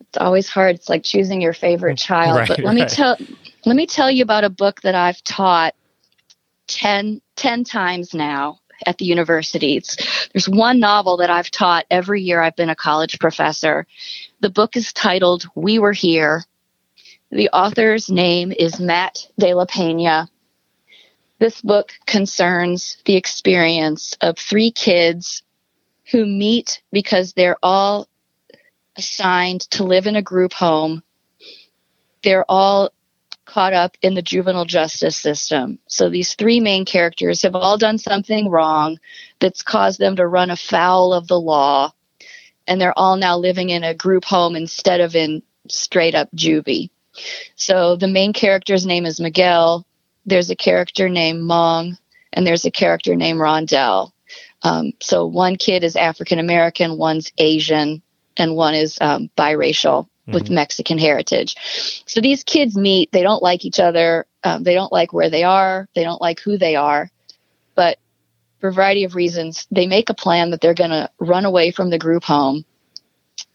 It's 0.00 0.18
always 0.18 0.48
hard. 0.48 0.76
It's 0.76 0.88
like 0.88 1.02
choosing 1.02 1.40
your 1.40 1.54
favorite 1.54 1.98
child. 1.98 2.36
Right, 2.36 2.48
but 2.48 2.60
let 2.60 2.66
right. 2.66 2.74
me 2.74 2.86
tell 2.86 3.16
let 3.64 3.74
me 3.74 3.86
tell 3.86 4.10
you 4.10 4.22
about 4.22 4.44
a 4.44 4.50
book 4.50 4.82
that 4.82 4.94
I've 4.94 5.22
taught 5.24 5.74
10, 6.68 7.20
10 7.36 7.64
times 7.64 8.14
now 8.14 8.58
at 8.86 8.98
the 8.98 9.04
university. 9.04 9.76
It's, 9.76 10.28
there's 10.32 10.48
one 10.48 10.80
novel 10.80 11.18
that 11.18 11.30
I've 11.30 11.50
taught 11.50 11.86
every 11.90 12.22
year 12.22 12.40
I've 12.40 12.56
been 12.56 12.70
a 12.70 12.76
college 12.76 13.18
professor. 13.18 13.86
The 14.40 14.50
book 14.50 14.76
is 14.76 14.92
titled 14.92 15.46
We 15.54 15.78
Were 15.78 15.92
Here. 15.92 16.44
The 17.30 17.48
author's 17.50 18.10
name 18.10 18.52
is 18.52 18.78
Matt 18.78 19.26
de 19.38 19.54
la 19.54 19.64
Pena. 19.64 20.28
This 21.38 21.60
book 21.60 21.92
concerns 22.06 22.98
the 23.04 23.16
experience 23.16 24.16
of 24.20 24.38
three 24.38 24.70
kids 24.70 25.42
who 26.10 26.26
meet 26.26 26.82
because 26.92 27.32
they're 27.32 27.56
all 27.62 28.06
assigned 28.96 29.62
to 29.70 29.84
live 29.84 30.06
in 30.06 30.16
a 30.16 30.22
group 30.22 30.52
home. 30.52 31.02
They're 32.22 32.44
all 32.48 32.92
caught 33.52 33.74
up 33.74 33.98
in 34.00 34.14
the 34.14 34.22
juvenile 34.22 34.64
justice 34.64 35.16
system. 35.16 35.78
So 35.86 36.08
these 36.08 36.34
three 36.34 36.58
main 36.58 36.86
characters 36.86 37.42
have 37.42 37.54
all 37.54 37.76
done 37.76 37.98
something 37.98 38.48
wrong 38.48 38.98
that's 39.40 39.62
caused 39.62 39.98
them 39.98 40.16
to 40.16 40.26
run 40.26 40.50
afoul 40.50 41.12
of 41.12 41.28
the 41.28 41.38
law. 41.38 41.92
And 42.66 42.80
they're 42.80 42.98
all 42.98 43.16
now 43.16 43.36
living 43.36 43.68
in 43.68 43.84
a 43.84 43.92
group 43.94 44.24
home 44.24 44.56
instead 44.56 45.00
of 45.02 45.14
in 45.14 45.42
straight 45.68 46.14
up 46.14 46.30
juvie. 46.34 46.88
So 47.54 47.96
the 47.96 48.08
main 48.08 48.32
character's 48.32 48.86
name 48.86 49.04
is 49.04 49.20
Miguel. 49.20 49.86
There's 50.24 50.48
a 50.48 50.56
character 50.56 51.10
named 51.10 51.42
Mong, 51.42 51.98
and 52.32 52.46
there's 52.46 52.64
a 52.64 52.70
character 52.70 53.14
named 53.16 53.38
Rondell. 53.38 54.12
Um, 54.62 54.92
so 55.00 55.26
one 55.26 55.56
kid 55.56 55.84
is 55.84 55.96
African 55.96 56.38
American, 56.38 56.96
one's 56.96 57.30
Asian, 57.36 58.00
and 58.38 58.56
one 58.56 58.74
is 58.74 58.96
um, 59.02 59.28
biracial 59.36 60.08
mm-hmm. 60.22 60.32
with 60.32 60.50
Mexican 60.50 60.98
heritage. 60.98 61.56
So 62.06 62.20
these 62.20 62.44
kids 62.44 62.76
meet, 62.76 63.12
they 63.12 63.22
don't 63.22 63.42
like 63.42 63.64
each 63.64 63.80
other, 63.80 64.26
um, 64.44 64.62
they 64.62 64.74
don't 64.74 64.92
like 64.92 65.12
where 65.12 65.30
they 65.30 65.44
are, 65.44 65.88
they 65.94 66.04
don't 66.04 66.20
like 66.20 66.40
who 66.40 66.58
they 66.58 66.76
are, 66.76 67.10
but 67.74 67.98
for 68.60 68.68
a 68.68 68.72
variety 68.72 69.04
of 69.04 69.16
reasons, 69.16 69.66
they 69.70 69.86
make 69.86 70.08
a 70.08 70.14
plan 70.14 70.50
that 70.50 70.60
they're 70.60 70.74
going 70.74 70.90
to 70.90 71.10
run 71.18 71.44
away 71.44 71.72
from 71.72 71.90
the 71.90 71.98
group 71.98 72.22
home. 72.22 72.64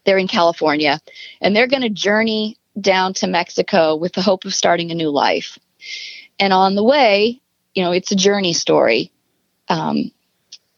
They're 0.04 0.18
in 0.18 0.28
California 0.28 1.00
and 1.40 1.56
they're 1.56 1.66
going 1.66 1.82
to 1.82 1.90
journey 1.90 2.58
down 2.78 3.14
to 3.14 3.26
Mexico 3.26 3.96
with 3.96 4.12
the 4.12 4.22
hope 4.22 4.44
of 4.44 4.54
starting 4.54 4.90
a 4.90 4.94
new 4.94 5.10
life. 5.10 5.58
And 6.38 6.52
on 6.52 6.74
the 6.74 6.84
way, 6.84 7.40
you 7.74 7.82
know, 7.82 7.92
it's 7.92 8.12
a 8.12 8.16
journey 8.16 8.52
story. 8.52 9.10
Um, 9.68 10.10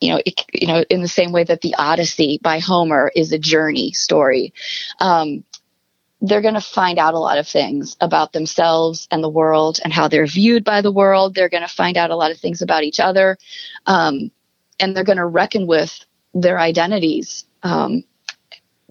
you 0.00 0.12
know, 0.12 0.20
it, 0.24 0.44
you 0.52 0.66
know, 0.66 0.84
in 0.88 1.02
the 1.02 1.08
same 1.08 1.32
way 1.32 1.44
that 1.44 1.60
the 1.60 1.74
Odyssey 1.76 2.38
by 2.42 2.58
Homer 2.58 3.10
is 3.14 3.32
a 3.32 3.38
journey 3.38 3.92
story. 3.92 4.54
Um, 4.98 5.44
they're 6.20 6.42
going 6.42 6.54
to 6.54 6.60
find 6.60 6.98
out 6.98 7.14
a 7.14 7.18
lot 7.18 7.38
of 7.38 7.48
things 7.48 7.96
about 8.00 8.32
themselves 8.32 9.08
and 9.10 9.24
the 9.24 9.28
world 9.28 9.80
and 9.82 9.92
how 9.92 10.06
they're 10.08 10.26
viewed 10.26 10.64
by 10.64 10.82
the 10.82 10.92
world. 10.92 11.34
They're 11.34 11.48
going 11.48 11.66
to 11.66 11.74
find 11.74 11.96
out 11.96 12.10
a 12.10 12.16
lot 12.16 12.30
of 12.30 12.38
things 12.38 12.60
about 12.60 12.84
each 12.84 13.00
other. 13.00 13.38
Um, 13.86 14.30
and 14.78 14.94
they're 14.94 15.04
going 15.04 15.18
to 15.18 15.26
reckon 15.26 15.66
with 15.66 16.04
their 16.34 16.58
identities. 16.58 17.46
Um, 17.62 18.04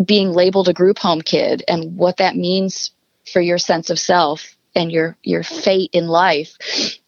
being 0.03 0.32
labeled 0.32 0.69
a 0.69 0.73
group 0.73 0.97
home 0.97 1.21
kid 1.21 1.63
and 1.67 1.97
what 1.97 2.17
that 2.17 2.36
means 2.36 2.91
for 3.32 3.41
your 3.41 3.57
sense 3.57 3.89
of 3.89 3.99
self 3.99 4.55
and 4.75 4.91
your 4.91 5.17
your 5.23 5.43
fate 5.43 5.89
in 5.93 6.07
life 6.07 6.55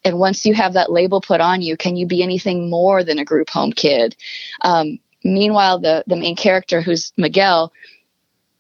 and 0.04 0.20
once 0.20 0.46
you 0.46 0.54
have 0.54 0.74
that 0.74 0.92
label 0.92 1.22
put 1.22 1.40
on 1.40 1.62
you 1.62 1.78
can 1.78 1.96
you 1.96 2.06
be 2.06 2.22
anything 2.22 2.70
more 2.70 3.04
than 3.04 3.20
a 3.20 3.24
group 3.24 3.50
home 3.50 3.72
kid 3.72 4.16
um, 4.62 5.00
meanwhile 5.24 5.80
the 5.80 6.04
the 6.08 6.16
main 6.16 6.36
character 6.36 6.82
who's 6.82 7.14
miguel 7.18 7.72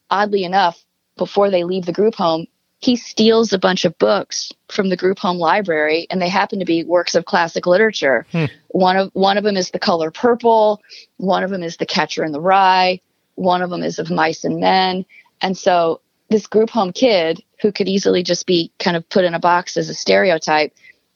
oddly 0.10 0.44
enough 0.44 0.82
before 1.22 1.52
they 1.52 1.64
leave 1.64 1.86
the 1.86 1.92
group 1.92 2.16
home 2.16 2.48
he 2.80 2.96
steals 2.96 3.54
a 3.54 3.60
bunch 3.60 3.86
of 3.86 3.96
books 4.00 4.52
from 4.72 4.90
the 4.90 4.98
group 4.98 5.20
home 5.20 5.38
library 5.38 6.08
and 6.10 6.20
they 6.20 6.28
happen 6.28 6.58
to 6.58 6.66
be 6.66 6.84
works 6.84 7.14
of 7.14 7.26
classic 7.26 7.68
literature. 7.68 8.26
Hmm. 8.32 8.46
one 8.70 8.98
of 8.98 9.12
one 9.14 9.38
of 9.38 9.44
them 9.44 9.56
is 9.56 9.70
the 9.70 9.78
color 9.78 10.10
purple. 10.10 10.82
One 11.18 11.44
of 11.44 11.52
them 11.52 11.62
is 11.62 11.78
the 11.78 11.86
catcher 11.86 12.24
in 12.24 12.32
the 12.32 12.42
rye. 12.42 13.00
One 13.36 13.62
of 13.62 13.70
them 13.70 13.84
is 13.84 14.00
of 14.00 14.10
mice 14.10 14.44
and 14.44 14.60
men. 14.60 15.06
And 15.42 15.56
so 15.56 16.02
this 16.30 16.48
group 16.48 16.72
home 16.72 16.92
kid 16.92 17.44
who 17.62 17.72
could 17.72 17.88
easily 17.88 18.24
just 18.24 18.48
be 18.48 18.72
kind 18.80 18.98
of 18.98 19.08
put 19.10 19.26
in 19.26 19.36
a 19.36 19.40
box 19.40 19.78
as 19.78 19.88
a 19.88 19.94
stereotype 19.94 20.74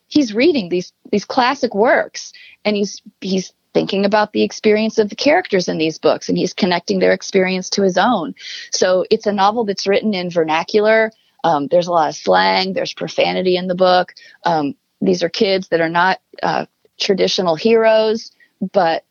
he's 0.07 0.33
reading 0.33 0.69
these 0.69 0.93
these 1.11 1.25
classic 1.25 1.73
works 1.73 2.31
and 2.63 2.75
he's 2.75 3.01
he's 3.21 3.53
thinking 3.76 4.05
about 4.05 4.32
the 4.32 4.41
experience 4.41 4.97
of 4.97 5.09
the 5.09 5.15
characters 5.15 5.67
in 5.67 5.78
these 5.78 5.99
books 5.99 6.30
and 6.30 6.38
he's 6.38 6.53
connecting 6.53 6.99
their 6.99 7.13
experience 7.13 7.69
to 7.69 7.84
his 7.84 7.97
own. 7.97 8.34
So 8.71 9.05
it's 9.11 9.28
a 9.28 9.34
novel 9.34 9.65
that's 9.65 9.86
written 9.86 10.13
in 10.13 10.30
vernacular. 10.32 11.11
Um, 11.43 11.67
there's 11.67 11.88
a 11.88 11.91
lot 11.91 12.09
of 12.09 12.15
slang. 12.15 12.73
There's 12.73 12.93
profanity 12.93 13.57
in 13.57 13.67
the 13.67 13.76
book. 13.76 14.13
Um, 14.45 14.76
these 15.01 15.21
are 15.21 15.30
kids 15.30 15.67
that 15.67 15.82
are 15.82 15.89
not 15.89 16.21
uh, 16.41 16.65
traditional 16.97 17.55
heroes 17.55 18.32
but 18.73 19.03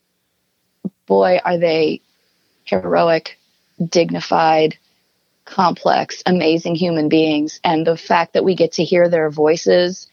boy 1.06 1.38
are 1.44 1.58
they 1.58 2.00
heroic 2.64 3.38
dignified 3.88 4.76
complex, 5.44 6.22
amazing 6.26 6.74
human 6.74 7.08
beings. 7.08 7.60
And 7.62 7.86
the 7.86 7.96
fact 7.96 8.32
that 8.32 8.44
we 8.44 8.54
get 8.54 8.72
to 8.72 8.84
hear 8.84 9.08
their 9.08 9.30
voices, 9.30 10.08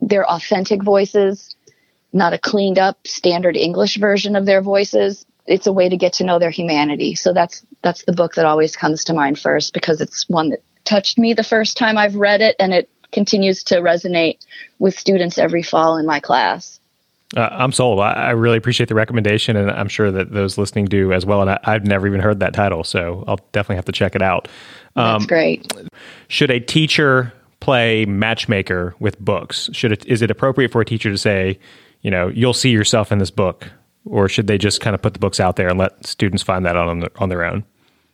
their 0.00 0.28
authentic 0.28 0.82
voices, 0.82 1.56
not 2.12 2.32
a 2.32 2.38
cleaned 2.38 2.78
up 2.78 3.06
standard 3.06 3.56
English 3.56 3.96
version 3.96 4.36
of 4.36 4.46
their 4.46 4.60
voices, 4.60 5.24
it's 5.46 5.66
a 5.66 5.72
way 5.72 5.88
to 5.88 5.96
get 5.96 6.14
to 6.14 6.24
know 6.24 6.38
their 6.38 6.50
humanity. 6.50 7.14
So 7.14 7.32
that's 7.32 7.64
that's 7.82 8.04
the 8.04 8.12
book 8.12 8.34
that 8.34 8.44
always 8.44 8.76
comes 8.76 9.04
to 9.04 9.14
mind 9.14 9.38
first 9.38 9.72
because 9.72 10.00
it's 10.00 10.28
one 10.28 10.50
that 10.50 10.62
touched 10.84 11.18
me 11.18 11.34
the 11.34 11.44
first 11.44 11.76
time 11.76 11.98
I've 11.98 12.14
read 12.14 12.40
it 12.40 12.56
and 12.58 12.72
it 12.72 12.88
continues 13.12 13.62
to 13.64 13.76
resonate 13.76 14.38
with 14.78 14.98
students 14.98 15.38
every 15.38 15.62
fall 15.62 15.98
in 15.98 16.06
my 16.06 16.20
class. 16.20 16.80
Uh, 17.36 17.48
I'm 17.50 17.72
sold. 17.72 18.00
I, 18.00 18.12
I, 18.12 18.30
really 18.30 18.58
appreciate 18.58 18.90
the 18.90 18.94
recommendation, 18.94 19.56
and 19.56 19.70
I'm 19.70 19.88
sure 19.88 20.10
that 20.10 20.32
those 20.32 20.58
listening 20.58 20.84
do 20.84 21.14
as 21.14 21.24
well. 21.24 21.40
And 21.40 21.50
I, 21.50 21.72
have 21.72 21.86
never 21.86 22.06
even 22.06 22.20
heard 22.20 22.40
that 22.40 22.52
title, 22.52 22.84
so 22.84 23.24
I'll 23.26 23.40
definitely 23.52 23.76
have 23.76 23.86
to 23.86 23.92
check 23.92 24.14
it 24.14 24.20
out. 24.20 24.48
Um, 24.96 25.14
That's 25.14 25.26
great. 25.26 25.72
Should 26.28 26.50
a 26.50 26.60
teacher 26.60 27.32
play 27.60 28.04
matchmaker 28.04 28.94
with 28.98 29.18
books? 29.18 29.70
Should 29.72 29.92
it 29.92 30.04
is 30.04 30.20
it 30.20 30.30
appropriate 30.30 30.72
for 30.72 30.82
a 30.82 30.84
teacher 30.84 31.10
to 31.10 31.16
say, 31.16 31.58
you 32.02 32.10
know, 32.10 32.28
you'll 32.28 32.54
see 32.54 32.70
yourself 32.70 33.10
in 33.10 33.18
this 33.18 33.30
book, 33.30 33.70
or 34.04 34.28
should 34.28 34.46
they 34.46 34.58
just 34.58 34.80
kind 34.80 34.94
of 34.94 35.02
put 35.02 35.14
the 35.14 35.20
books 35.20 35.40
out 35.40 35.56
there 35.56 35.68
and 35.68 35.78
let 35.78 36.06
students 36.06 36.42
find 36.42 36.66
that 36.66 36.76
on 36.76 37.08
on 37.16 37.28
their 37.28 37.44
own? 37.44 37.64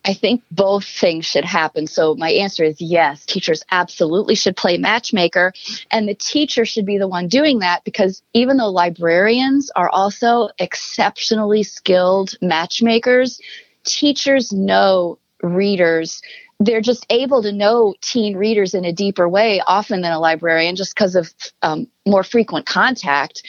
I 0.04 0.14
think 0.14 0.42
both 0.50 0.84
things 0.84 1.26
should 1.26 1.44
happen. 1.44 1.86
So 1.86 2.14
my 2.14 2.30
answer 2.30 2.64
is 2.64 2.80
yes. 2.80 3.26
Teachers 3.26 3.62
absolutely 3.70 4.36
should 4.36 4.56
play 4.56 4.78
matchmaker 4.78 5.52
and 5.90 6.08
the 6.08 6.14
teacher 6.14 6.64
should 6.64 6.86
be 6.86 6.98
the 6.98 7.08
one 7.08 7.28
doing 7.28 7.58
that 7.58 7.84
because 7.84 8.22
even 8.32 8.56
though 8.56 8.70
librarians 8.70 9.70
are 9.76 9.90
also 9.90 10.48
exceptionally 10.58 11.62
skilled 11.62 12.36
matchmakers, 12.40 13.40
teachers 13.84 14.52
know 14.52 15.18
readers 15.42 16.22
they're 16.60 16.80
just 16.80 17.06
able 17.08 17.42
to 17.42 17.52
know 17.52 17.94
teen 18.00 18.36
readers 18.36 18.74
in 18.74 18.84
a 18.84 18.92
deeper 18.92 19.28
way 19.28 19.60
often 19.66 20.00
than 20.00 20.10
a 20.10 20.18
librarian 20.18 20.74
just 20.74 20.94
because 20.94 21.14
of 21.14 21.32
um, 21.62 21.86
more 22.04 22.24
frequent 22.24 22.66
contact 22.66 23.44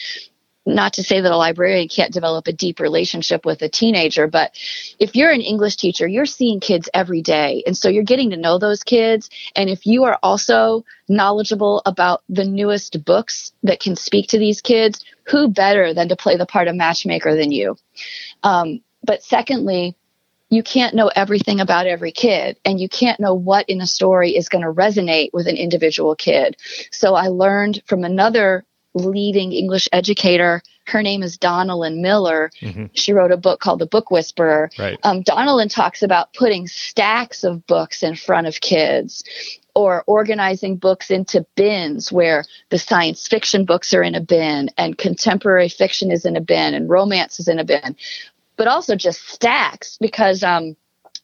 not 0.70 0.94
to 0.94 1.04
say 1.04 1.20
that 1.20 1.32
a 1.32 1.38
librarian 1.38 1.88
can't 1.88 2.14
develop 2.14 2.48
a 2.48 2.54
deep 2.54 2.80
relationship 2.80 3.46
with 3.46 3.62
a 3.62 3.70
teenager, 3.70 4.28
but 4.28 4.52
if 5.00 5.16
you're 5.16 5.32
an 5.32 5.42
English 5.42 5.76
teacher, 5.76 6.08
you're 6.08 6.26
seeing 6.26 6.60
kids 6.60 6.90
every 6.94 7.22
day. 7.22 7.64
And 7.66 7.76
so 7.76 7.90
you're 7.90 8.04
getting 8.04 8.30
to 8.30 8.38
know 8.38 8.58
those 8.58 8.84
kids. 8.84 9.30
And 9.56 9.70
if 9.70 9.86
you 9.86 10.04
are 10.06 10.20
also 10.22 10.86
knowledgeable 11.08 11.82
about 11.86 12.24
the 12.30 12.46
newest 12.46 13.04
books 13.04 13.52
that 13.64 13.80
can 13.80 13.96
speak 13.96 14.30
to 14.30 14.40
these 14.40 14.62
kids, 14.62 15.04
who 15.24 15.48
better 15.48 15.94
than 15.94 16.10
to 16.10 16.16
play 16.16 16.38
the 16.38 16.46
part 16.46 16.68
of 16.68 16.76
matchmaker 16.76 17.36
than 17.36 17.52
you? 17.52 17.76
Um, 18.44 18.82
but 19.04 19.24
secondly, 19.24 19.96
you 20.50 20.64
can't 20.64 20.96
know 20.96 21.12
everything 21.16 21.60
about 21.60 21.86
every 21.86 22.12
kid 22.12 22.58
and 22.66 22.80
you 22.80 22.90
can't 22.90 23.20
know 23.20 23.34
what 23.34 23.70
in 23.70 23.82
a 23.82 23.88
story 23.88 24.36
is 24.36 24.50
going 24.50 24.64
to 24.64 24.72
resonate 24.72 25.30
with 25.32 25.48
an 25.48 25.56
individual 25.56 26.16
kid. 26.16 26.58
So 26.92 27.14
I 27.14 27.28
learned 27.28 27.84
from 27.86 28.04
another 28.04 28.66
leading 28.94 29.52
English 29.52 29.88
educator. 29.92 30.62
Her 30.86 31.04
name 31.04 31.22
is 31.22 31.38
Donalyn 31.38 32.02
Miller. 32.02 32.52
Mm-hmm. 32.62 32.86
She 32.94 33.14
wrote 33.14 33.32
a 33.32 33.38
book 33.38 33.60
called 33.60 33.80
The 33.80 33.86
Book 33.86 34.10
Whisperer. 34.10 34.72
Right. 34.78 34.98
Um, 35.04 35.24
Donalyn 35.24 35.72
talks 35.72 36.02
about 36.02 36.34
putting 36.34 36.68
stacks 36.68 37.44
of 37.44 37.66
books 37.68 38.02
in 38.02 38.16
front 38.16 38.48
of 38.48 38.60
kids 38.62 39.24
or 39.76 40.04
organizing 40.08 40.78
books 40.78 41.12
into 41.12 41.46
bins 41.56 42.12
where 42.12 42.44
the 42.70 42.80
science 42.80 43.28
fiction 43.28 43.66
books 43.66 43.94
are 43.94 44.04
in 44.04 44.16
a 44.16 44.22
bin 44.22 44.70
and 44.78 44.98
contemporary 44.98 45.70
fiction 45.70 46.12
is 46.12 46.26
in 46.26 46.36
a 46.36 46.42
bin 46.42 46.74
and 46.74 46.90
romance 46.90 47.40
is 47.40 47.48
in 47.48 47.60
a 47.60 47.64
bin, 47.64 47.96
but 48.58 48.68
also 48.68 48.96
just 48.96 49.28
stacks 49.30 49.98
because 50.02 50.44
um, 50.44 50.76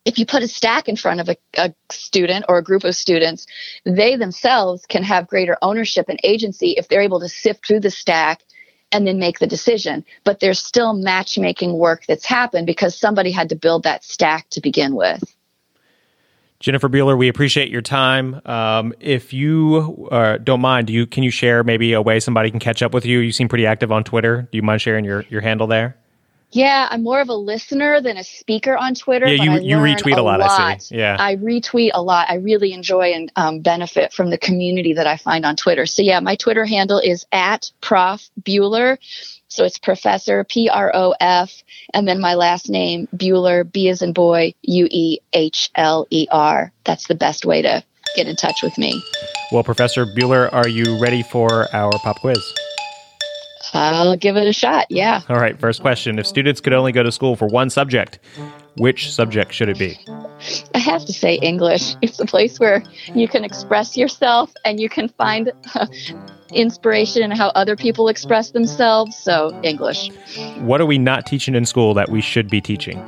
if 0.06 0.20
you 0.20 0.26
put 0.26 0.44
a 0.44 0.48
stack 0.48 0.88
in 0.88 0.96
front 0.96 1.20
of 1.20 1.30
a, 1.30 1.36
a, 1.58 1.74
student 1.90 2.46
or 2.48 2.60
a 2.60 2.64
group 2.64 2.84
of 2.84 2.96
students, 2.96 3.48
they 3.84 4.16
themselves 4.16 4.86
can 4.86 5.04
have 5.04 5.28
greater 5.28 5.58
ownership 5.62 6.06
and 6.08 6.20
agency 6.24 6.76
if 6.78 6.88
they're 6.88 7.02
able 7.02 7.20
to 7.20 7.28
sift 7.28 7.66
through 7.66 7.80
the 7.80 7.90
stack 7.90 8.42
and 8.92 9.08
then 9.08 9.18
make 9.18 9.40
the 9.40 9.48
decision. 9.48 10.06
But 10.24 10.40
there's 10.40 10.60
still 10.60 10.94
matchmaking 10.94 11.74
work 11.74 12.06
that's 12.08 12.26
happened 12.26 12.68
because 12.68 12.98
somebody 12.98 13.32
had 13.32 13.50
to 13.50 13.56
build 13.56 13.84
that 13.84 14.04
stack 14.04 14.48
to 14.52 14.62
begin 14.62 14.96
with. 14.96 15.36
Jennifer 16.60 16.88
Buehler, 16.88 17.18
we 17.18 17.28
appreciate 17.28 17.70
your 17.70 17.82
time. 17.82 18.42
Um, 18.46 18.94
if 19.00 19.34
you 19.34 20.08
uh, 20.10 20.38
don't 20.38 20.62
mind, 20.62 20.88
do 20.88 20.94
you 20.94 21.06
can 21.06 21.22
you 21.22 21.30
share 21.30 21.64
maybe 21.64 21.94
a 21.94 22.02
way 22.02 22.20
somebody 22.20 22.50
can 22.50 22.60
catch 22.60 22.82
up 22.82 22.94
with 22.94 23.06
you? 23.06 23.20
You 23.20 23.32
seem 23.34 23.50
pretty 23.50 23.66
active 23.66 23.92
on 23.92 24.04
Twitter. 24.04 24.48
Do 24.52 24.58
you 24.58 24.62
mind 24.62 24.82
sharing 24.82 25.04
your, 25.04 25.26
your 25.30 25.42
handle 25.42 25.68
there? 25.68 25.98
Yeah, 26.52 26.88
I'm 26.90 27.04
more 27.04 27.20
of 27.20 27.30
a 27.30 27.34
listener 27.34 28.00
than 28.00 28.18
a 28.18 28.24
speaker 28.24 28.78
on 28.78 28.96
Twitter. 28.96 29.28
Yeah, 29.28 29.44
you, 29.44 29.52
you 29.60 29.76
retweet 29.78 30.18
a 30.18 30.22
lot, 30.22 30.40
lot, 30.40 30.52
I 30.52 30.78
see. 30.78 30.96
Yeah. 30.96 31.18
I 31.20 31.36
retweet 31.36 31.92
a 31.94 32.02
lot. 32.02 32.30
I 32.30 32.36
really 32.36 32.72
enjoy 32.72 33.12
and 33.14 33.32
um, 33.36 33.60
benefit 33.60 34.14
from 34.14 34.30
the 34.30 34.38
community 34.38 34.94
that 34.94 35.06
I 35.06 35.18
find 35.18 35.46
on 35.46 35.58
Twitter. 35.58 35.86
So, 35.86 36.02
yeah, 36.02 36.22
my 36.22 36.36
Twitter 36.36 36.66
handle 36.66 37.00
is 37.00 37.26
at 37.32 37.72
Prof 37.82 38.30
Buehler. 38.42 38.98
So 39.48 39.64
it's 39.64 39.78
Professor 39.78 40.44
P 40.44 40.70
R 40.70 40.92
O 40.94 41.14
F, 41.20 41.64
and 41.94 42.06
then 42.06 42.20
my 42.20 42.34
last 42.34 42.70
name 42.70 43.08
Buehler, 43.16 43.70
B 43.70 43.88
as 43.88 44.02
in 44.02 44.12
boy, 44.12 44.54
U 44.64 44.88
E 44.92 45.20
H 45.32 45.70
L 45.76 46.08
E 46.10 46.28
R. 46.30 46.74
That's 46.84 47.08
the 47.08 47.16
best 47.16 47.46
way 47.46 47.62
to 47.62 47.84
get 48.18 48.28
in 48.28 48.36
touch 48.36 48.62
with 48.62 48.78
me. 48.78 49.02
Well, 49.54 49.64
Professor 49.64 50.06
Buehler, 50.06 50.52
are 50.52 50.68
you 50.68 51.00
ready 51.00 51.24
for 51.24 51.74
our 51.74 51.92
pop 52.00 52.20
quiz? 52.20 52.44
I'll 53.76 54.16
give 54.16 54.38
it 54.38 54.48
a 54.48 54.54
shot. 54.54 54.88
Yeah. 54.90 55.22
All 55.30 55.36
right. 55.36 55.60
First 55.60 55.82
question. 55.82 56.18
If 56.18 56.26
students 56.26 56.62
could 56.62 56.74
only 56.74 56.92
go 56.92 57.04
to 57.04 57.12
school 57.12 57.36
for 57.36 57.48
one 57.48 57.70
subject, 57.70 58.20
which 58.78 59.12
subject 59.12 59.54
should 59.54 59.70
it 59.70 59.78
be? 59.78 60.00
I 60.74 60.80
have 60.80 61.06
to 61.06 61.14
say 61.14 61.36
English. 61.36 61.96
It's 62.02 62.20
a 62.20 62.26
place 62.26 62.60
where 62.60 62.84
you 63.14 63.28
can 63.28 63.44
express 63.44 63.98
yourself 63.98 64.54
and 64.64 64.80
you 64.80 64.90
can 64.90 65.10
find 65.10 65.52
uh, 65.74 65.88
inspiration 66.54 67.24
in 67.24 67.32
how 67.32 67.50
other 67.50 67.76
people 67.76 68.08
express 68.08 68.52
themselves. 68.52 69.18
So, 69.18 69.60
English. 69.64 70.10
What 70.60 70.80
are 70.80 70.86
we 70.86 70.98
not 70.98 71.26
teaching 71.26 71.56
in 71.56 71.66
school 71.66 71.94
that 71.96 72.10
we 72.10 72.22
should 72.22 72.50
be 72.50 72.62
teaching? 72.62 73.04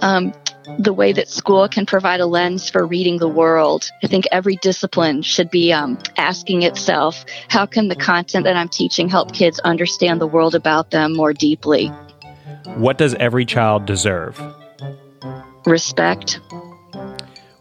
Um, 0.00 0.32
the 0.78 0.92
way 0.92 1.12
that 1.12 1.28
school 1.28 1.68
can 1.68 1.86
provide 1.86 2.20
a 2.20 2.26
lens 2.26 2.68
for 2.68 2.86
reading 2.86 3.18
the 3.18 3.28
world. 3.28 3.90
I 4.02 4.06
think 4.06 4.26
every 4.32 4.56
discipline 4.56 5.22
should 5.22 5.50
be 5.50 5.72
um, 5.72 5.98
asking 6.16 6.62
itself, 6.62 7.24
how 7.48 7.66
can 7.66 7.88
the 7.88 7.96
content 7.96 8.44
that 8.44 8.56
I'm 8.56 8.68
teaching 8.68 9.08
help 9.08 9.32
kids 9.32 9.58
understand 9.60 10.20
the 10.20 10.26
world 10.26 10.54
about 10.54 10.90
them 10.90 11.14
more 11.14 11.32
deeply? 11.32 11.88
What 12.76 12.98
does 12.98 13.14
every 13.14 13.44
child 13.44 13.86
deserve? 13.86 14.40
Respect. 15.64 16.40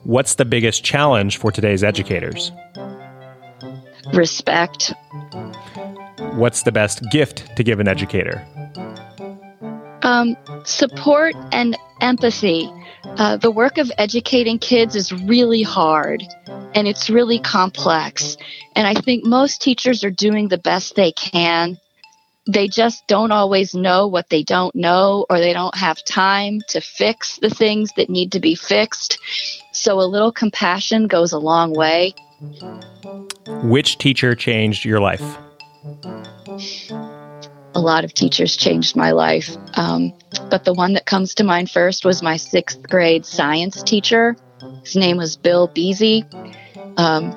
What's 0.04 0.36
the 0.36 0.46
biggest 0.46 0.84
challenge 0.84 1.38
for 1.38 1.52
today's 1.52 1.84
educators? 1.84 2.52
Respect. 4.14 4.94
What's 6.34 6.64
the 6.64 6.72
best 6.72 7.02
gift 7.12 7.56
to 7.56 7.64
give 7.64 7.80
an 7.80 7.88
educator? 7.88 8.46
Um, 10.04 10.38
support 10.66 11.34
and 11.52 11.76
empathy. 12.02 12.70
Uh, 13.18 13.38
the 13.38 13.52
work 13.52 13.78
of 13.78 13.92
educating 13.98 14.60
kids 14.60 14.96
is 14.96 15.14
really 15.14 15.62
hard 15.62 16.24
and 16.76 16.88
it's 16.88 17.10
really 17.10 17.40
complex. 17.40 18.38
And 18.76 18.86
I 18.86 18.94
think 18.94 19.24
most 19.24 19.62
teachers 19.62 20.04
are 20.04 20.12
doing 20.12 20.50
the 20.50 20.58
best 20.58 20.96
they 20.96 21.14
can. 21.14 21.80
They 22.48 22.68
just 22.68 23.08
don't 23.08 23.32
always 23.32 23.74
know 23.74 24.08
what 24.08 24.30
they 24.30 24.44
don't 24.44 24.76
know, 24.76 25.26
or 25.30 25.40
they 25.40 25.54
don't 25.54 25.76
have 25.76 26.04
time 26.04 26.60
to 26.70 26.82
fix 26.82 27.40
the 27.42 27.50
things 27.50 27.92
that 27.98 28.10
need 28.10 28.34
to 28.34 28.40
be 28.40 28.54
fixed. 28.54 29.18
So 29.72 30.00
a 30.00 30.06
little 30.06 30.32
compassion 30.32 31.08
goes 31.08 31.32
a 31.32 31.40
long 31.40 31.74
way. 31.74 32.14
Which 33.64 33.98
teacher 33.98 34.36
changed 34.36 34.86
your 34.86 35.00
life? 35.00 35.38
A 37.76 37.80
lot 37.80 38.06
of 38.06 38.14
teachers 38.14 38.56
changed 38.56 38.96
my 38.96 39.12
life. 39.12 39.56
Um, 39.76 40.14
but 40.50 40.64
the 40.64 40.74
one 40.74 40.94
that 40.94 41.06
comes 41.06 41.36
to 41.36 41.44
mind 41.44 41.70
first 41.70 42.06
was 42.06 42.24
my 42.24 42.38
sixth 42.38 42.82
grade 42.84 43.26
science 43.26 43.84
teacher. 43.84 44.36
His 44.84 44.96
name 44.96 45.18
was 45.18 45.36
Bill 45.36 45.68
Beasy. 45.68 46.26
Um, 46.98 47.36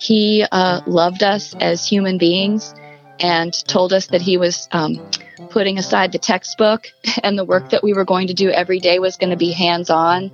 he 0.00 0.44
uh, 0.50 0.80
loved 0.86 1.22
us 1.22 1.54
as 1.60 1.86
human 1.86 2.18
beings 2.18 2.74
and 3.20 3.52
told 3.68 3.92
us 3.92 4.08
that 4.08 4.22
he 4.22 4.36
was 4.36 4.68
um, 4.72 5.10
putting 5.50 5.78
aside 5.78 6.12
the 6.12 6.18
textbook 6.18 6.88
and 7.22 7.38
the 7.38 7.44
work 7.44 7.70
that 7.70 7.84
we 7.84 7.92
were 7.92 8.04
going 8.04 8.28
to 8.28 8.34
do 8.34 8.50
every 8.50 8.80
day 8.80 8.98
was 8.98 9.16
going 9.16 9.30
to 9.30 9.36
be 9.36 9.52
hands 9.52 9.90
on. 9.90 10.32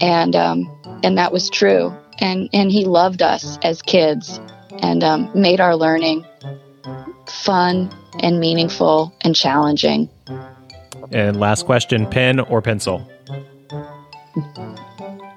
And, 0.00 0.34
um, 0.34 1.00
and 1.04 1.18
that 1.18 1.32
was 1.32 1.50
true. 1.50 1.94
And, 2.18 2.48
and 2.52 2.72
he 2.72 2.84
loved 2.84 3.22
us 3.22 3.58
as 3.62 3.82
kids 3.82 4.40
and 4.82 5.04
um, 5.04 5.30
made 5.34 5.60
our 5.60 5.76
learning 5.76 6.24
fun 7.26 7.94
and 8.20 8.40
meaningful 8.40 9.14
and 9.22 9.34
challenging. 9.34 10.08
And 11.12 11.38
last 11.38 11.66
question 11.66 12.06
pen 12.06 12.40
or 12.40 12.62
pencil? 12.62 13.08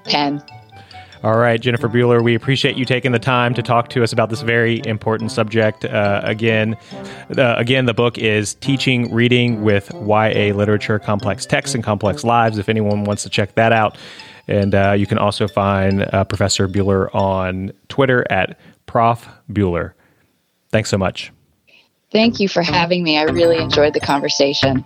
Pen. 0.04 0.42
All 1.22 1.36
right, 1.36 1.60
Jennifer 1.60 1.86
Buehler, 1.86 2.22
we 2.22 2.34
appreciate 2.34 2.76
you 2.76 2.86
taking 2.86 3.12
the 3.12 3.18
time 3.18 3.52
to 3.52 3.62
talk 3.62 3.90
to 3.90 4.02
us 4.02 4.10
about 4.10 4.30
this 4.30 4.40
very 4.40 4.80
important 4.86 5.30
subject. 5.30 5.84
Uh, 5.84 6.22
again, 6.24 6.78
uh, 7.36 7.56
again, 7.58 7.84
the 7.84 7.92
book 7.92 8.16
is 8.16 8.54
Teaching 8.54 9.12
Reading 9.12 9.62
with 9.62 9.92
YA 9.92 10.54
Literature: 10.54 10.98
Complex 10.98 11.44
Texts 11.44 11.74
and 11.74 11.84
Complex 11.84 12.24
Lives. 12.24 12.56
If 12.56 12.70
anyone 12.70 13.04
wants 13.04 13.22
to 13.24 13.28
check 13.28 13.54
that 13.56 13.70
out, 13.70 13.98
and 14.48 14.74
uh, 14.74 14.92
you 14.92 15.06
can 15.06 15.18
also 15.18 15.46
find 15.46 16.08
uh, 16.10 16.24
Professor 16.24 16.66
Buehler 16.66 17.14
on 17.14 17.72
Twitter 17.88 18.24
at 18.30 18.58
Prof 18.86 19.28
Buehler. 19.52 19.92
Thanks 20.70 20.88
so 20.88 20.96
much. 20.96 21.32
Thank 22.12 22.40
you 22.40 22.48
for 22.48 22.62
having 22.62 23.02
me. 23.02 23.18
I 23.18 23.24
really 23.24 23.58
enjoyed 23.58 23.92
the 23.94 24.00
conversation. 24.00 24.84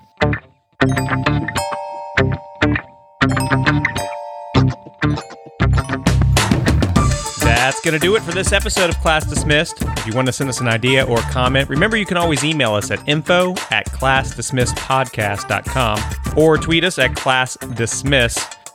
That's 7.40 7.80
going 7.80 7.94
to 7.94 7.98
do 7.98 8.14
it 8.14 8.22
for 8.22 8.32
this 8.32 8.52
episode 8.52 8.90
of 8.90 8.98
Class 8.98 9.26
Dismissed. 9.26 9.80
If 9.80 10.06
you 10.06 10.12
want 10.12 10.26
to 10.26 10.32
send 10.32 10.50
us 10.50 10.60
an 10.60 10.68
idea 10.68 11.04
or 11.04 11.16
comment, 11.30 11.70
remember 11.70 11.96
you 11.96 12.04
can 12.04 12.18
always 12.18 12.44
email 12.44 12.74
us 12.74 12.90
at 12.90 13.08
info 13.08 13.52
at 13.70 13.86
classdismissedpodcast.com 13.86 16.00
or 16.36 16.58
tweet 16.58 16.84
us 16.84 16.98
at 16.98 17.12
classdismiss. 17.12 18.54